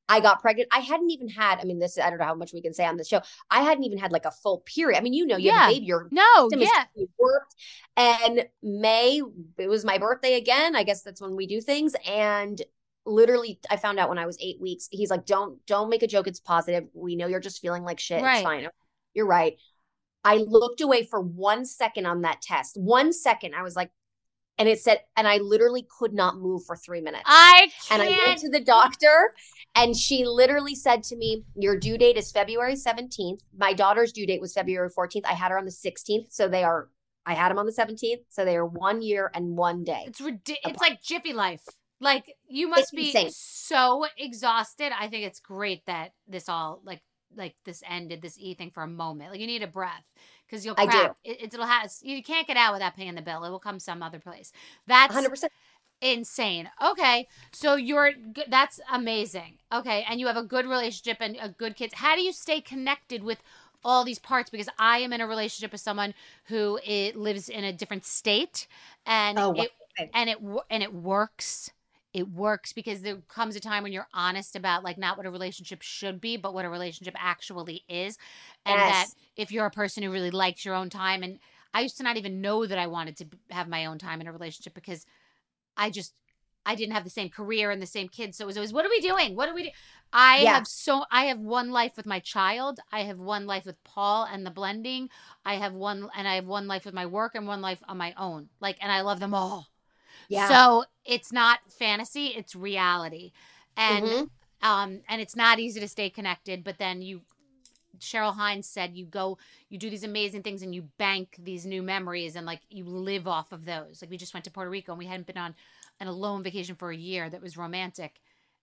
I 0.09 0.21
got 0.21 0.43
pregnant. 0.43 0.69
I 0.73 0.81
hadn't 0.81 1.11
even 1.11 1.29
had, 1.29 1.59
I 1.61 1.65
mean, 1.65 1.79
this, 1.79 1.99
I 1.99 2.11
don't 2.11 2.19
know 2.19 2.27
how 2.27 2.35
much 2.35 2.53
we 2.53 2.61
can 2.61 2.75
say 2.75 2.85
on 2.85 2.99
this 2.99 3.09
show. 3.09 3.23
I 3.51 3.63
hadn't 3.63 3.85
even 3.85 3.97
had 3.97 4.13
like 4.13 4.27
a 4.27 4.31
full 4.31 4.59
period. 4.59 4.99
I 4.99 5.01
mean, 5.01 5.15
you 5.15 5.25
know, 5.27 5.37
you 5.39 5.47
Yeah. 5.47 5.61
have 5.61 5.71
a 5.71 5.75
baby, 5.75 5.87
your 5.87 6.09
No, 6.11 6.51
yeah. 6.55 6.85
worked. 7.19 7.55
And 7.97 8.45
May, 8.63 9.23
it 9.57 9.69
was 9.69 9.87
my 9.87 9.97
birthday 9.97 10.35
again. 10.35 10.77
I 10.77 10.83
guess 10.83 11.03
that's 11.03 11.23
when 11.23 11.35
we 11.35 11.47
do 11.47 11.63
things. 11.63 11.95
And 12.07 12.61
literally, 13.07 13.61
I 13.71 13.77
found 13.77 13.99
out 13.99 14.09
when 14.09 14.19
I 14.19 14.27
was 14.27 14.39
eight 14.41 14.61
weeks. 14.61 14.89
He's 14.91 15.11
like, 15.11 15.27
"Don't, 15.27 15.65
don't 15.67 15.91
make 15.91 16.03
a 16.03 16.07
joke. 16.07 16.27
It's 16.27 16.41
positive. 16.41 16.85
We 16.95 17.17
know 17.17 17.27
you're 17.27 17.41
just 17.41 17.61
feeling 17.61 17.83
like 17.83 18.01
shit. 18.01 18.23
Right. 18.23 18.37
It's 18.37 18.45
fine. 18.45 18.69
You're 19.15 19.27
right." 19.27 19.57
I 20.25 20.37
looked 20.37 20.81
away 20.81 21.05
for 21.05 21.21
one 21.21 21.65
second 21.65 22.07
on 22.07 22.23
that 22.23 22.41
test. 22.43 22.77
One 22.77 23.13
second, 23.13 23.55
I 23.55 23.63
was 23.63 23.75
like, 23.75 23.91
and 24.59 24.69
it 24.69 24.81
said, 24.81 25.01
and 25.17 25.27
I 25.27 25.39
literally 25.39 25.87
could 25.99 26.13
not 26.13 26.37
move 26.37 26.65
for 26.65 26.77
three 26.77 27.01
minutes. 27.01 27.25
I 27.27 27.71
And 27.91 28.03
I 28.03 28.11
went 28.27 28.39
to 28.41 28.51
the 28.51 28.61
doctor, 28.61 29.35
and 29.75 29.97
she 29.97 30.25
literally 30.25 30.75
said 30.75 31.03
to 31.05 31.17
me, 31.17 31.45
Your 31.57 31.77
due 31.77 31.99
date 31.99 32.17
is 32.17 32.31
February 32.31 32.75
17th. 32.75 33.41
My 33.57 33.73
daughter's 33.73 34.13
due 34.13 34.27
date 34.27 34.41
was 34.41 34.53
February 34.53 34.91
14th. 34.91 35.25
I 35.25 35.33
had 35.33 35.51
her 35.51 35.59
on 35.59 35.65
the 35.65 35.73
16th. 35.73 36.27
So 36.31 36.49
they 36.49 36.63
are, 36.63 36.91
I 37.27 37.35
had 37.35 37.51
him 37.51 37.59
on 37.59 37.67
the 37.67 37.73
17th. 37.73 38.25
So 38.29 38.45
they 38.45 38.57
are 38.57 38.67
one 38.67 39.03
year 39.03 39.31
and 39.35 39.57
one 39.57 39.85
day. 39.85 40.05
It's 40.07 40.21
ridiculous. 40.21 40.75
It's 40.75 40.81
like 40.81 41.03
Jiffy 41.03 41.33
Life. 41.33 41.65
Like 42.03 42.37
you 42.49 42.69
must 42.69 42.95
be 42.95 43.11
insane. 43.15 43.31
so 43.31 44.07
exhausted. 44.19 44.93
I 44.99 45.09
think 45.09 45.25
it's 45.25 45.41
great 45.41 45.87
that 45.87 46.13
this 46.29 46.49
all 46.51 46.83
like 46.85 47.01
like 47.37 47.55
this 47.65 47.83
ended 47.89 48.23
this 48.23 48.37
e 48.39 48.55
thing 48.55 48.71
for 48.73 48.83
a 48.83 48.89
moment. 48.89 49.31
Like 49.31 49.41
you 49.41 49.47
need 49.47 49.63
a 49.63 49.69
breath 49.69 50.05
because 50.47 50.67
you'll 50.67 50.75
crack. 50.75 50.89
I 50.89 51.09
do. 51.09 51.15
It, 51.25 51.55
it'll 51.55 51.67
have 51.67 51.91
you 52.03 52.23
can't 52.23 52.47
get 52.49 52.59
out 52.59 52.75
without 52.75 52.97
paying 52.97 53.15
the 53.15 53.23
bill. 53.23 53.45
It 53.45 53.51
will 53.51 53.61
come 53.61 53.79
some 53.79 54.03
other 54.03 54.19
place. 54.19 54.53
That's 54.87 55.15
100%. 55.15 55.53
insane. 56.03 56.69
Okay, 56.85 57.29
so 57.53 57.77
you're 57.77 58.13
that's 58.49 58.81
amazing. 58.93 59.59
Okay, 59.73 60.05
and 60.09 60.21
you 60.21 60.27
have 60.27 60.37
a 60.37 60.43
good 60.43 60.67
relationship 60.67 61.19
and 61.21 61.37
a 61.41 61.51
good 61.51 61.77
kids. 61.77 61.95
How 61.95 62.17
do 62.17 62.23
you 62.23 62.33
stay 62.33 62.61
connected 62.61 63.23
with 63.23 63.43
all 63.85 64.05
these 64.05 64.19
parts? 64.19 64.51
Because 64.51 64.69
I 64.79 64.99
am 64.99 65.13
in 65.13 65.21
a 65.21 65.27
relationship 65.27 65.73
with 65.73 65.81
someone 65.81 66.15
who 66.47 66.79
it 66.85 67.17
lives 67.17 67.49
in 67.49 67.65
a 67.65 67.73
different 67.73 68.05
state, 68.05 68.67
and 69.07 69.39
Oh, 69.39 69.51
wow. 69.51 69.65
it 69.65 69.71
and 70.15 70.31
it 70.31 70.39
and 70.71 70.83
it 70.83 70.95
works. 70.95 71.71
It 72.13 72.29
works 72.29 72.73
because 72.73 73.03
there 73.03 73.17
comes 73.29 73.57
a 73.57 73.61
time 73.61 73.83
when 73.83 73.93
you're 73.93 74.09
honest 74.13 74.55
about 74.55 74.85
like 74.85 74.99
not 74.99 75.17
what 75.17 75.27
a 75.27 75.31
relationship 75.31 75.83
should 75.83 76.21
be, 76.21 76.37
but 76.37 76.53
what 76.55 76.65
a 76.65 76.71
relationship 76.71 77.15
actually 77.19 77.85
is, 77.89 78.19
and 78.67 78.87
that 78.87 79.09
if 79.37 79.51
you're 79.51 79.67
a 79.67 79.71
person 79.71 80.03
who 80.03 80.11
really 80.13 80.31
likes 80.31 80.65
your 80.65 80.75
own 80.75 80.91
time 80.91 81.23
and 81.23 81.39
I 81.75 81.81
used 81.81 81.97
to 81.97 82.03
not 82.03 82.19
even 82.19 82.41
know 82.43 82.67
that 82.67 82.79
I 82.79 82.87
wanted 82.87 83.17
to 83.19 83.27
have 83.51 83.69
my 83.69 83.87
own 83.87 83.99
time 83.99 84.21
in 84.21 84.27
a 84.27 84.33
relationship 84.33 84.75
because 84.75 85.07
I 85.77 85.91
just 85.91 86.15
I 86.65 86.75
didn't 86.77 86.93
have 86.95 87.05
the 87.05 87.11
same 87.11 87.29
career 87.29 87.71
and 87.71 87.83
the 87.83 87.87
same 87.87 88.09
kids. 88.09 88.37
So 88.39 88.45
it 88.45 88.47
was 88.47 88.57
always, 88.57 88.73
what 88.73 88.87
are 88.87 88.91
we 88.91 89.01
doing? 89.01 89.35
What 89.35 89.49
are 89.49 89.55
we 89.55 89.65
do? 89.65 89.71
I 90.13 90.37
Yeah. 90.37 90.53
have 90.53 90.67
so 90.69 91.05
I 91.11 91.25
have 91.25 91.41
one 91.41 91.71
life 91.73 91.97
with 91.97 92.07
my 92.07 92.21
child. 92.21 92.79
I 92.93 93.01
have 93.01 93.19
one 93.19 93.47
life 93.47 93.65
with 93.67 93.83
Paul 93.85 94.29
and 94.31 94.47
the 94.47 94.51
blending. 94.51 95.09
I 95.45 95.55
have 95.57 95.73
one 95.73 96.09
and 96.17 96.29
I 96.29 96.37
have 96.37 96.47
one 96.47 96.69
life 96.69 96.85
with 96.85 96.95
my 96.95 97.07
work 97.07 97.35
and 97.35 97.47
one 97.47 97.61
life 97.63 97.83
on 97.89 97.97
my 97.99 98.15
own. 98.17 98.49
Like 98.61 98.77
and 98.81 98.93
I 98.93 99.01
love 99.01 99.19
them 99.21 99.35
all. 99.35 99.72
Yeah. 100.33 100.49
So 100.49 100.85
it's 101.05 101.33
not 101.33 101.61
fantasy, 101.71 102.29
it's 102.29 102.55
reality. 102.57 103.33
And 103.77 104.05
Mhm. 104.05 104.31
um 104.63 105.01
and 105.09 105.21
it's 105.21 105.37
not 105.37 105.59
easy 105.59 105.81
to 105.81 105.89
stay 105.89 106.11
connected, 106.11 106.65
but 106.65 106.79
then 106.79 107.03
you 107.03 107.23
Cheryl 108.01 108.35
Hines 108.35 108.69
said 108.69 108.97
you 108.97 109.07
go 109.07 109.39
you 109.69 109.79
do 109.79 109.91
these 109.91 110.05
amazing 110.05 110.43
things 110.43 110.63
and 110.63 110.75
you 110.75 110.83
bank 110.99 111.37
these 111.39 111.67
new 111.67 111.83
memories 111.83 112.37
and 112.37 112.47
like 112.47 112.61
you 112.71 112.85
live 112.85 113.29
off 113.29 113.53
of 113.53 113.65
those. 113.65 114.03
Like 114.03 114.11
we 114.11 114.17
just 114.17 114.35
went 114.35 114.45
to 114.45 114.51
Puerto 114.51 114.71
Rico 114.71 114.93
and 114.93 114.99
we 114.99 115.07
hadn't 115.07 115.27
been 115.27 115.39
on 115.39 115.55
an 116.01 116.09
alone 116.09 116.43
vacation 116.43 116.77
for 116.77 116.91
a 116.91 116.97
year 116.97 117.31
that 117.31 117.43
was 117.43 117.57
romantic. 117.57 118.21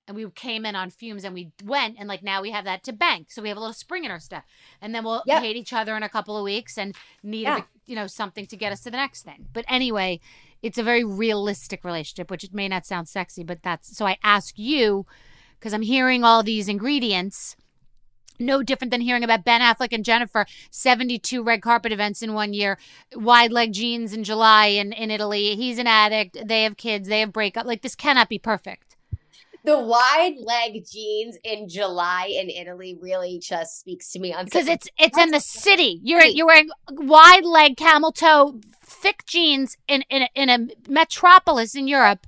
And 0.08 0.16
we 0.18 0.30
came 0.32 0.66
in 0.66 0.76
on 0.76 0.90
fumes 0.90 1.24
and 1.24 1.36
we 1.36 1.52
went 1.64 1.98
and 2.00 2.08
like 2.10 2.24
now 2.24 2.42
we 2.42 2.52
have 2.52 2.66
that 2.66 2.84
to 2.86 2.94
bank. 2.94 3.32
So 3.32 3.42
we 3.44 3.50
have 3.50 3.58
a 3.58 3.62
little 3.62 3.74
spring 3.74 4.06
in 4.06 4.12
our 4.12 4.20
step. 4.20 4.46
And 4.82 4.96
then 4.96 5.04
we'll 5.04 5.24
Yep. 5.26 5.42
hate 5.42 5.56
each 5.56 5.74
other 5.74 5.96
in 5.96 6.04
a 6.04 6.10
couple 6.10 6.36
of 6.38 6.44
weeks 6.44 6.78
and 6.78 6.96
need 7.24 7.48
Yeah. 7.48 7.58
a, 7.58 7.66
you 7.86 7.96
know 7.96 8.08
something 8.08 8.48
to 8.48 8.58
get 8.58 8.72
us 8.72 8.82
to 8.82 8.92
the 8.92 8.98
next 8.98 9.24
thing. 9.24 9.48
But 9.54 9.66
anyway, 9.70 10.20
it's 10.62 10.78
a 10.78 10.84
very 10.84 11.04
realistic 11.04 11.84
relationship, 11.84 12.30
which 12.30 12.44
it 12.44 12.54
may 12.54 12.68
not 12.68 12.86
sound 12.86 13.08
sexy, 13.08 13.44
but 13.44 13.64
that's 13.64 13.96
so 13.96 14.06
I 14.06 14.18
ask 14.24 14.58
you 14.58 15.06
because 15.60 15.74
I'm 15.74 15.82
hearing 15.82 16.24
all 16.24 16.44
these 16.44 16.68
ingredients. 16.68 17.56
No 18.42 18.64
different 18.64 18.92
than 18.92 19.02
hearing 19.02 19.24
about 19.24 19.44
Ben 19.44 19.60
Affleck 19.60 19.92
and 19.92 20.06
Jennifer, 20.06 20.46
72 20.72 21.44
red 21.44 21.62
carpet 21.62 21.92
events 21.92 22.22
in 22.22 22.34
one 22.34 22.54
year, 22.54 22.78
wide 23.14 23.52
leg 23.52 23.74
jeans 23.74 24.14
in 24.14 24.24
July 24.24 24.68
in, 24.68 24.94
in 24.94 25.12
Italy. 25.12 25.58
He's 25.58 25.78
an 25.78 25.88
addict. 25.88 26.38
They 26.48 26.64
have 26.64 26.78
kids. 26.78 27.10
They 27.10 27.20
have 27.20 27.34
breakup. 27.34 27.66
Like, 27.66 27.82
this 27.82 27.96
cannot 27.96 28.30
be 28.30 28.40
perfect. 28.40 28.89
The 29.64 29.80
wide 29.80 30.36
leg 30.40 30.86
jeans 30.90 31.38
in 31.44 31.68
July 31.68 32.32
in 32.32 32.50
Italy 32.50 32.98
really 33.00 33.40
just 33.40 33.80
speaks 33.80 34.12
to 34.12 34.20
me 34.20 34.34
on 34.34 34.46
Because 34.46 34.68
it's 34.68 34.88
it's 34.98 35.18
in 35.18 35.32
the 35.32 35.40
city. 35.40 36.00
You're 36.04 36.24
you're 36.24 36.48
wearing 36.48 36.70
wide 36.90 37.46
leg 37.46 37.76
camel 37.78 38.12
toe 38.12 38.60
thick 38.84 39.26
jeans 39.26 39.76
in 39.88 40.04
in 40.10 40.24
a, 40.24 40.30
in 40.36 40.50
a 40.50 40.90
metropolis 40.90 41.76
in 41.76 41.88
Europe. 41.88 42.26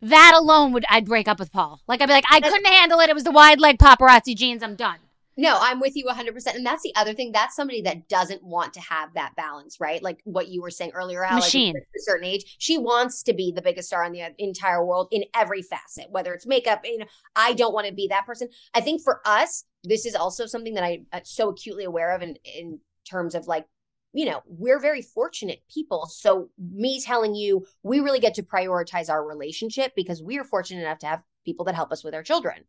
That 0.00 0.32
alone 0.34 0.72
would 0.72 0.84
I'd 0.90 1.06
break 1.06 1.28
up 1.28 1.38
with 1.38 1.52
Paul. 1.52 1.80
Like 1.86 2.00
I'd 2.00 2.06
be 2.06 2.12
like 2.12 2.24
I 2.30 2.40
couldn't 2.40 2.66
handle 2.66 2.98
it. 3.00 3.08
It 3.08 3.14
was 3.14 3.24
the 3.24 3.30
wide 3.30 3.60
leg 3.60 3.78
paparazzi 3.78 4.36
jeans. 4.36 4.62
I'm 4.62 4.74
done. 4.74 4.98
No, 5.36 5.56
I'm 5.60 5.80
with 5.80 5.96
you 5.96 6.04
100%. 6.06 6.54
And 6.54 6.66
that's 6.66 6.82
the 6.82 6.94
other 6.94 7.14
thing. 7.14 7.32
That's 7.32 7.56
somebody 7.56 7.82
that 7.82 8.08
doesn't 8.08 8.42
want 8.42 8.74
to 8.74 8.80
have 8.80 9.14
that 9.14 9.34
balance, 9.36 9.78
right? 9.80 10.02
Like 10.02 10.20
what 10.24 10.48
you 10.48 10.60
were 10.60 10.70
saying 10.70 10.92
earlier, 10.94 11.24
Al, 11.24 11.36
like, 11.36 11.44
Machine. 11.44 11.76
at 11.76 11.82
a 11.82 12.02
certain 12.02 12.26
age, 12.26 12.56
she 12.58 12.76
wants 12.76 13.22
to 13.24 13.32
be 13.32 13.52
the 13.52 13.62
biggest 13.62 13.88
star 13.88 14.04
in 14.04 14.12
the 14.12 14.22
entire 14.38 14.84
world 14.84 15.08
in 15.10 15.24
every 15.34 15.62
facet, 15.62 16.10
whether 16.10 16.34
it's 16.34 16.46
makeup. 16.46 16.82
You 16.84 16.98
know, 16.98 17.06
I 17.34 17.54
don't 17.54 17.72
want 17.72 17.86
to 17.86 17.94
be 17.94 18.08
that 18.08 18.26
person. 18.26 18.48
I 18.74 18.80
think 18.80 19.02
for 19.02 19.20
us, 19.24 19.64
this 19.84 20.04
is 20.04 20.14
also 20.14 20.46
something 20.46 20.74
that 20.74 20.84
I'm 20.84 21.06
uh, 21.12 21.20
so 21.24 21.48
acutely 21.48 21.84
aware 21.84 22.14
of 22.14 22.22
in, 22.22 22.36
in 22.44 22.78
terms 23.08 23.34
of 23.34 23.46
like, 23.46 23.66
you 24.12 24.26
know, 24.26 24.42
we're 24.46 24.78
very 24.80 25.00
fortunate 25.00 25.62
people. 25.72 26.06
So 26.06 26.50
me 26.58 27.00
telling 27.00 27.34
you, 27.34 27.64
we 27.82 28.00
really 28.00 28.20
get 28.20 28.34
to 28.34 28.42
prioritize 28.42 29.08
our 29.08 29.26
relationship 29.26 29.92
because 29.96 30.22
we 30.22 30.38
are 30.38 30.44
fortunate 30.44 30.82
enough 30.82 30.98
to 30.98 31.06
have 31.06 31.22
people 31.46 31.64
that 31.64 31.74
help 31.74 31.90
us 31.90 32.04
with 32.04 32.14
our 32.14 32.22
children, 32.22 32.64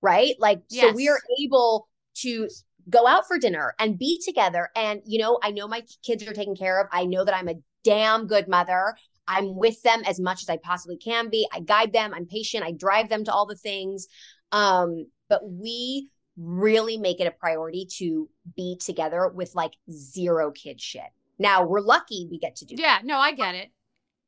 right? 0.00 0.34
Like, 0.38 0.62
so 0.68 0.92
we 0.92 1.08
are 1.08 1.20
able 1.42 1.88
to 2.22 2.48
go 2.88 3.06
out 3.06 3.26
for 3.26 3.38
dinner 3.38 3.74
and 3.78 3.98
be 3.98 4.20
together. 4.24 4.70
And, 4.76 5.00
you 5.04 5.18
know, 5.18 5.38
I 5.42 5.50
know 5.50 5.66
my 5.66 5.82
kids 6.04 6.26
are 6.26 6.32
taken 6.32 6.54
care 6.54 6.80
of. 6.80 6.88
I 6.92 7.04
know 7.04 7.24
that 7.24 7.34
I'm 7.34 7.48
a 7.48 7.56
damn 7.82 8.26
good 8.26 8.48
mother. 8.48 8.96
I'm 9.28 9.56
with 9.56 9.82
them 9.82 10.02
as 10.06 10.20
much 10.20 10.42
as 10.42 10.48
I 10.48 10.56
possibly 10.56 10.96
can 10.96 11.28
be. 11.28 11.48
I 11.52 11.60
guide 11.60 11.92
them. 11.92 12.14
I'm 12.14 12.26
patient. 12.26 12.64
I 12.64 12.72
drive 12.72 13.08
them 13.08 13.24
to 13.24 13.32
all 13.32 13.46
the 13.46 13.56
things. 13.56 14.06
Um, 14.52 15.06
but 15.28 15.40
we 15.48 16.10
really 16.36 16.96
make 16.96 17.20
it 17.20 17.26
a 17.26 17.30
priority 17.32 17.88
to 17.96 18.28
be 18.56 18.76
together 18.76 19.28
with 19.28 19.54
like 19.54 19.72
zero 19.90 20.52
kid 20.52 20.80
shit. 20.80 21.10
Now 21.38 21.66
we're 21.66 21.80
lucky 21.80 22.28
we 22.30 22.38
get 22.38 22.56
to 22.56 22.64
do 22.64 22.76
that. 22.76 22.82
Yeah, 22.82 22.98
no, 23.02 23.18
I 23.18 23.32
get 23.32 23.54
it. 23.54 23.70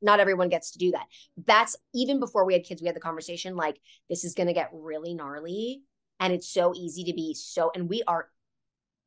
Not 0.00 0.20
everyone 0.20 0.48
gets 0.48 0.72
to 0.72 0.78
do 0.78 0.92
that. 0.92 1.06
That's 1.46 1.76
even 1.94 2.20
before 2.20 2.44
we 2.44 2.54
had 2.54 2.64
kids, 2.64 2.80
we 2.80 2.86
had 2.86 2.96
the 2.96 3.00
conversation 3.00 3.56
like, 3.56 3.80
this 4.08 4.24
is 4.24 4.34
going 4.34 4.46
to 4.46 4.52
get 4.52 4.70
really 4.72 5.12
gnarly. 5.12 5.82
And 6.20 6.32
it's 6.32 6.48
so 6.48 6.72
easy 6.74 7.04
to 7.04 7.12
be 7.14 7.34
so, 7.34 7.70
and 7.74 7.88
we 7.88 8.02
are 8.06 8.28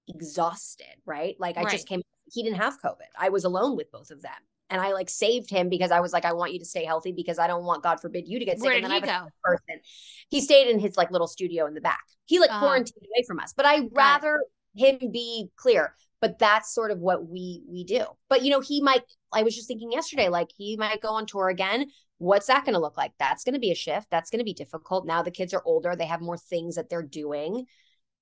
exhausted, 0.08 0.86
right? 1.06 1.36
Like 1.39 1.58
I 1.58 1.63
Right. 1.63 1.71
just 1.71 1.88
came, 1.88 2.02
he 2.32 2.43
didn't 2.43 2.58
have 2.58 2.82
COVID. 2.82 3.10
I 3.17 3.30
was 3.30 3.43
alone 3.43 3.76
with 3.76 3.91
both 3.91 4.12
of 4.12 4.21
them. 4.21 4.32
And 4.69 4.80
I 4.82 4.93
like 4.93 5.10
saved 5.10 5.50
him 5.50 5.67
because 5.67 5.91
I 5.91 6.00
was 6.00 6.13
like, 6.13 6.24
I 6.24 6.32
want 6.34 6.54
you 6.54 6.60
to 6.60 6.65
stay 6.65 6.86
healthy 6.86 7.12
because 7.12 7.39
I 7.39 7.47
don't 7.47 7.65
want, 7.65 7.84
God 7.84 8.00
forbid, 8.00 8.28
you 8.28 8.39
to 8.39 8.45
get 8.45 8.60
sick. 8.60 8.67
Where 8.67 8.76
and 8.76 8.84
then 8.86 8.91
I 8.91 8.95
he 8.95 9.02
have 9.02 9.04
a 9.04 9.08
go? 9.08 9.32
person. 9.43 9.82
He 10.30 10.39
stayed 10.39 10.69
in 10.69 10.80
his 10.80 10.95
like 10.95 11.12
little 11.12 11.28
studio 11.28 11.65
in 11.65 11.74
the 11.74 11.82
back. 11.82 12.00
He 12.26 12.39
like 12.39 12.52
Uh-huh. 12.52 12.60
quarantined 12.60 13.04
away 13.04 13.26
from 13.28 13.39
us. 13.39 13.54
But 13.54 13.65
I 13.65 13.89
rather 13.93 14.39
him 14.76 14.97
be 15.12 15.50
clear. 15.58 15.93
But 16.21 16.38
that's 16.39 16.74
sort 16.74 16.91
of 16.91 17.00
what 17.00 17.28
we 17.28 17.63
we 17.67 17.84
do. 17.84 18.06
But 18.30 18.43
you 18.43 18.52
know, 18.52 18.62
he 18.62 18.82
might 18.82 19.02
I 19.34 19.43
was 19.43 19.56
just 19.56 19.67
thinking 19.67 19.91
yesterday, 19.91 20.30
like 20.30 20.50
he 20.56 20.78
might 20.78 21.02
go 21.02 21.10
on 21.10 21.26
tour 21.26 21.50
again. 21.50 21.88
What's 22.21 22.45
that 22.47 22.65
going 22.65 22.75
to 22.75 22.79
look 22.79 22.97
like? 22.97 23.13
That's 23.17 23.43
going 23.43 23.55
to 23.55 23.60
be 23.60 23.71
a 23.71 23.75
shift. 23.75 24.12
That's 24.12 24.29
going 24.29 24.41
to 24.41 24.45
be 24.45 24.53
difficult. 24.53 25.07
Now 25.07 25.23
the 25.23 25.31
kids 25.31 25.55
are 25.55 25.63
older. 25.65 25.95
They 25.95 26.05
have 26.05 26.21
more 26.21 26.38
things 26.38 26.75
that 26.75 26.88
they're 26.88 27.01
doing. 27.01 27.65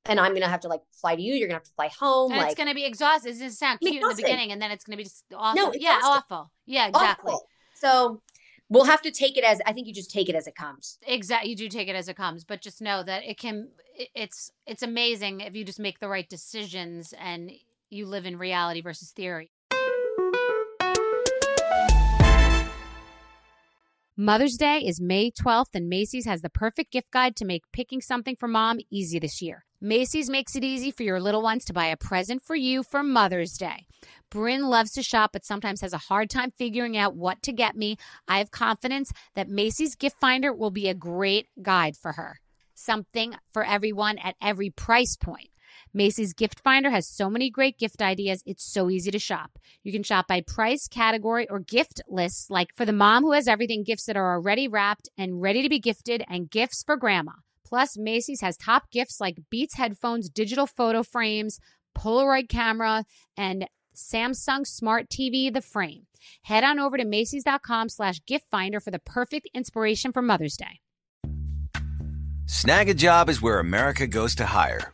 And 0.06 0.22
I'm 0.22 0.32
going 0.32 0.42
to 0.42 0.48
have 0.48 0.62
to 0.62 0.70
like 0.70 0.80
fly 0.94 1.18
to 1.18 1.22
you. 1.22 1.34
You're 1.34 1.50
going 1.50 1.60
to 1.60 1.62
have 1.62 1.64
to 1.66 1.72
fly 1.72 1.90
home. 2.00 2.32
And 2.32 2.40
like 2.40 2.52
it's 2.52 2.58
going 2.58 2.70
to 2.70 2.76
be 2.76 2.86
exhausting. 2.86 3.34
It's 3.34 3.42
to 3.42 3.52
sound 3.52 3.82
cute 3.82 4.02
in 4.02 4.08
the 4.08 4.16
beginning, 4.16 4.54
and 4.54 4.62
then 4.62 4.72
it's 4.72 4.86
going 4.86 4.94
to 4.94 4.98
be 4.98 5.04
just 5.04 5.26
awful. 5.36 5.72
it's 5.72 5.84
yeah, 5.84 6.00
awful. 6.02 6.50
Yeah, 6.66 6.88
exactly. 6.88 7.34
awful. 7.34 7.48
So 7.76 8.22
we'll 8.70 8.86
have 8.86 9.02
to 9.02 9.12
take 9.12 9.38
it 9.38 9.44
as 9.44 9.60
I 9.66 9.74
think 9.74 9.88
you 9.88 9.94
just 9.94 10.12
take 10.12 10.30
it 10.30 10.36
as 10.36 10.48
it 10.48 10.56
comes. 10.56 10.98
Exactly. 11.06 11.50
You 11.50 11.58
do 11.58 11.68
take 11.68 11.90
it 11.90 11.96
as 11.96 12.08
it 12.08 12.16
comes, 12.16 12.46
but 12.46 12.62
just 12.62 12.82
know 12.82 13.04
that 13.04 13.26
it 13.26 13.38
can. 13.38 13.68
It's 14.16 14.50
it's 14.66 14.82
amazing 14.82 15.42
if 15.42 15.56
you 15.58 15.66
just 15.66 15.80
make 15.80 16.00
the 16.00 16.08
right 16.08 16.28
decisions 16.30 17.14
and 17.20 17.52
you 17.90 18.06
live 18.06 18.26
in 18.26 18.38
reality 18.38 18.80
versus 18.80 19.12
theory. 19.12 19.52
Mother's 24.22 24.58
Day 24.58 24.80
is 24.80 25.00
May 25.00 25.32
12th, 25.32 25.74
and 25.74 25.88
Macy's 25.88 26.26
has 26.26 26.42
the 26.42 26.50
perfect 26.50 26.92
gift 26.92 27.10
guide 27.10 27.38
to 27.38 27.46
make 27.46 27.64
picking 27.72 28.02
something 28.02 28.36
for 28.36 28.50
mom 28.50 28.80
easy 28.92 29.18
this 29.18 29.42
year. 29.42 29.64
Macy's 29.80 30.30
makes 30.30 30.58
it 30.58 30.64
easy 30.66 30.92
for 30.92 31.04
your 31.04 31.22
little 31.22 31.42
ones 31.42 31.64
to 31.64 31.74
buy 31.74 31.86
a 31.86 31.96
present 31.96 32.42
for 32.42 32.54
you 32.54 32.84
for 32.84 33.02
Mother's 33.02 33.54
Day. 33.54 33.86
Bryn 34.30 34.64
loves 34.64 34.92
to 34.92 35.04
shop, 35.04 35.30
but 35.32 35.46
sometimes 35.46 35.80
has 35.80 35.94
a 35.94 35.98
hard 35.98 36.30
time 36.30 36.52
figuring 36.52 36.98
out 36.98 37.16
what 37.16 37.42
to 37.44 37.54
get 37.54 37.78
me. 37.78 37.96
I 38.28 38.40
have 38.40 38.52
confidence 38.52 39.14
that 39.36 39.48
Macy's 39.48 39.96
Gift 39.96 40.18
Finder 40.20 40.52
will 40.54 40.70
be 40.70 40.90
a 40.90 40.94
great 40.94 41.48
guide 41.62 41.96
for 41.96 42.12
her. 42.12 42.42
something 42.80 43.36
for 43.54 43.64
everyone 43.64 44.18
at 44.18 44.36
every 44.42 44.70
price 44.70 45.16
point. 45.16 45.50
Macy's 45.94 46.34
Gift 46.34 46.60
Finder 46.60 46.90
has 46.90 47.08
so 47.08 47.30
many 47.30 47.50
great 47.50 47.78
gift 47.78 48.02
ideas, 48.02 48.44
it's 48.46 48.64
so 48.64 48.90
easy 48.90 49.12
to 49.12 49.20
shop. 49.20 49.58
You 49.84 49.92
can 49.92 50.04
shop 50.04 50.28
by 50.28 50.42
price, 50.42 50.88
category, 50.88 51.50
or 51.50 51.60
gift 51.60 52.02
lists, 52.08 52.50
like 52.50 52.76
for 52.76 52.86
the 52.86 52.94
mom 52.94 53.24
who 53.24 53.32
has 53.32 53.48
everything, 53.48 53.84
gifts 53.84 54.06
that 54.06 54.18
are 54.18 54.34
already 54.34 54.68
wrapped 54.68 55.10
and 55.18 55.42
ready 55.42 55.62
to 55.62 55.70
be 55.70 55.80
gifted, 55.80 56.24
and 56.28 56.50
gifts 56.50 56.84
for 56.84 56.96
grandma. 56.96 57.34
Plus, 57.66 57.98
Macy's 57.98 58.42
has 58.42 58.58
top 58.58 58.90
gifts 58.92 59.20
like 59.20 59.38
Beats 59.50 59.76
headphones, 59.76 60.30
digital 60.30 60.66
photo 60.66 61.04
frames, 61.04 61.60
Polaroid 61.98 62.50
camera, 62.50 63.06
and 63.38 63.68
Samsung 63.96 64.66
Smart 64.66 65.10
TV, 65.10 65.54
the 65.54 65.62
frame. 65.62 66.08
Head 66.44 66.64
on 66.64 66.80
over 66.80 66.98
to 66.98 67.06
Macy's.com 67.06 67.90
slash 67.90 68.22
gift 68.26 68.46
finder 68.50 68.80
for 68.80 68.92
the 68.92 69.00
perfect 69.00 69.50
inspiration 69.54 70.12
for 70.12 70.22
Mother's 70.22 70.58
Day. 70.58 70.80
Snagajob 72.46 73.30
is 73.30 73.42
where 73.42 73.60
America 73.60 74.08
goes 74.08 74.34
to 74.36 74.46
hire, 74.48 74.94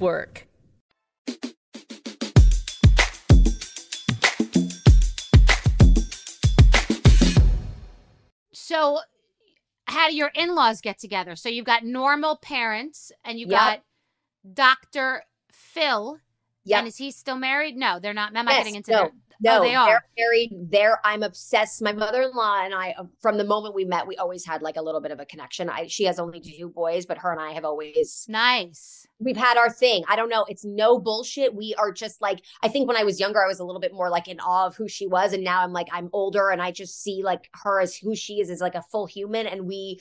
So, 8.53 8.99
how 9.85 10.09
do 10.09 10.15
your 10.15 10.31
in 10.35 10.55
laws 10.55 10.81
get 10.81 10.99
together? 10.99 11.35
So, 11.35 11.49
you've 11.49 11.65
got 11.65 11.83
normal 11.83 12.37
parents 12.37 13.11
and 13.23 13.39
you 13.39 13.47
Yep. 13.47 13.59
got 13.59 13.83
Dr. 14.53 15.23
Phil. 15.51 16.19
Yep. 16.63 16.77
And 16.79 16.87
is 16.87 16.97
he 16.97 17.11
still 17.11 17.37
married? 17.37 17.75
No, 17.75 17.99
they're 17.99 18.13
not. 18.13 18.35
Am 18.35 18.47
I 18.47 18.51
Yes, 18.51 18.59
getting 18.59 18.75
into 18.75 18.91
no, 18.91 18.97
their- 18.97 19.11
No, 19.43 19.57
Oh, 19.59 19.63
they 19.63 19.73
are. 19.73 19.87
They're 19.87 20.03
married. 20.25 20.51
They're. 20.69 20.99
I'm 21.03 21.23
obsessed. 21.23 21.81
My 21.81 21.91
mother-in-law 21.93 22.61
and 22.63 22.75
I, 22.75 22.91
uh, 22.91 23.05
from 23.21 23.37
the 23.39 23.43
moment 23.43 23.73
we 23.73 23.85
met, 23.85 24.05
we 24.05 24.15
always 24.17 24.45
had 24.45 24.61
like 24.61 24.77
a 24.77 24.81
little 24.83 25.01
bit 25.01 25.11
of 25.11 25.19
a 25.19 25.25
connection. 25.25 25.67
I, 25.67 25.87
she 25.87 26.03
has 26.03 26.19
only 26.19 26.39
two 26.39 26.69
boys, 26.69 27.07
but 27.07 27.17
her 27.17 27.31
and 27.31 27.41
I 27.41 27.53
have 27.53 27.65
always 27.65 28.25
Nice. 28.29 29.00
We've 29.21 29.37
had 29.37 29.57
our 29.57 29.69
thing. 29.69 30.03
I 30.07 30.15
don't 30.15 30.29
know. 30.29 30.45
It's 30.49 30.65
no 30.65 30.99
bullshit. 30.99 31.53
We 31.53 31.75
are 31.75 31.91
just 31.91 32.21
like, 32.21 32.41
I 32.63 32.67
think 32.67 32.87
when 32.87 32.97
I 32.97 33.03
was 33.03 33.19
younger, 33.19 33.43
I 33.43 33.47
was 33.47 33.59
a 33.59 33.63
little 33.63 33.79
bit 33.79 33.93
more 33.93 34.09
like 34.09 34.27
in 34.27 34.39
awe 34.39 34.65
of 34.67 34.75
who 34.75 34.87
she 34.87 35.07
was. 35.07 35.33
And 35.33 35.43
now 35.43 35.61
I'm 35.61 35.73
like, 35.73 35.87
I'm 35.91 36.09
older 36.11 36.49
and 36.49 36.61
I 36.61 36.71
just 36.71 37.01
see 37.01 37.21
like 37.23 37.49
her 37.63 37.79
as 37.79 37.95
who 37.95 38.15
she 38.15 38.41
is, 38.41 38.49
as 38.49 38.61
like 38.61 38.75
a 38.75 38.83
full 38.91 39.05
human. 39.05 39.47
And 39.47 39.67
we 39.67 39.99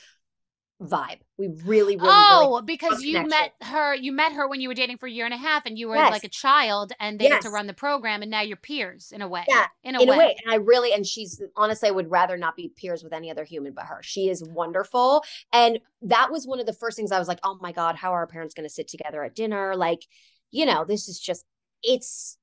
vibe. 0.81 1.19
We 1.37 1.49
really, 1.65 1.97
really, 1.97 2.09
oh, 2.11 2.49
really 2.51 2.63
because 2.65 3.03
you 3.03 3.23
met 3.27 3.53
her. 3.63 3.95
You 3.95 4.13
met 4.13 4.33
her 4.33 4.49
when 4.49 4.61
you 4.61 4.69
were 4.69 4.75
dating 4.75 4.99
for 4.99 5.07
a 5.07 5.11
year 5.11 5.25
and 5.25 5.35
a 5.35 5.39
half, 5.39 5.67
and 5.67 5.79
you 5.79 5.89
were 5.89 5.97
Yes. 5.97 6.11
like 6.11 6.25
a 6.25 6.29
child, 6.29 6.93
and 6.99 7.19
they 7.19 7.29
had 7.29 7.43
to 7.43 7.51
run 7.51 7.67
the 7.67 7.75
program, 7.75 8.23
and 8.23 8.31
now 8.31 8.41
you're 8.41 8.57
peers 8.57 9.13
in 9.13 9.21
a 9.23 9.29
way. 9.29 9.45
Yeah, 9.49 9.67
in 9.85 9.95
a 9.95 10.01
in 10.03 10.09
way. 10.09 10.15
a 10.15 10.19
way. 10.19 10.37
And 10.45 10.53
I 10.53 10.57
really, 10.57 10.93
and 10.93 11.07
she's 11.07 11.41
honestly, 11.57 11.89
I 11.89 11.93
would 11.93 12.11
rather 12.11 12.37
not 12.37 12.57
be 12.57 12.73
peers 12.75 13.03
with 13.05 13.13
any 13.13 13.31
other 13.31 13.45
human 13.45 13.73
but 13.73 13.85
her. 13.85 14.01
She 14.03 14.29
is 14.29 14.43
wonderful. 14.43 15.23
And 15.53 15.81
that 16.03 16.31
was 16.31 16.47
one 16.47 16.61
of 16.61 16.67
the 16.67 16.73
first 16.73 16.97
things 16.97 17.13
I 17.13 17.19
was 17.19 17.29
like, 17.29 17.41
oh 17.45 17.59
my 17.61 17.73
God, 17.73 17.97
how 17.97 18.13
are 18.15 18.21
our 18.21 18.27
parents 18.27 18.55
going 18.55 18.69
to 18.69 18.75
sit 18.75 18.89
together 18.89 19.23
at 19.23 19.35
dinner? 19.35 19.77
Like, 19.77 20.07
you 20.51 20.65
know, 20.67 20.85
this 20.85 21.09
is 21.09 21.21
just, 21.21 21.45
it's 21.83 22.39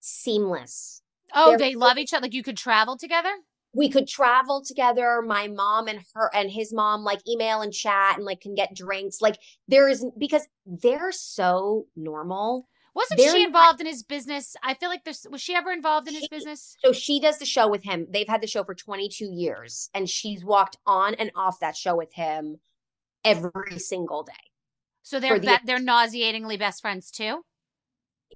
seamless. 0.00 1.02
Oh, 1.34 1.50
They're 1.50 1.58
they 1.58 1.74
love 1.74 1.98
each 1.98 2.12
other. 2.14 2.22
Like 2.22 2.34
you 2.34 2.42
could 2.42 2.56
travel 2.56 2.96
together. 2.96 3.30
We 3.78 3.88
could 3.88 4.08
travel 4.08 4.60
together. 4.62 5.22
My 5.22 5.46
mom 5.46 5.86
and 5.86 6.00
her 6.14 6.30
and 6.34 6.50
his 6.50 6.72
mom 6.72 7.04
like 7.04 7.20
email 7.28 7.60
and 7.60 7.72
chat 7.72 8.16
and 8.16 8.24
like 8.24 8.40
can 8.40 8.54
get 8.56 8.74
drinks. 8.74 9.20
Like 9.20 9.38
there 9.68 9.88
is 9.88 10.04
because 10.18 10.48
they're 10.66 11.12
so 11.12 11.86
normal. 11.94 12.68
Wasn't 12.94 13.20
They're 13.20 13.30
she 13.30 13.42
not- 13.42 13.46
involved 13.46 13.80
in 13.80 13.86
his 13.86 14.02
business? 14.02 14.56
I 14.64 14.74
feel 14.74 14.88
like 14.88 15.04
there's. 15.04 15.24
Was 15.30 15.40
she 15.40 15.54
ever 15.54 15.70
involved 15.70 16.08
in 16.08 16.14
his 16.14 16.26
business? 16.26 16.76
So 16.84 16.92
she 16.92 17.20
does 17.20 17.38
the 17.38 17.46
show 17.46 17.68
with 17.68 17.84
him. 17.84 18.08
They've 18.10 18.26
had 18.26 18.40
the 18.40 18.48
show 18.48 18.64
for 18.64 18.74
22 18.74 19.26
years 19.32 19.88
and 19.94 20.10
she's 20.10 20.44
walked 20.44 20.78
on 20.84 21.14
and 21.14 21.30
off 21.36 21.60
that 21.60 21.76
show 21.76 21.94
with 21.94 22.12
him 22.14 22.56
every 23.24 23.78
single 23.78 24.24
day. 24.24 24.32
So 25.04 25.20
they're 25.20 25.38
the- 25.38 25.60
they're 25.64 25.78
nauseatingly 25.78 26.56
best 26.56 26.80
friends 26.82 27.12
too. 27.12 27.44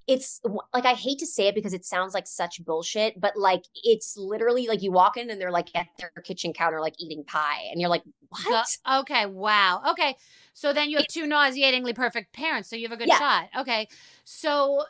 It's 0.08 0.40
like 0.74 0.84
I 0.84 0.94
hate 0.94 1.18
to 1.20 1.26
say 1.26 1.46
it 1.46 1.54
because 1.54 1.72
it 1.72 1.84
sounds 1.84 2.12
like 2.12 2.26
such 2.26 2.64
bullshit, 2.64 3.20
but 3.20 3.36
like 3.36 3.62
it's 3.84 4.16
literally 4.16 4.66
like 4.66 4.82
you 4.82 4.90
walk 4.90 5.16
in 5.16 5.30
and 5.30 5.40
they're 5.40 5.52
like 5.52 5.68
at 5.74 5.86
their 5.98 6.10
kitchen 6.24 6.52
counter 6.52 6.80
like 6.80 6.94
eating 6.98 7.22
pie 7.24 7.68
and 7.70 7.80
you're 7.80 7.90
like, 7.90 8.02
"What?" 8.28 8.66
Go- 8.84 9.00
okay, 9.00 9.26
wow. 9.26 9.80
Okay, 9.90 10.16
so 10.54 10.72
then 10.72 10.90
you 10.90 10.96
have 10.96 11.06
two 11.06 11.26
nauseatingly 11.26 11.92
perfect 11.92 12.32
parents, 12.32 12.68
so 12.68 12.74
you 12.76 12.84
have 12.88 12.92
a 12.92 12.96
good 12.96 13.08
Yeah. 13.08 13.18
shot. 13.18 13.48
Okay, 13.60 13.88
so 14.24 14.84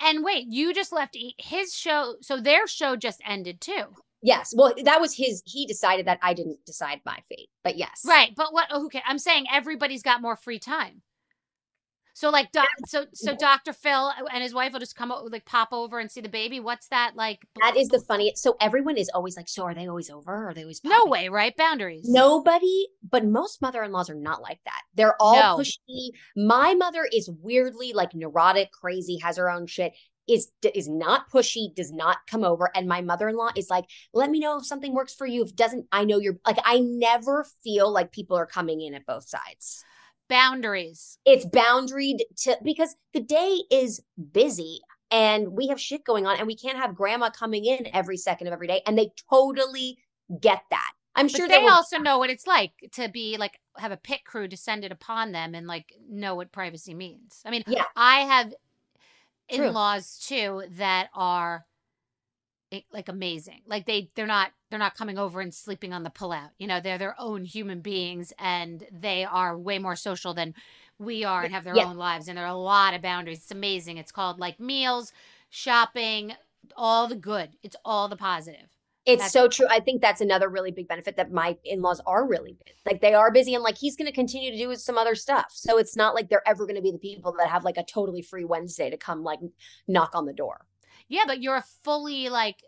and 0.00 0.22
wait, 0.22 0.46
you 0.48 0.74
just 0.74 0.92
left 0.92 1.16
his 1.38 1.74
show, 1.74 2.16
so 2.20 2.38
their 2.40 2.66
show 2.66 2.96
just 2.96 3.20
ended 3.26 3.60
too, 3.60 3.94
Yes. 4.22 4.52
Well, 4.56 4.74
that 4.84 5.00
was 5.00 5.14
his 5.14 5.42
he 5.46 5.64
decided 5.66 6.06
that 6.06 6.18
I 6.22 6.34
didn't 6.34 6.64
decide 6.66 7.00
my 7.06 7.18
fate. 7.28 7.48
But 7.62 7.76
yes. 7.76 8.02
right? 8.06 8.32
But 8.36 8.52
what? 8.52 8.70
Okay, 8.72 9.02
I'm 9.06 9.18
saying 9.18 9.46
everybody's 9.52 10.02
got 10.02 10.20
more 10.20 10.36
free 10.36 10.58
time. 10.58 11.02
So 12.18 12.30
like, 12.30 12.50
doc, 12.50 12.66
so 12.88 13.06
so 13.14 13.36
Dr. 13.36 13.72
Phil 13.72 14.12
and 14.32 14.42
his 14.42 14.52
wife 14.52 14.72
will 14.72 14.80
just 14.80 14.96
come 14.96 15.14
like 15.30 15.44
pop 15.44 15.68
over 15.70 16.00
and 16.00 16.10
see 16.10 16.20
the 16.20 16.28
baby. 16.28 16.58
What's 16.58 16.88
that 16.88 17.14
like? 17.14 17.46
That 17.60 17.76
is 17.76 17.86
the 17.90 18.00
funniest. 18.00 18.42
So 18.42 18.56
everyone 18.60 18.96
is 18.96 19.08
always 19.14 19.36
like, 19.36 19.48
"So 19.48 19.62
are 19.62 19.72
they 19.72 19.86
always 19.86 20.10
over? 20.10 20.48
Are 20.48 20.52
they 20.52 20.62
always 20.62 20.80
No 20.82 21.06
way, 21.06 21.28
right? 21.28 21.56
Boundaries. 21.56 22.08
Nobody, 22.08 22.88
but 23.08 23.24
most 23.24 23.62
mother-in-laws 23.62 24.10
are 24.10 24.16
not 24.16 24.42
like 24.42 24.58
that. 24.64 24.82
They're 24.96 25.14
all 25.22 25.36
No. 25.36 25.62
pushy. 25.62 26.08
My 26.34 26.74
mother 26.74 27.08
is 27.12 27.30
weirdly 27.30 27.92
like 27.92 28.16
neurotic, 28.16 28.72
crazy, 28.72 29.18
has 29.18 29.36
her 29.36 29.48
own 29.48 29.68
shit. 29.68 29.92
Is 30.26 30.50
is 30.74 30.88
not 30.88 31.30
pushy, 31.30 31.72
does 31.72 31.92
not 31.92 32.16
come 32.26 32.42
over. 32.42 32.68
And 32.74 32.88
my 32.88 33.00
mother-in-law 33.00 33.50
is 33.54 33.70
like, 33.70 33.84
let 34.12 34.28
me 34.28 34.40
know 34.40 34.58
if 34.58 34.66
something 34.66 34.92
works 34.92 35.14
for 35.14 35.24
you. 35.28 35.44
If 35.44 35.50
it 35.50 35.56
doesn't, 35.56 35.86
I 35.92 36.02
know 36.04 36.18
you're 36.18 36.40
like, 36.44 36.58
I 36.64 36.80
never 36.80 37.46
feel 37.62 37.92
like 37.92 38.10
people 38.10 38.36
are 38.36 38.44
coming 38.44 38.80
in 38.80 38.94
at 38.94 39.06
both 39.06 39.28
sides. 39.28 39.84
Boundaries. 40.28 41.18
It's 41.24 41.44
boundaried 41.46 42.18
to 42.42 42.58
because 42.62 42.96
the 43.14 43.20
day 43.20 43.62
is 43.70 44.00
busy 44.32 44.80
and 45.10 45.52
we 45.52 45.68
have 45.68 45.80
shit 45.80 46.04
going 46.04 46.26
on 46.26 46.36
and 46.38 46.46
we 46.46 46.56
can't 46.56 46.76
have 46.78 46.94
grandma 46.94 47.30
coming 47.30 47.64
in 47.64 47.88
every 47.94 48.16
second 48.16 48.46
of 48.46 48.52
every 48.52 48.66
day. 48.66 48.82
And 48.86 48.96
they 48.98 49.10
totally 49.30 49.98
get 50.40 50.62
that. 50.70 50.92
I'm 51.16 51.26
But 51.26 51.32
sure 51.36 51.48
they 51.48 51.58
will- 51.58 51.70
also 51.72 51.98
know 51.98 52.18
what 52.18 52.30
it's 52.30 52.46
like 52.46 52.72
to 52.92 53.08
be 53.08 53.36
like 53.38 53.58
have 53.78 53.90
a 53.92 53.96
pit 53.96 54.20
crew 54.24 54.46
descended 54.46 54.92
upon 54.92 55.32
them 55.32 55.54
and 55.54 55.66
like 55.66 55.92
know 56.08 56.34
what 56.34 56.52
privacy 56.52 56.94
means. 56.94 57.42
I 57.44 57.50
mean, 57.50 57.64
Yeah. 57.66 57.84
I 57.96 58.20
have 58.20 58.54
in-laws 59.48 60.18
too 60.18 60.64
that 60.72 61.08
are 61.14 61.64
Eh, 62.70 62.80
like 62.92 63.08
amazing. 63.08 63.62
Like 63.66 63.86
they 63.86 64.10
they're 64.14 64.26
not 64.26 64.50
they're 64.70 64.78
not 64.78 64.94
coming 64.94 65.16
over 65.18 65.40
and 65.40 65.54
sleeping 65.54 65.92
on 65.92 66.02
the 66.02 66.10
pullout. 66.10 66.50
You 66.58 66.66
know, 66.66 66.80
they're 66.80 66.98
their 66.98 67.14
own 67.18 67.44
human 67.44 67.80
beings 67.80 68.32
and 68.38 68.86
they 68.92 69.24
are 69.24 69.56
way 69.56 69.78
more 69.78 69.96
social 69.96 70.34
than 70.34 70.54
we 70.98 71.24
are 71.24 71.44
and 71.44 71.54
have 71.54 71.64
their 71.64 71.76
Yeah. 71.76 71.86
own 71.86 71.96
lives 71.96 72.28
and 72.28 72.36
there 72.36 72.44
are 72.44 72.48
a 72.48 72.54
lot 72.54 72.92
of 72.94 73.00
boundaries. 73.00 73.38
It's 73.38 73.50
amazing. 73.50 73.96
It's 73.96 74.12
called 74.12 74.38
like 74.38 74.60
meals, 74.60 75.12
shopping, 75.48 76.34
all 76.76 77.08
the 77.08 77.16
good. 77.16 77.56
It's 77.62 77.76
all 77.84 78.08
the 78.08 78.16
positive. 78.16 78.68
It's 79.06 79.20
That's- 79.20 79.32
so 79.32 79.48
true. 79.48 79.66
I 79.70 79.80
think 79.80 80.02
that's 80.02 80.20
another 80.20 80.50
really 80.50 80.70
big 80.70 80.86
benefit 80.88 81.16
that 81.16 81.32
my 81.32 81.56
in-laws 81.64 82.02
are 82.04 82.26
really 82.26 82.52
busy. 82.52 82.76
Like 82.84 83.00
they 83.00 83.14
are 83.14 83.30
busy 83.32 83.54
and 83.54 83.64
like 83.64 83.78
he's 83.78 83.96
going 83.96 84.06
to 84.06 84.12
continue 84.12 84.50
to 84.50 84.58
do 84.58 84.74
some 84.74 84.98
other 84.98 85.14
stuff. 85.14 85.46
So 85.54 85.78
it's 85.78 85.96
not 85.96 86.14
like 86.14 86.28
they're 86.28 86.46
ever 86.46 86.66
going 86.66 86.76
to 86.76 86.82
be 86.82 86.90
the 86.92 86.98
people 86.98 87.34
that 87.38 87.48
have 87.48 87.64
like 87.64 87.78
a 87.78 87.84
totally 87.84 88.20
free 88.20 88.44
Wednesday 88.44 88.90
to 88.90 88.98
come 88.98 89.22
like 89.22 89.40
knock 89.86 90.14
on 90.14 90.26
the 90.26 90.34
door. 90.34 90.66
Yeah, 91.08 91.22
but 91.26 91.42
you're 91.42 91.56
a 91.56 91.64
fully 91.82 92.28
like 92.28 92.62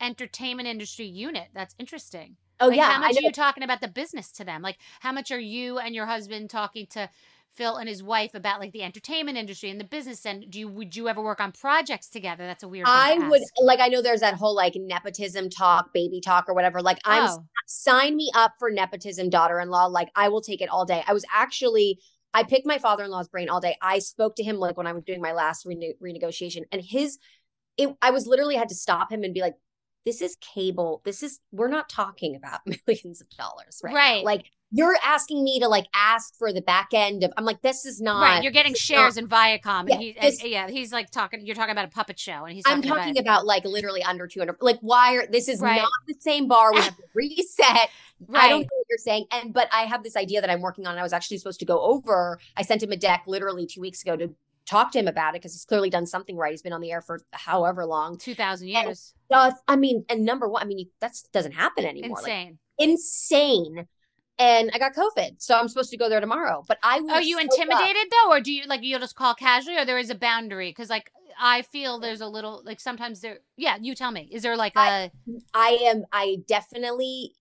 entertainment 0.00 0.68
industry 0.68 1.06
unit. 1.06 1.48
That's 1.54 1.74
interesting. 1.78 2.36
Oh 2.60 2.68
Like, 2.68 2.76
yeah, 2.76 2.92
How 2.92 3.00
much 3.00 3.16
are 3.16 3.22
you 3.22 3.32
talking 3.32 3.62
about 3.62 3.80
the 3.80 3.88
business 3.88 4.30
to 4.32 4.44
them? 4.44 4.62
Like, 4.62 4.78
how 5.00 5.12
much 5.12 5.30
are 5.30 5.38
you 5.38 5.78
and 5.78 5.94
your 5.94 6.06
husband 6.06 6.50
talking 6.50 6.86
to 6.90 7.10
Phil 7.54 7.76
and 7.76 7.88
his 7.88 8.02
wife 8.02 8.34
about 8.34 8.60
like 8.60 8.72
the 8.72 8.82
entertainment 8.82 9.38
industry 9.38 9.70
and 9.70 9.80
the 9.80 9.84
business? 9.84 10.24
And 10.26 10.50
do 10.50 10.58
you 10.58 10.68
would 10.68 10.94
you 10.96 11.08
ever 11.08 11.22
work 11.22 11.40
on 11.40 11.52
projects 11.52 12.08
together? 12.08 12.46
That's 12.46 12.62
a 12.62 12.68
weird. 12.68 12.86
Thing 12.86 12.94
I 12.94 13.18
would 13.28 13.42
like 13.62 13.80
I 13.80 13.88
know 13.88 14.02
there's 14.02 14.20
that 14.20 14.34
whole 14.34 14.54
like 14.54 14.74
nepotism 14.76 15.50
talk, 15.50 15.92
baby 15.92 16.20
talk 16.20 16.48
or 16.48 16.54
whatever. 16.54 16.80
Like 16.80 16.98
I'm 17.04 17.24
Oh, 17.28 17.44
sign 17.66 18.16
me 18.16 18.30
up 18.34 18.54
for 18.58 18.70
nepotism 18.70 19.30
daughter-in-law. 19.30 19.86
Like 19.86 20.10
I 20.14 20.28
will 20.28 20.42
take 20.42 20.60
it 20.60 20.68
all 20.68 20.84
day. 20.84 21.02
I 21.06 21.12
was 21.12 21.24
actually 21.32 21.98
I 22.32 22.42
picked 22.42 22.66
my 22.66 22.78
father-in-law's 22.78 23.28
brain 23.28 23.48
all 23.48 23.60
day. 23.60 23.76
I 23.80 24.00
spoke 24.00 24.34
to 24.36 24.42
him 24.42 24.56
like 24.56 24.76
when 24.76 24.88
I 24.88 24.92
was 24.92 25.04
doing 25.04 25.20
my 25.20 25.32
last 25.32 25.64
rene- 25.64 25.94
renegotiation 26.02 26.62
and 26.72 26.82
his 26.82 27.18
it 27.76 27.94
I 28.02 28.10
was 28.10 28.26
literally 28.26 28.56
had 28.56 28.68
to 28.70 28.74
stop 28.74 29.10
him 29.12 29.22
and 29.24 29.34
be 29.34 29.40
like 29.40 29.54
this 30.04 30.20
is 30.20 30.36
cable. 30.40 31.00
This 31.04 31.22
is 31.22 31.40
we're 31.50 31.68
not 31.68 31.88
talking 31.88 32.36
about 32.36 32.60
millions 32.86 33.20
of 33.22 33.28
dollars 33.30 33.80
right, 33.82 34.18
now. 34.18 34.22
Like 34.24 34.44
you're 34.70 34.96
asking 35.04 35.44
me 35.44 35.60
to 35.60 35.68
like 35.68 35.86
ask 35.94 36.36
for 36.36 36.52
the 36.52 36.60
back 36.60 36.88
end 36.92 37.22
of 37.24 37.32
I'm 37.38 37.44
like 37.44 37.62
this 37.62 37.86
is 37.86 38.00
not 38.02 38.20
right. 38.22 38.42
You're 38.42 38.52
getting 38.52 38.74
shares 38.74 39.16
not- 39.16 39.22
in 39.22 39.28
Viacom, 39.30 39.88
Yeah, 39.88 39.94
and 39.94 40.02
he, 40.02 40.16
this- 40.20 40.42
and, 40.42 40.50
yeah, 40.50 40.68
he's 40.68 40.92
like 40.92 41.10
talking. 41.10 41.46
You're 41.46 41.54
talking 41.54 41.72
about 41.72 41.86
a 41.86 41.90
puppet 41.90 42.18
show, 42.18 42.44
and 42.44 42.52
he's. 42.54 42.64
I'm 42.66 42.82
Talking 42.82 42.90
talking 43.14 43.18
about, 43.18 43.20
about, 43.40 43.46
like 43.46 43.64
literally 43.64 44.02
under 44.02 44.26
200. 44.26 44.56
Like, 44.60 44.78
why 44.80 45.14
are 45.16 45.26
this 45.26 45.48
is 45.48 45.60
Right. 45.60 45.76
not 45.76 45.88
the 46.06 46.16
same 46.18 46.48
bar? 46.48 46.72
We 46.74 46.80
have 46.80 46.96
to 46.96 47.02
reset. 47.14 47.88
I 48.34 48.48
don't 48.48 48.60
know 48.62 48.66
what 48.70 48.86
you're 48.90 48.98
saying. 48.98 49.26
And 49.30 49.54
but 49.54 49.68
I 49.72 49.82
have 49.82 50.02
this 50.02 50.16
idea 50.16 50.40
that 50.40 50.50
I'm 50.50 50.60
working 50.60 50.86
on. 50.86 50.92
And 50.92 51.00
I 51.00 51.02
was 51.02 51.12
actually 51.12 51.38
supposed 51.38 51.60
to 51.60 51.66
go 51.66 51.80
over. 51.80 52.38
I 52.56 52.62
sent 52.62 52.82
him 52.82 52.90
a 52.92 52.96
deck 52.96 53.24
literally 53.26 53.66
two 53.66 53.80
weeks 53.80 54.02
ago 54.02 54.16
to 54.16 54.34
talk 54.66 54.92
to 54.92 54.98
him 54.98 55.08
about 55.08 55.34
it 55.34 55.42
because 55.42 55.52
he's 55.52 55.64
clearly 55.64 55.90
done 55.90 56.06
something 56.06 56.36
right. 56.36 56.50
He's 56.50 56.62
been 56.62 56.72
on 56.72 56.80
the 56.80 56.92
air 56.92 57.02
for 57.02 57.20
however 57.32 57.84
long. 57.84 58.18
two 58.18 58.34
thousand 58.34 58.68
years. 58.68 59.14
Uh, 59.30 59.52
I 59.68 59.76
mean, 59.76 60.04
and 60.08 60.24
number 60.24 60.48
one, 60.48 60.62
I 60.62 60.66
mean, 60.66 60.88
that 61.00 61.12
doesn't 61.32 61.52
happen 61.52 61.84
anymore. 61.84 62.18
Like, 62.22 62.32
Insane. 62.32 62.58
insane. 62.78 63.86
And 64.36 64.70
I 64.74 64.78
got 64.78 64.94
COVID, 64.94 65.36
so 65.38 65.56
I'm 65.56 65.68
supposed 65.68 65.90
to 65.90 65.96
go 65.96 66.08
there 66.08 66.20
tomorrow. 66.20 66.64
But 66.66 66.78
I 66.82 67.00
was 67.00 67.12
Are 67.12 67.22
you 67.22 67.36
so 67.36 67.42
intimidated 67.42 68.10
though, 68.10 68.32
or 68.32 68.40
do 68.40 68.52
you 68.52 68.64
like 68.66 68.82
you'll 68.82 68.98
just 69.00 69.14
call 69.14 69.34
casually, 69.34 69.76
or 69.76 69.84
there 69.84 69.98
is 69.98 70.10
a 70.10 70.14
boundary? 70.16 70.70
Because 70.70 70.90
like 70.90 71.10
I 71.40 71.62
feel 71.62 72.00
there's 72.00 72.20
a 72.20 72.26
little 72.26 72.62
like 72.64 72.80
sometimes 72.80 73.20
there. 73.20 73.38
Yeah, 73.56 73.76
you 73.80 73.94
tell 73.94 74.10
me. 74.10 74.28
Is 74.32 74.42
there 74.42 74.56
like 74.56 74.74
a 74.76 74.80
I- 74.80 75.10
I 75.54 75.78
am. 75.84 76.04
I 76.12 76.38
definitely 76.48 77.34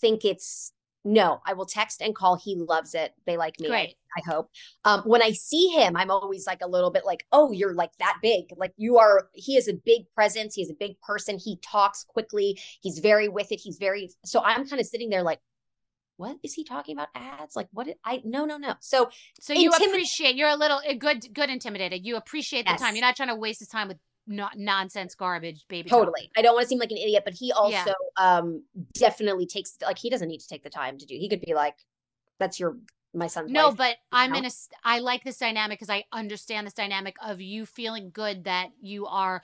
think 0.00 0.26
it's 0.26 0.72
no. 1.06 1.40
I 1.46 1.54
will 1.54 1.64
text 1.64 2.02
and 2.02 2.14
call. 2.14 2.36
He 2.36 2.54
loves 2.54 2.94
it. 2.94 3.14
They 3.24 3.38
like 3.38 3.58
me. 3.58 3.68
Great? 3.68 3.96
I, 4.16 4.20
hope. 4.30 4.50
Um, 4.84 5.02
when 5.02 5.22
I 5.22 5.32
see 5.32 5.68
him, 5.68 5.96
I'm 5.96 6.10
always 6.10 6.46
like 6.46 6.60
a 6.62 6.68
little 6.68 6.90
bit 6.90 7.04
like, 7.04 7.26
oh, 7.32 7.52
you're 7.52 7.74
like 7.74 7.90
that 7.98 8.18
big. 8.22 8.46
Like 8.56 8.72
you 8.76 8.98
are. 8.98 9.28
He 9.34 9.56
is 9.56 9.68
a 9.68 9.74
big 9.74 10.02
presence. 10.14 10.54
He 10.54 10.62
is 10.62 10.70
a 10.70 10.74
big 10.74 11.00
person. 11.00 11.38
He 11.38 11.58
talks 11.62 12.04
quickly. 12.04 12.58
He's 12.82 12.98
very 12.98 13.28
with 13.28 13.52
it. 13.52 13.60
He's 13.62 13.78
very. 13.78 14.10
So 14.24 14.42
I'm 14.42 14.66
kind 14.68 14.80
of 14.80 14.86
sitting 14.86 15.10
there 15.10 15.22
like. 15.22 15.40
What 16.18 16.38
is 16.42 16.54
he 16.54 16.64
talking 16.64 16.96
about? 16.96 17.08
Ads? 17.14 17.56
Like 17.56 17.68
what? 17.72 17.84
Did, 17.86 17.96
I 18.02 18.22
no 18.24 18.46
no 18.46 18.56
no. 18.56 18.72
So 18.80 19.10
So 19.38 19.52
you 19.52 19.70
Intimid- 19.70 19.88
appreciate 19.88 20.34
you're 20.34 20.48
a 20.48 20.56
little 20.56 20.78
uh, 20.88 20.94
good 20.98 21.26
good 21.34 21.50
intimidated. 21.50 22.06
You 22.06 22.16
appreciate 22.16 22.64
the 22.64 22.70
Yes. 22.70 22.80
time. 22.80 22.94
You're 22.96 23.04
not 23.04 23.16
trying 23.16 23.28
to 23.28 23.34
waste 23.34 23.58
his 23.58 23.68
time 23.68 23.88
with 23.88 23.98
not 24.26 24.56
nonsense 24.56 25.14
garbage, 25.14 25.66
baby. 25.68 25.90
totally, 25.90 26.30
I 26.34 26.40
don't 26.40 26.54
want 26.54 26.64
to 26.64 26.68
seem 26.70 26.78
like 26.78 26.90
an 26.90 26.96
idiot, 26.96 27.22
but 27.24 27.34
he 27.34 27.52
also 27.52 27.70
Yeah. 27.70 27.92
um 28.16 28.62
definitely 28.94 29.44
takes 29.46 29.76
like 29.82 29.98
he 29.98 30.08
doesn't 30.08 30.28
need 30.28 30.38
to 30.40 30.48
take 30.48 30.62
the 30.64 30.70
time 30.70 30.96
to 30.96 31.04
do. 31.04 31.14
He 31.14 31.28
could 31.28 31.42
be 31.42 31.52
like, 31.52 31.76
that's 32.40 32.58
your 32.58 32.78
my 33.16 33.26
son's 33.26 33.52
No, 33.52 33.68
wife. 33.68 33.76
but 33.78 33.96
I'm 34.12 34.32
know? 34.32 34.38
in 34.38 34.44
a 34.46 34.50
i 34.84 34.98
like 34.98 35.24
this 35.24 35.38
dynamic 35.38 35.78
because 35.78 35.90
I 35.90 36.04
understand 36.12 36.66
this 36.66 36.74
dynamic 36.74 37.16
of 37.22 37.40
you 37.40 37.66
feeling 37.66 38.10
good 38.12 38.44
that 38.44 38.70
you 38.80 39.06
are 39.06 39.42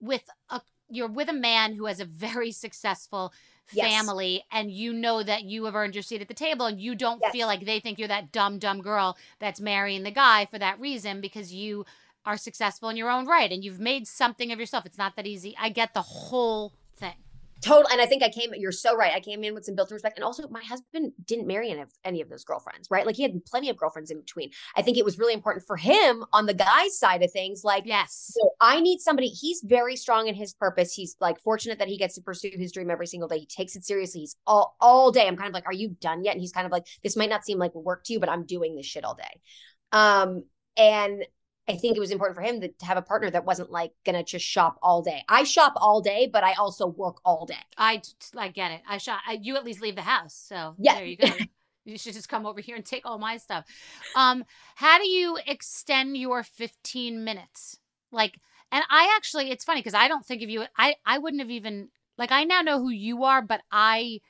with 0.00 0.28
a. 0.50 0.60
You're 0.90 1.08
with 1.08 1.28
a 1.28 1.34
man 1.34 1.74
who 1.74 1.84
has 1.84 2.00
a 2.00 2.06
very 2.06 2.50
successful 2.50 3.32
Yes. 3.70 3.90
family, 3.90 4.44
and 4.50 4.70
you 4.70 4.94
know 4.94 5.22
that 5.22 5.42
you 5.44 5.66
have 5.66 5.74
earned 5.76 5.94
your 5.94 6.02
seat 6.02 6.22
at 6.22 6.28
the 6.28 6.34
table, 6.34 6.64
and 6.64 6.80
you 6.80 6.94
don't 6.94 7.20
Yes. 7.22 7.32
feel 7.32 7.46
like 7.46 7.66
they 7.66 7.78
think 7.80 7.98
you're 7.98 8.08
that 8.08 8.32
dumb, 8.32 8.58
dumb 8.58 8.80
girl 8.80 9.16
that's 9.38 9.60
marrying 9.60 10.02
the 10.02 10.10
guy 10.10 10.46
for 10.46 10.58
that 10.58 10.80
reason 10.80 11.20
because 11.20 11.52
you 11.52 11.84
are 12.24 12.38
successful 12.38 12.88
in 12.88 12.96
your 12.96 13.10
own 13.10 13.26
right 13.26 13.52
and 13.52 13.64
you've 13.64 13.80
made 13.80 14.06
something 14.06 14.50
of 14.52 14.58
yourself. 14.58 14.86
It's 14.86 14.98
not 14.98 15.16
that 15.16 15.26
easy. 15.26 15.54
I 15.60 15.68
get 15.68 15.92
the 15.94 16.02
whole. 16.02 16.72
Total, 17.60 17.90
and 17.90 18.00
I 18.00 18.06
think 18.06 18.22
I 18.22 18.28
came. 18.28 18.50
You're 18.54 18.70
so 18.70 18.96
right. 18.96 19.12
I 19.12 19.20
came 19.20 19.42
in 19.42 19.52
with 19.52 19.64
some 19.64 19.74
built-in 19.74 19.94
respect, 19.94 20.16
and 20.16 20.24
also 20.24 20.46
my 20.48 20.62
husband 20.62 21.12
didn't 21.24 21.46
marry 21.46 21.70
any 21.70 21.80
of 21.80 21.90
any 22.04 22.20
of 22.20 22.28
those 22.28 22.44
girlfriends, 22.44 22.88
right? 22.90 23.04
Like 23.04 23.16
he 23.16 23.22
had 23.22 23.44
plenty 23.46 23.68
of 23.68 23.76
girlfriends 23.76 24.10
in 24.10 24.20
between. 24.20 24.50
I 24.76 24.82
think 24.82 24.96
it 24.96 25.04
was 25.04 25.18
really 25.18 25.34
important 25.34 25.66
for 25.66 25.76
him 25.76 26.24
on 26.32 26.46
the 26.46 26.54
guy's 26.54 26.98
side 26.98 27.22
of 27.22 27.32
things. 27.32 27.64
Like, 27.64 27.84
Yes. 27.86 28.32
so 28.38 28.50
I 28.60 28.80
need 28.80 29.00
somebody. 29.00 29.28
He's 29.28 29.60
very 29.64 29.96
strong 29.96 30.28
in 30.28 30.34
his 30.34 30.54
purpose. 30.54 30.92
He's 30.94 31.16
like 31.20 31.40
fortunate 31.40 31.78
that 31.80 31.88
he 31.88 31.98
gets 31.98 32.14
to 32.14 32.20
pursue 32.20 32.52
his 32.54 32.72
dream 32.72 32.90
every 32.90 33.06
single 33.06 33.28
day. 33.28 33.40
He 33.40 33.46
takes 33.46 33.74
it 33.74 33.84
seriously. 33.84 34.20
He's 34.20 34.36
all 34.46 34.76
all 34.80 35.10
day. 35.10 35.26
I'm 35.26 35.36
kind 35.36 35.48
of 35.48 35.54
like, 35.54 35.66
are 35.66 35.72
you 35.72 35.96
done 36.00 36.24
yet? 36.24 36.32
And 36.32 36.40
he's 36.40 36.52
kind 36.52 36.66
of 36.66 36.72
like, 36.72 36.86
this 37.02 37.16
might 37.16 37.30
not 37.30 37.44
seem 37.44 37.58
like 37.58 37.74
work 37.74 38.04
to 38.04 38.12
you, 38.12 38.20
but 38.20 38.28
I'm 38.28 38.44
doing 38.44 38.76
this 38.76 38.86
shit 38.86 39.04
all 39.04 39.14
day. 39.14 39.40
Um, 39.90 40.44
and 40.76 41.24
I 41.68 41.76
think 41.76 41.96
it 41.96 42.00
was 42.00 42.10
important 42.10 42.36
for 42.36 42.42
him 42.42 42.60
to, 42.60 42.68
to 42.68 42.86
have 42.86 42.96
a 42.96 43.02
partner 43.02 43.30
that 43.30 43.44
wasn't 43.44 43.70
like 43.70 43.92
gonna 44.04 44.24
just 44.24 44.44
shop 44.44 44.78
all 44.82 45.02
day. 45.02 45.22
I 45.28 45.44
shop 45.44 45.74
all 45.76 46.00
day, 46.00 46.28
but 46.32 46.42
I 46.42 46.54
also 46.54 46.86
work 46.86 47.20
all 47.24 47.46
day. 47.46 47.54
I 47.76 48.00
I 48.36 48.48
get 48.48 48.72
it. 48.72 48.80
I 48.88 48.98
shot. 48.98 49.20
I, 49.26 49.38
you 49.42 49.56
at 49.56 49.64
least 49.64 49.82
leave 49.82 49.96
the 49.96 50.02
house, 50.02 50.34
so 50.34 50.74
Yeah. 50.78 50.94
there 50.94 51.04
you 51.06 51.16
go. 51.16 51.26
you 51.84 51.98
should 51.98 52.14
just 52.14 52.28
come 52.28 52.46
over 52.46 52.60
here 52.60 52.76
and 52.76 52.84
take 52.84 53.04
all 53.04 53.18
my 53.18 53.36
stuff. 53.36 53.64
Um, 54.14 54.44
how 54.76 54.98
do 54.98 55.08
you 55.08 55.38
extend 55.46 56.16
your 56.16 56.42
15 56.42 57.24
minutes? 57.24 57.78
Like, 58.10 58.38
and 58.72 58.84
I 58.90 59.14
actually, 59.16 59.50
it's 59.50 59.64
funny 59.64 59.80
because 59.80 59.94
I 59.94 60.08
don't 60.08 60.24
think 60.24 60.42
of 60.42 60.50
you. 60.50 60.64
I 60.76 60.96
I 61.04 61.18
wouldn't 61.18 61.42
have 61.42 61.50
even 61.50 61.88
like. 62.16 62.32
I 62.32 62.44
now 62.44 62.62
know 62.62 62.78
who 62.78 62.90
you 62.90 63.24
are, 63.24 63.42
but 63.42 63.60
I 63.70 64.20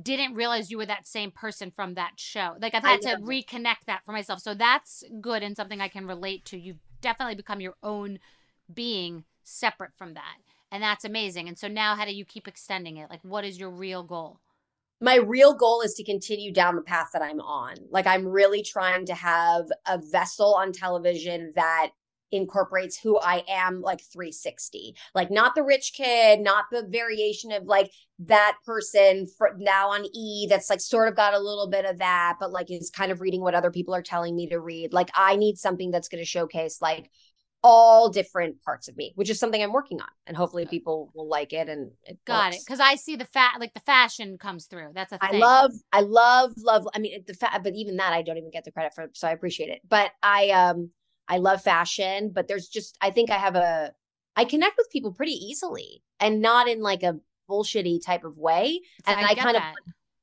didn't 0.00 0.34
realize 0.34 0.70
you 0.70 0.78
were 0.78 0.86
that 0.86 1.06
same 1.06 1.30
person 1.30 1.70
from 1.70 1.94
that 1.94 2.12
show. 2.16 2.54
Like 2.60 2.74
I've 2.74 2.84
I 2.84 2.90
had 2.90 3.02
to 3.02 3.16
reconnect 3.16 3.86
that 3.86 4.02
for 4.04 4.12
myself. 4.12 4.40
So 4.40 4.54
that's 4.54 5.02
good 5.20 5.42
and 5.42 5.56
something 5.56 5.80
I 5.80 5.88
can 5.88 6.06
relate 6.06 6.44
to. 6.46 6.58
You've 6.58 6.78
definitely 7.00 7.34
become 7.34 7.60
your 7.60 7.74
own 7.82 8.18
being 8.72 9.24
separate 9.44 9.92
from 9.96 10.14
that. 10.14 10.36
And 10.70 10.82
that's 10.82 11.04
amazing. 11.04 11.48
And 11.48 11.58
so 11.58 11.68
now 11.68 11.96
how 11.96 12.04
do 12.04 12.14
you 12.14 12.24
keep 12.24 12.46
extending 12.46 12.96
it? 12.98 13.10
Like 13.10 13.20
what 13.22 13.44
is 13.44 13.58
your 13.58 13.70
real 13.70 14.02
goal? 14.02 14.40
my 15.00 15.16
real 15.16 15.54
goal 15.54 15.80
is 15.80 15.94
to 15.94 16.04
continue 16.04 16.52
down 16.52 16.74
the 16.74 16.82
path 16.82 17.10
that 17.12 17.22
I'm 17.22 17.40
on. 17.40 17.76
Like 17.90 18.06
I'm 18.06 18.26
really 18.26 18.62
trying 18.62 19.06
to 19.06 19.14
have 19.14 19.66
a 19.86 19.98
vessel 19.98 20.54
on 20.54 20.72
television 20.72 21.52
that 21.54 21.90
incorporates 22.30 22.98
who 22.98 23.18
I 23.18 23.44
am 23.48 23.80
like 23.80 24.00
360. 24.12 24.94
Like 25.14 25.30
not 25.30 25.54
the 25.54 25.62
rich 25.62 25.92
kid, 25.94 26.40
not 26.40 26.66
the 26.70 26.86
variation 26.88 27.52
of 27.52 27.64
like 27.64 27.90
that 28.20 28.56
person 28.66 29.26
for 29.38 29.54
now 29.58 29.90
on 29.90 30.04
E 30.14 30.46
that's 30.48 30.68
like 30.70 30.80
sort 30.80 31.08
of 31.08 31.14
got 31.16 31.34
a 31.34 31.38
little 31.38 31.68
bit 31.68 31.84
of 31.84 31.98
that 31.98 32.36
but 32.40 32.50
like 32.50 32.70
is 32.70 32.90
kind 32.90 33.12
of 33.12 33.20
reading 33.20 33.40
what 33.40 33.54
other 33.54 33.70
people 33.70 33.94
are 33.94 34.02
telling 34.02 34.34
me 34.34 34.48
to 34.48 34.58
read. 34.58 34.92
Like 34.92 35.10
I 35.14 35.36
need 35.36 35.58
something 35.58 35.90
that's 35.90 36.08
going 36.08 36.22
to 36.22 36.28
showcase 36.28 36.82
like 36.82 37.10
all 37.62 38.08
different 38.08 38.62
parts 38.62 38.88
of 38.88 38.96
me, 38.96 39.12
which 39.16 39.30
is 39.30 39.38
something 39.38 39.60
I'm 39.62 39.72
working 39.72 40.00
on 40.00 40.08
and 40.26 40.36
hopefully 40.36 40.66
people 40.66 41.10
will 41.14 41.28
like 41.28 41.52
it 41.52 41.68
and 41.68 41.90
it 42.04 42.18
Got 42.24 42.52
works. 42.52 42.56
it. 42.56 42.62
Because 42.66 42.80
I 42.80 42.94
see 42.94 43.16
the 43.16 43.24
fat, 43.24 43.54
like 43.58 43.74
the 43.74 43.80
fashion 43.80 44.38
comes 44.38 44.66
through. 44.66 44.90
That's 44.94 45.12
a 45.12 45.18
I 45.20 45.30
thing. 45.30 45.40
love, 45.40 45.72
I 45.92 46.00
love, 46.02 46.52
love. 46.56 46.86
I 46.94 46.98
mean, 46.98 47.24
the 47.26 47.34
fat 47.34 47.60
but 47.64 47.74
even 47.74 47.96
that 47.96 48.12
I 48.12 48.22
don't 48.22 48.36
even 48.36 48.50
get 48.50 48.64
the 48.64 48.70
credit 48.70 48.94
for, 48.94 49.08
so 49.12 49.26
I 49.26 49.32
appreciate 49.32 49.70
it. 49.70 49.80
But 49.88 50.12
I, 50.22 50.50
um, 50.50 50.90
I 51.28 51.38
love 51.38 51.62
fashion, 51.62 52.30
but 52.34 52.48
there's 52.48 52.68
just, 52.68 52.96
I 53.00 53.10
think 53.10 53.30
I 53.30 53.36
have 53.36 53.54
a, 53.54 53.92
I 54.36 54.44
connect 54.44 54.76
with 54.78 54.90
people 54.90 55.12
pretty 55.12 55.32
easily, 55.32 56.02
and 56.20 56.40
not 56.40 56.68
in 56.68 56.80
like 56.82 57.02
a 57.02 57.16
bullshitty 57.50 58.04
type 58.04 58.24
of 58.24 58.38
way. 58.38 58.80
So 59.06 59.12
and 59.12 59.26
I, 59.26 59.34
get 59.34 59.42
kind 59.42 59.56
of. 59.56 59.62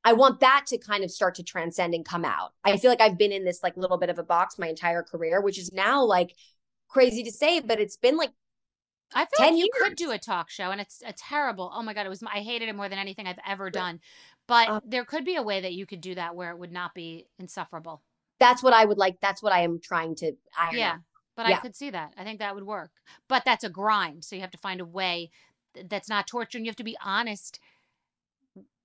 I 0.03 0.13
want 0.13 0.39
that 0.41 0.65
to 0.67 0.77
kind 0.77 1.03
of 1.03 1.11
start 1.11 1.35
to 1.35 1.43
transcend 1.43 1.93
and 1.93 2.05
come 2.05 2.25
out. 2.25 2.53
I 2.63 2.77
feel 2.77 2.91
like 2.91 3.01
I've 3.01 3.17
been 3.17 3.31
in 3.31 3.43
this 3.43 3.61
like 3.63 3.75
little 3.75 3.97
bit 3.97 4.09
of 4.09 4.19
a 4.19 4.23
box 4.23 4.59
my 4.59 4.67
entire 4.67 5.01
career, 5.01 5.41
which 5.41 5.57
is 5.57 5.73
now 5.73 6.03
like 6.03 6.35
crazy 6.87 7.23
to 7.23 7.31
say, 7.31 7.59
but 7.59 7.79
it's 7.79 7.97
been 7.97 8.15
like 8.15 8.31
I 9.13 9.25
feel 9.25 9.45
10 9.45 9.53
like 9.53 9.63
you 9.63 9.69
could 9.73 9.95
do 9.95 10.11
a 10.11 10.19
talk 10.19 10.49
show, 10.49 10.71
and 10.71 10.79
it's 10.79 11.01
a 11.05 11.13
terrible. 11.13 11.71
Oh 11.73 11.81
my 11.81 11.93
god, 11.93 12.05
it 12.05 12.09
was. 12.09 12.21
I 12.23 12.39
hated 12.39 12.69
it 12.69 12.75
more 12.75 12.89
than 12.89 12.99
anything 12.99 13.27
I've 13.27 13.39
ever 13.47 13.69
done. 13.69 13.99
But 14.47 14.69
Um, 14.69 14.81
there 14.85 15.05
could 15.05 15.25
be 15.25 15.35
a 15.35 15.43
way 15.43 15.61
that 15.61 15.73
you 15.73 15.85
could 15.85 16.01
do 16.01 16.15
that 16.15 16.35
where 16.35 16.51
it 16.51 16.57
would 16.57 16.71
not 16.71 16.93
be 16.93 17.27
insufferable. 17.39 18.03
That's 18.39 18.61
what 18.63 18.73
I 18.73 18.85
would 18.85 18.97
like. 18.97 19.19
That's 19.21 19.41
what 19.41 19.53
I 19.53 19.61
am 19.61 19.79
trying 19.81 20.15
to 20.15 20.33
iron 20.57 20.75
Yeah, 20.75 20.91
out. 20.93 20.99
but 21.35 21.45
I 21.45 21.55
could 21.55 21.75
see 21.75 21.89
that. 21.89 22.13
I 22.17 22.23
think 22.23 22.39
that 22.39 22.55
would 22.55 22.65
work. 22.65 22.91
But 23.27 23.43
that's 23.45 23.63
a 23.63 23.69
grind, 23.69 24.23
so 24.23 24.35
you 24.35 24.41
have 24.41 24.51
to 24.51 24.57
find 24.57 24.81
a 24.81 24.85
way 24.85 25.31
that's 25.89 26.09
not 26.09 26.27
torture 26.27 26.57
and 26.57 26.65
you 26.65 26.69
have 26.69 26.75
to 26.77 26.83
be 26.83 26.97
honest 27.03 27.59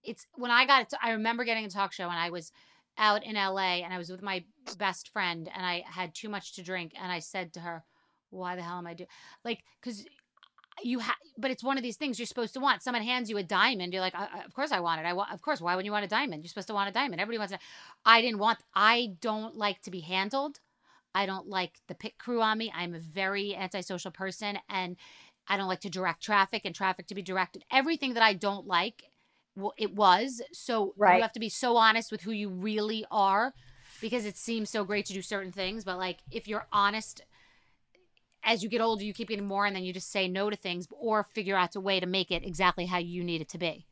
it's 0.02 0.26
when 0.34 0.50
i 0.50 0.66
got 0.66 0.82
it 0.82 0.94
i 1.02 1.10
remember 1.10 1.44
getting 1.44 1.64
a 1.64 1.68
talk 1.68 1.92
show 1.92 2.08
and 2.08 2.18
i 2.18 2.30
was 2.30 2.52
out 2.98 3.24
in 3.24 3.34
la 3.34 3.58
and 3.58 3.92
i 3.92 3.98
was 3.98 4.10
with 4.10 4.22
my 4.22 4.44
best 4.78 5.08
friend 5.08 5.48
and 5.54 5.64
i 5.64 5.82
had 5.86 6.14
too 6.14 6.28
much 6.28 6.54
to 6.54 6.62
drink 6.62 6.92
and 7.00 7.12
i 7.12 7.18
said 7.18 7.52
to 7.52 7.60
her 7.60 7.84
why 8.30 8.56
the 8.56 8.62
hell 8.62 8.78
am 8.78 8.86
i 8.86 8.94
doing 8.94 9.08
like 9.44 9.62
because 9.80 10.04
you 10.82 10.98
have 11.00 11.16
but 11.38 11.50
it's 11.50 11.64
one 11.64 11.76
of 11.76 11.82
these 11.82 11.96
things 11.96 12.18
you're 12.18 12.26
supposed 12.26 12.54
to 12.54 12.60
want. 12.60 12.82
Someone 12.82 13.02
hands 13.02 13.30
you 13.30 13.36
a 13.38 13.42
diamond 13.42 13.92
you're 13.92 14.02
like 14.02 14.14
of 14.14 14.52
course 14.54 14.72
i 14.72 14.80
want 14.80 15.00
it. 15.00 15.06
I 15.06 15.12
want 15.12 15.32
of 15.32 15.42
course 15.42 15.60
why 15.60 15.76
would 15.76 15.84
you 15.84 15.92
want 15.92 16.04
a 16.04 16.08
diamond? 16.08 16.42
You're 16.42 16.48
supposed 16.48 16.68
to 16.68 16.74
want 16.74 16.88
a 16.88 16.92
diamond. 16.92 17.20
Everybody 17.20 17.38
wants 17.38 17.52
it 17.54 17.60
i 18.04 18.20
didn't 18.20 18.38
want 18.38 18.58
i 18.74 19.14
don't 19.20 19.56
like 19.56 19.80
to 19.82 19.90
be 19.90 20.00
handled. 20.00 20.60
I 21.14 21.26
don't 21.26 21.48
like 21.48 21.80
the 21.88 21.94
pit 21.94 22.18
crew 22.18 22.40
on 22.40 22.58
me. 22.58 22.72
I'm 22.74 22.94
a 22.94 23.00
very 23.00 23.54
antisocial 23.56 24.10
person 24.10 24.58
and 24.68 24.96
i 25.48 25.56
don't 25.56 25.68
like 25.68 25.80
to 25.80 25.90
direct 25.90 26.22
traffic 26.22 26.62
and 26.64 26.74
traffic 26.74 27.06
to 27.08 27.14
be 27.14 27.22
directed. 27.22 27.64
Everything 27.70 28.14
that 28.14 28.22
i 28.22 28.32
don't 28.34 28.66
like 28.66 29.04
well 29.56 29.74
it 29.76 29.94
was. 29.94 30.40
So 30.52 30.94
Right. 30.96 31.16
you 31.16 31.22
have 31.22 31.32
to 31.32 31.40
be 31.40 31.48
so 31.48 31.76
honest 31.76 32.12
with 32.12 32.22
who 32.22 32.30
you 32.32 32.48
really 32.48 33.04
are 33.10 33.52
because 34.00 34.24
it 34.24 34.36
seems 34.36 34.70
so 34.70 34.84
great 34.84 35.04
to 35.06 35.12
do 35.12 35.20
certain 35.22 35.52
things 35.52 35.84
but 35.84 35.98
like 35.98 36.18
if 36.30 36.46
you're 36.48 36.66
honest 36.72 37.22
as 38.42 38.62
you 38.62 38.68
get 38.68 38.80
older, 38.80 39.04
you 39.04 39.12
keep 39.12 39.28
getting 39.28 39.46
more, 39.46 39.66
and 39.66 39.74
then 39.76 39.84
you 39.84 39.92
just 39.92 40.10
say 40.10 40.28
no 40.28 40.50
to 40.50 40.56
things, 40.56 40.86
or 40.92 41.24
figure 41.24 41.56
out 41.56 41.76
a 41.76 41.80
way 41.80 42.00
to 42.00 42.06
make 42.06 42.30
it 42.30 42.44
exactly 42.44 42.86
how 42.86 42.98
you 42.98 43.22
need 43.24 43.40
it 43.40 43.48
to 43.50 43.58
be. 43.58 43.86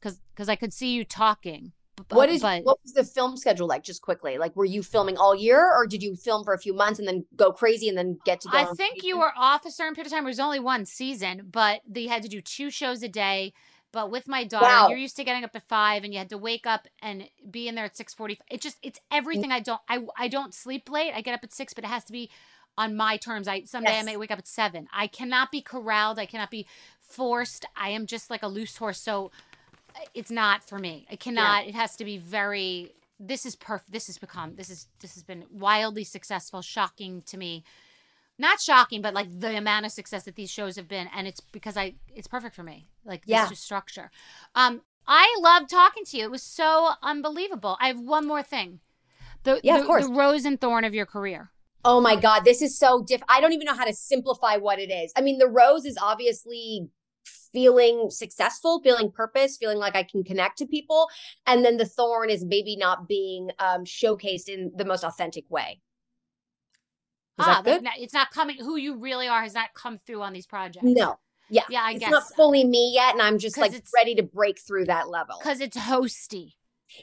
Because 0.00 0.20
because 0.34 0.48
I 0.48 0.56
could 0.56 0.72
see 0.72 0.92
you 0.92 1.04
talking. 1.04 1.72
b- 1.96 2.04
What 2.10 2.28
is 2.28 2.42
but 2.42 2.64
what 2.64 2.78
was 2.82 2.92
the 2.92 3.04
film 3.04 3.36
schedule 3.36 3.66
like? 3.66 3.82
Just 3.82 4.02
quickly, 4.02 4.36
like 4.38 4.54
were 4.56 4.64
you 4.64 4.82
filming 4.82 5.16
all 5.16 5.34
year, 5.34 5.60
or 5.74 5.86
did 5.86 6.02
you 6.02 6.16
film 6.16 6.44
for 6.44 6.52
a 6.54 6.58
few 6.58 6.74
months 6.74 6.98
and 6.98 7.06
then 7.08 7.24
go 7.36 7.52
crazy 7.52 7.88
and 7.88 7.96
then 7.96 8.18
get 8.24 8.40
to 8.42 8.48
go? 8.48 8.58
I 8.58 8.64
think 8.74 9.02
you 9.02 9.18
were 9.18 9.32
off 9.36 9.64
a 9.64 9.70
certain 9.70 9.94
period 9.94 10.08
of 10.08 10.12
time. 10.12 10.24
It 10.24 10.28
was 10.28 10.40
only 10.40 10.60
one 10.60 10.84
season, 10.86 11.48
but 11.50 11.80
they 11.88 12.06
had 12.06 12.22
to 12.22 12.28
do 12.28 12.40
two 12.40 12.70
shows 12.70 13.02
a 13.02 13.08
day. 13.08 13.52
But 13.92 14.10
with 14.10 14.26
my 14.26 14.42
daughter, 14.42 14.66
Wow. 14.66 14.88
you're 14.88 14.98
used 14.98 15.14
to 15.16 15.24
getting 15.24 15.44
up 15.44 15.54
at 15.54 15.68
five, 15.68 16.02
and 16.02 16.12
you 16.12 16.18
had 16.18 16.28
to 16.30 16.36
wake 16.38 16.66
up 16.66 16.88
and 17.00 17.28
be 17.48 17.68
in 17.68 17.76
there 17.76 17.84
at 17.84 17.96
six 17.96 18.12
forty. 18.12 18.40
It 18.50 18.60
just 18.60 18.76
it's 18.82 18.98
everything. 19.12 19.50
Mm. 19.50 19.54
I 19.54 19.60
don't 19.60 19.80
I 19.88 20.04
I 20.18 20.26
don't 20.28 20.52
sleep 20.52 20.90
late. 20.90 21.12
I 21.14 21.20
get 21.20 21.32
up 21.34 21.44
at 21.44 21.52
six, 21.52 21.72
but 21.72 21.84
it 21.84 21.86
has 21.86 22.04
to 22.06 22.12
be 22.12 22.28
on 22.76 22.96
my 22.96 23.16
terms. 23.16 23.48
I 23.48 23.64
someday 23.64 23.98
I 23.98 24.02
may 24.02 24.16
wake 24.16 24.30
up 24.30 24.38
at 24.38 24.46
seven. 24.46 24.88
I 24.92 25.06
cannot 25.06 25.50
be 25.50 25.60
corralled. 25.62 26.18
I 26.18 26.26
cannot 26.26 26.50
be 26.50 26.66
forced. 26.98 27.66
I 27.76 27.90
am 27.90 28.06
just 28.06 28.30
like 28.30 28.42
a 28.42 28.48
loose 28.48 28.76
horse. 28.76 29.00
So 29.00 29.30
uh, 29.94 30.00
it's 30.14 30.30
not 30.30 30.62
for 30.68 30.78
me. 30.78 31.06
I 31.10 31.16
cannot. 31.16 31.66
It 31.66 31.74
has 31.74 31.96
to 31.96 32.04
be 32.04 32.18
very. 32.18 32.92
This 33.20 33.46
is 33.46 33.54
perfect. 33.56 33.92
This 33.92 34.06
has 34.08 34.18
become. 34.18 34.56
This 34.56 34.70
is. 34.70 34.88
This 35.00 35.14
has 35.14 35.22
been 35.22 35.44
wildly 35.50 36.04
successful. 36.04 36.62
Shocking 36.62 37.22
to 37.26 37.36
me. 37.36 37.64
Not 38.36 38.60
shocking, 38.60 39.00
but 39.00 39.14
like 39.14 39.28
the 39.38 39.56
amount 39.56 39.86
of 39.86 39.92
success 39.92 40.24
that 40.24 40.34
these 40.34 40.50
shows 40.50 40.74
have 40.74 40.88
been, 40.88 41.08
and 41.14 41.26
it's 41.28 41.40
because 41.40 41.76
I. 41.76 41.94
It's 42.14 42.26
perfect 42.26 42.56
for 42.56 42.64
me. 42.64 42.88
Like 43.04 43.22
Yeah. 43.26 43.46
this 43.48 43.60
structure. 43.60 44.10
Um, 44.56 44.82
I 45.06 45.36
love 45.40 45.68
talking 45.68 46.04
to 46.06 46.16
you. 46.16 46.24
It 46.24 46.30
was 46.30 46.42
so 46.42 46.92
unbelievable. 47.02 47.76
I 47.80 47.88
have 47.88 48.00
one 48.00 48.26
more 48.26 48.42
thing. 48.42 48.80
The, 49.44 49.60
Yeah, 49.62 49.76
of 49.78 49.86
course. 49.86 50.06
the 50.06 50.12
rose 50.12 50.46
and 50.46 50.58
thorn 50.60 50.84
of 50.84 50.94
your 50.94 51.04
career. 51.06 51.50
Oh 51.84 52.00
my 52.00 52.16
God, 52.16 52.44
this 52.44 52.62
is 52.62 52.78
so 52.78 53.04
diff. 53.06 53.22
I 53.28 53.40
don't 53.40 53.52
even 53.52 53.66
know 53.66 53.74
how 53.74 53.84
to 53.84 53.92
simplify 53.92 54.56
what 54.56 54.78
it 54.78 54.90
is. 54.90 55.12
I 55.16 55.20
mean, 55.20 55.38
the 55.38 55.48
rose 55.48 55.84
is 55.84 55.98
obviously 56.00 56.88
feeling 57.52 58.10
successful, 58.10 58.80
feeling 58.82 59.10
purpose, 59.10 59.56
feeling 59.56 59.78
like 59.78 59.94
I 59.94 60.02
can 60.02 60.24
connect 60.24 60.58
to 60.58 60.66
people. 60.66 61.08
And 61.46 61.64
then 61.64 61.76
the 61.76 61.86
thorn 61.86 62.30
is 62.30 62.44
maybe 62.44 62.76
not 62.76 63.06
being 63.06 63.50
um, 63.58 63.84
showcased 63.84 64.48
in 64.48 64.72
the 64.74 64.84
most 64.84 65.04
authentic 65.04 65.48
way. 65.50 65.80
Is 67.38 67.46
ah, 67.46 67.62
that 67.62 67.64
good? 67.64 67.82
not- 67.82 67.98
it's 67.98 68.14
not 68.14 68.30
coming. 68.30 68.56
Who 68.58 68.76
you 68.76 68.98
really 68.98 69.28
are 69.28 69.42
has 69.42 69.54
not 69.54 69.74
come 69.74 69.98
through 69.98 70.22
on 70.22 70.32
these 70.32 70.46
projects. 70.46 70.84
No. 70.84 71.18
Yeah. 71.50 71.64
Yeah, 71.68 71.82
I 71.82 71.92
guess. 71.92 72.02
it's 72.02 72.04
guess 72.04 72.12
not 72.12 72.36
fully 72.36 72.64
me 72.64 72.92
yet. 72.94 73.12
And 73.12 73.22
I'm 73.22 73.38
just 73.38 73.58
like 73.58 73.72
ready 73.94 74.14
to 74.16 74.22
break 74.22 74.58
through 74.58 74.86
that 74.86 75.08
level. 75.08 75.36
because 75.38 75.60
it's 75.60 75.76
hosty. 75.76 76.54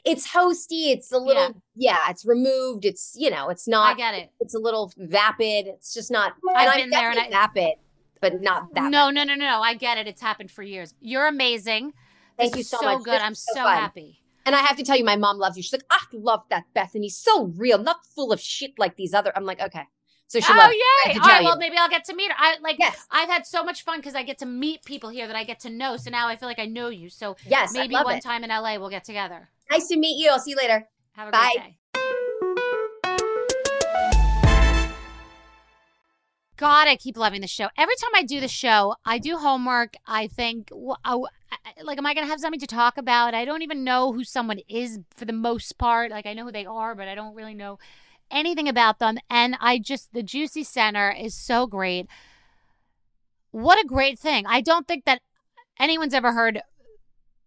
It's 0.04 0.28
hosty. 0.32 0.92
It's 0.92 1.12
a 1.12 1.18
little, 1.18 1.62
yeah, 1.74 1.98
it's 2.08 2.24
removed. 2.24 2.84
It's, 2.84 3.14
you 3.18 3.30
know, 3.30 3.48
it's 3.48 3.68
not, 3.68 3.94
I 3.94 3.96
get 3.96 4.14
it. 4.14 4.30
it's 4.40 4.54
a 4.54 4.58
little 4.58 4.92
vapid. 4.96 5.66
It's 5.66 5.92
just 5.94 6.10
not, 6.10 6.34
I've 6.54 6.60
and 6.62 6.70
I'm 6.70 6.80
been 6.80 6.90
there 6.90 7.10
and 7.10 7.16
definitely 7.16 7.36
vapid, 7.64 7.74
but 8.20 8.42
not 8.42 8.74
that 8.74 8.90
No, 8.90 9.10
no, 9.10 9.24
no, 9.24 9.34
no, 9.34 9.46
no. 9.46 9.60
I 9.60 9.74
get 9.74 9.98
it. 9.98 10.06
It's 10.06 10.20
happened 10.22 10.50
for 10.50 10.62
years. 10.62 10.94
You're 11.00 11.26
amazing. 11.26 11.92
Thank 12.38 12.52
This 12.52 12.58
you 12.58 12.64
so 12.64 12.78
so 12.80 12.86
much. 12.94 13.04
good. 13.04 13.14
This 13.14 13.22
I'm 13.22 13.34
so 13.34 13.62
fun. 13.62 13.76
happy. 13.76 14.18
And 14.44 14.56
I 14.56 14.60
have 14.60 14.76
to 14.76 14.82
tell 14.82 14.96
you, 14.96 15.04
my 15.04 15.16
mom 15.16 15.38
loves 15.38 15.56
you. 15.56 15.62
She's 15.62 15.72
like, 15.72 15.84
I 15.90 16.00
love 16.12 16.42
that 16.50 16.64
Bethenny. 16.74 17.10
So 17.10 17.52
real, 17.56 17.78
not 17.78 18.04
full 18.06 18.32
of 18.32 18.40
shit 18.40 18.72
like 18.78 18.96
these 18.96 19.14
other. 19.14 19.32
I'm 19.36 19.44
like, 19.44 19.60
okay. 19.60 19.84
So 20.26 20.40
she 20.40 20.50
oh 20.50 20.56
loves. 20.56 20.72
yay! 20.72 20.80
I 21.10 21.12
have 21.12 21.22
to 21.22 21.28
All 21.28 21.28
right, 21.36 21.44
well 21.44 21.58
maybe 21.58 21.76
I'll 21.76 21.90
get 21.90 22.06
to 22.06 22.14
meet 22.16 22.30
her. 22.30 22.36
I 22.38 22.56
like. 22.62 22.76
Yes. 22.78 23.06
I've 23.10 23.28
had 23.28 23.46
so 23.46 23.62
much 23.62 23.84
fun 23.84 23.98
because 23.98 24.14
I 24.14 24.22
get 24.22 24.38
to 24.38 24.46
meet 24.46 24.82
people 24.82 25.10
here 25.10 25.26
that 25.26 25.36
I 25.36 25.44
get 25.44 25.60
to 25.60 25.70
know. 25.70 25.98
So 25.98 26.08
now 26.10 26.26
I 26.26 26.36
feel 26.36 26.48
like 26.48 26.58
I 26.58 26.64
know 26.64 26.88
you. 26.88 27.10
So 27.10 27.36
Yes, 27.46 27.74
maybe 27.74 27.94
one 27.94 28.16
it. 28.16 28.22
time 28.22 28.42
in 28.42 28.48
LA 28.48 28.78
we'll 28.78 28.88
get 28.88 29.04
together. 29.04 29.50
Nice 29.72 29.88
to 29.88 29.96
meet 29.96 30.22
you. 30.22 30.28
I'll 30.30 30.38
see 30.38 30.50
you 30.50 30.56
later. 30.56 30.86
Have 31.12 31.28
a 31.28 31.30
Bye. 31.30 31.50
great 31.54 31.64
day. 31.64 31.78
God, 36.58 36.86
I 36.88 36.96
keep 36.96 37.16
loving 37.16 37.40
the 37.40 37.46
show. 37.46 37.68
Every 37.78 37.94
time 37.96 38.10
I 38.14 38.22
do 38.22 38.38
the 38.38 38.48
show, 38.48 38.96
I 39.06 39.18
do 39.18 39.38
homework. 39.38 39.94
I 40.06 40.26
think, 40.26 40.70
I- 41.06 41.14
I- 41.50 41.82
like, 41.82 41.96
am 41.96 42.04
I 42.04 42.12
going 42.12 42.26
to 42.26 42.30
have 42.30 42.38
something 42.38 42.60
to 42.60 42.66
talk 42.66 42.98
about? 42.98 43.34
I 43.34 43.46
don't 43.46 43.62
even 43.62 43.82
know 43.82 44.12
who 44.12 44.24
someone 44.24 44.60
is 44.68 44.98
for 45.16 45.24
the 45.24 45.32
most 45.32 45.78
part. 45.78 46.10
Like, 46.10 46.26
I 46.26 46.34
know 46.34 46.44
who 46.44 46.52
they 46.52 46.66
are, 46.66 46.94
but 46.94 47.08
I 47.08 47.14
don't 47.14 47.34
really 47.34 47.54
know 47.54 47.78
anything 48.30 48.68
about 48.68 48.98
them. 48.98 49.16
And 49.30 49.56
I 49.58 49.78
just, 49.78 50.12
the 50.12 50.22
Juicy 50.22 50.64
Center 50.64 51.10
is 51.10 51.34
so 51.34 51.66
great. 51.66 52.06
What 53.52 53.82
a 53.82 53.86
great 53.88 54.18
thing. 54.18 54.44
I 54.46 54.60
don't 54.60 54.86
think 54.86 55.06
that 55.06 55.22
anyone's 55.80 56.14
ever 56.14 56.32
heard 56.32 56.60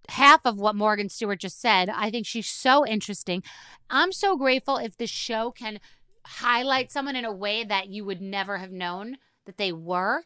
half 0.10 0.46
of 0.46 0.58
what 0.58 0.76
Morgan 0.76 1.10
Stewart 1.10 1.40
just 1.40 1.60
said. 1.60 1.90
I 1.90 2.10
think 2.10 2.26
she's 2.26 2.48
so 2.48 2.86
interesting. 2.86 3.44
I'm 3.90 4.12
so 4.12 4.38
grateful 4.38 4.78
if 4.78 4.98
the 4.98 5.08
show 5.08 5.52
can 5.52 5.80
highlight 6.26 6.92
someone 6.92 7.16
in 7.16 7.26
a 7.26 7.32
way 7.32 7.64
that 7.64 7.90
you 7.90 8.06
would 8.06 8.22
never 8.22 8.58
have 8.58 8.72
known 8.72 9.18
that 9.46 9.58
they 9.58 9.72
were. 9.72 10.24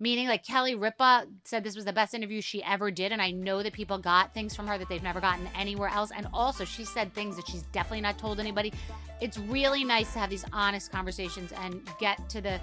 Meaning, 0.00 0.26
like 0.26 0.44
Kelly 0.44 0.74
Ripa 0.74 1.26
said, 1.44 1.62
this 1.62 1.76
was 1.76 1.84
the 1.84 1.92
best 1.92 2.12
interview 2.12 2.40
she 2.40 2.60
ever 2.64 2.90
did. 2.90 3.12
And 3.12 3.22
I 3.22 3.30
know 3.30 3.62
that 3.62 3.72
people 3.72 3.98
got 3.98 4.34
things 4.34 4.56
from 4.56 4.66
her 4.66 4.76
that 4.76 4.88
they've 4.88 5.02
never 5.02 5.20
gotten 5.20 5.48
anywhere 5.56 5.90
else. 5.90 6.10
And 6.10 6.26
also, 6.32 6.64
she 6.64 6.84
said 6.84 7.14
things 7.14 7.36
that 7.36 7.46
she's 7.46 7.62
definitely 7.70 8.00
not 8.00 8.18
told 8.18 8.40
anybody. 8.40 8.72
It's 9.20 9.38
really 9.38 9.84
nice 9.84 10.12
to 10.14 10.18
have 10.18 10.28
these 10.28 10.44
honest 10.52 10.90
conversations 10.90 11.52
and 11.52 11.88
get 12.00 12.28
to 12.30 12.40
the 12.40 12.60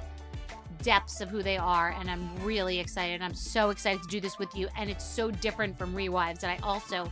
depths 0.81 1.21
of 1.21 1.29
who 1.29 1.43
they 1.43 1.57
are. 1.57 1.95
And 1.99 2.09
I'm 2.09 2.29
really 2.43 2.79
excited. 2.79 3.21
I'm 3.21 3.33
so 3.33 3.69
excited 3.69 4.01
to 4.03 4.07
do 4.09 4.19
this 4.19 4.37
with 4.39 4.55
you. 4.55 4.67
And 4.77 4.89
it's 4.89 5.05
so 5.05 5.31
different 5.31 5.77
from 5.77 5.93
Rewives 5.93 6.39
that 6.41 6.49
I 6.49 6.59
also 6.63 7.09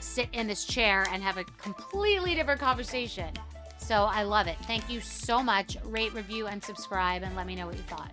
sit 0.00 0.28
in 0.32 0.46
this 0.46 0.64
chair 0.64 1.06
and 1.12 1.22
have 1.22 1.38
a 1.38 1.44
completely 1.44 2.34
different 2.34 2.60
conversation. 2.60 3.32
So 3.78 4.04
I 4.04 4.22
love 4.22 4.46
it. 4.46 4.56
Thank 4.62 4.90
you 4.90 5.00
so 5.00 5.42
much. 5.42 5.76
Rate, 5.84 6.12
review, 6.12 6.46
and 6.46 6.62
subscribe, 6.62 7.22
and 7.22 7.34
let 7.34 7.46
me 7.46 7.54
know 7.54 7.66
what 7.66 7.76
you 7.76 7.82
thought. 7.82 8.12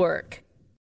work. 0.01 0.40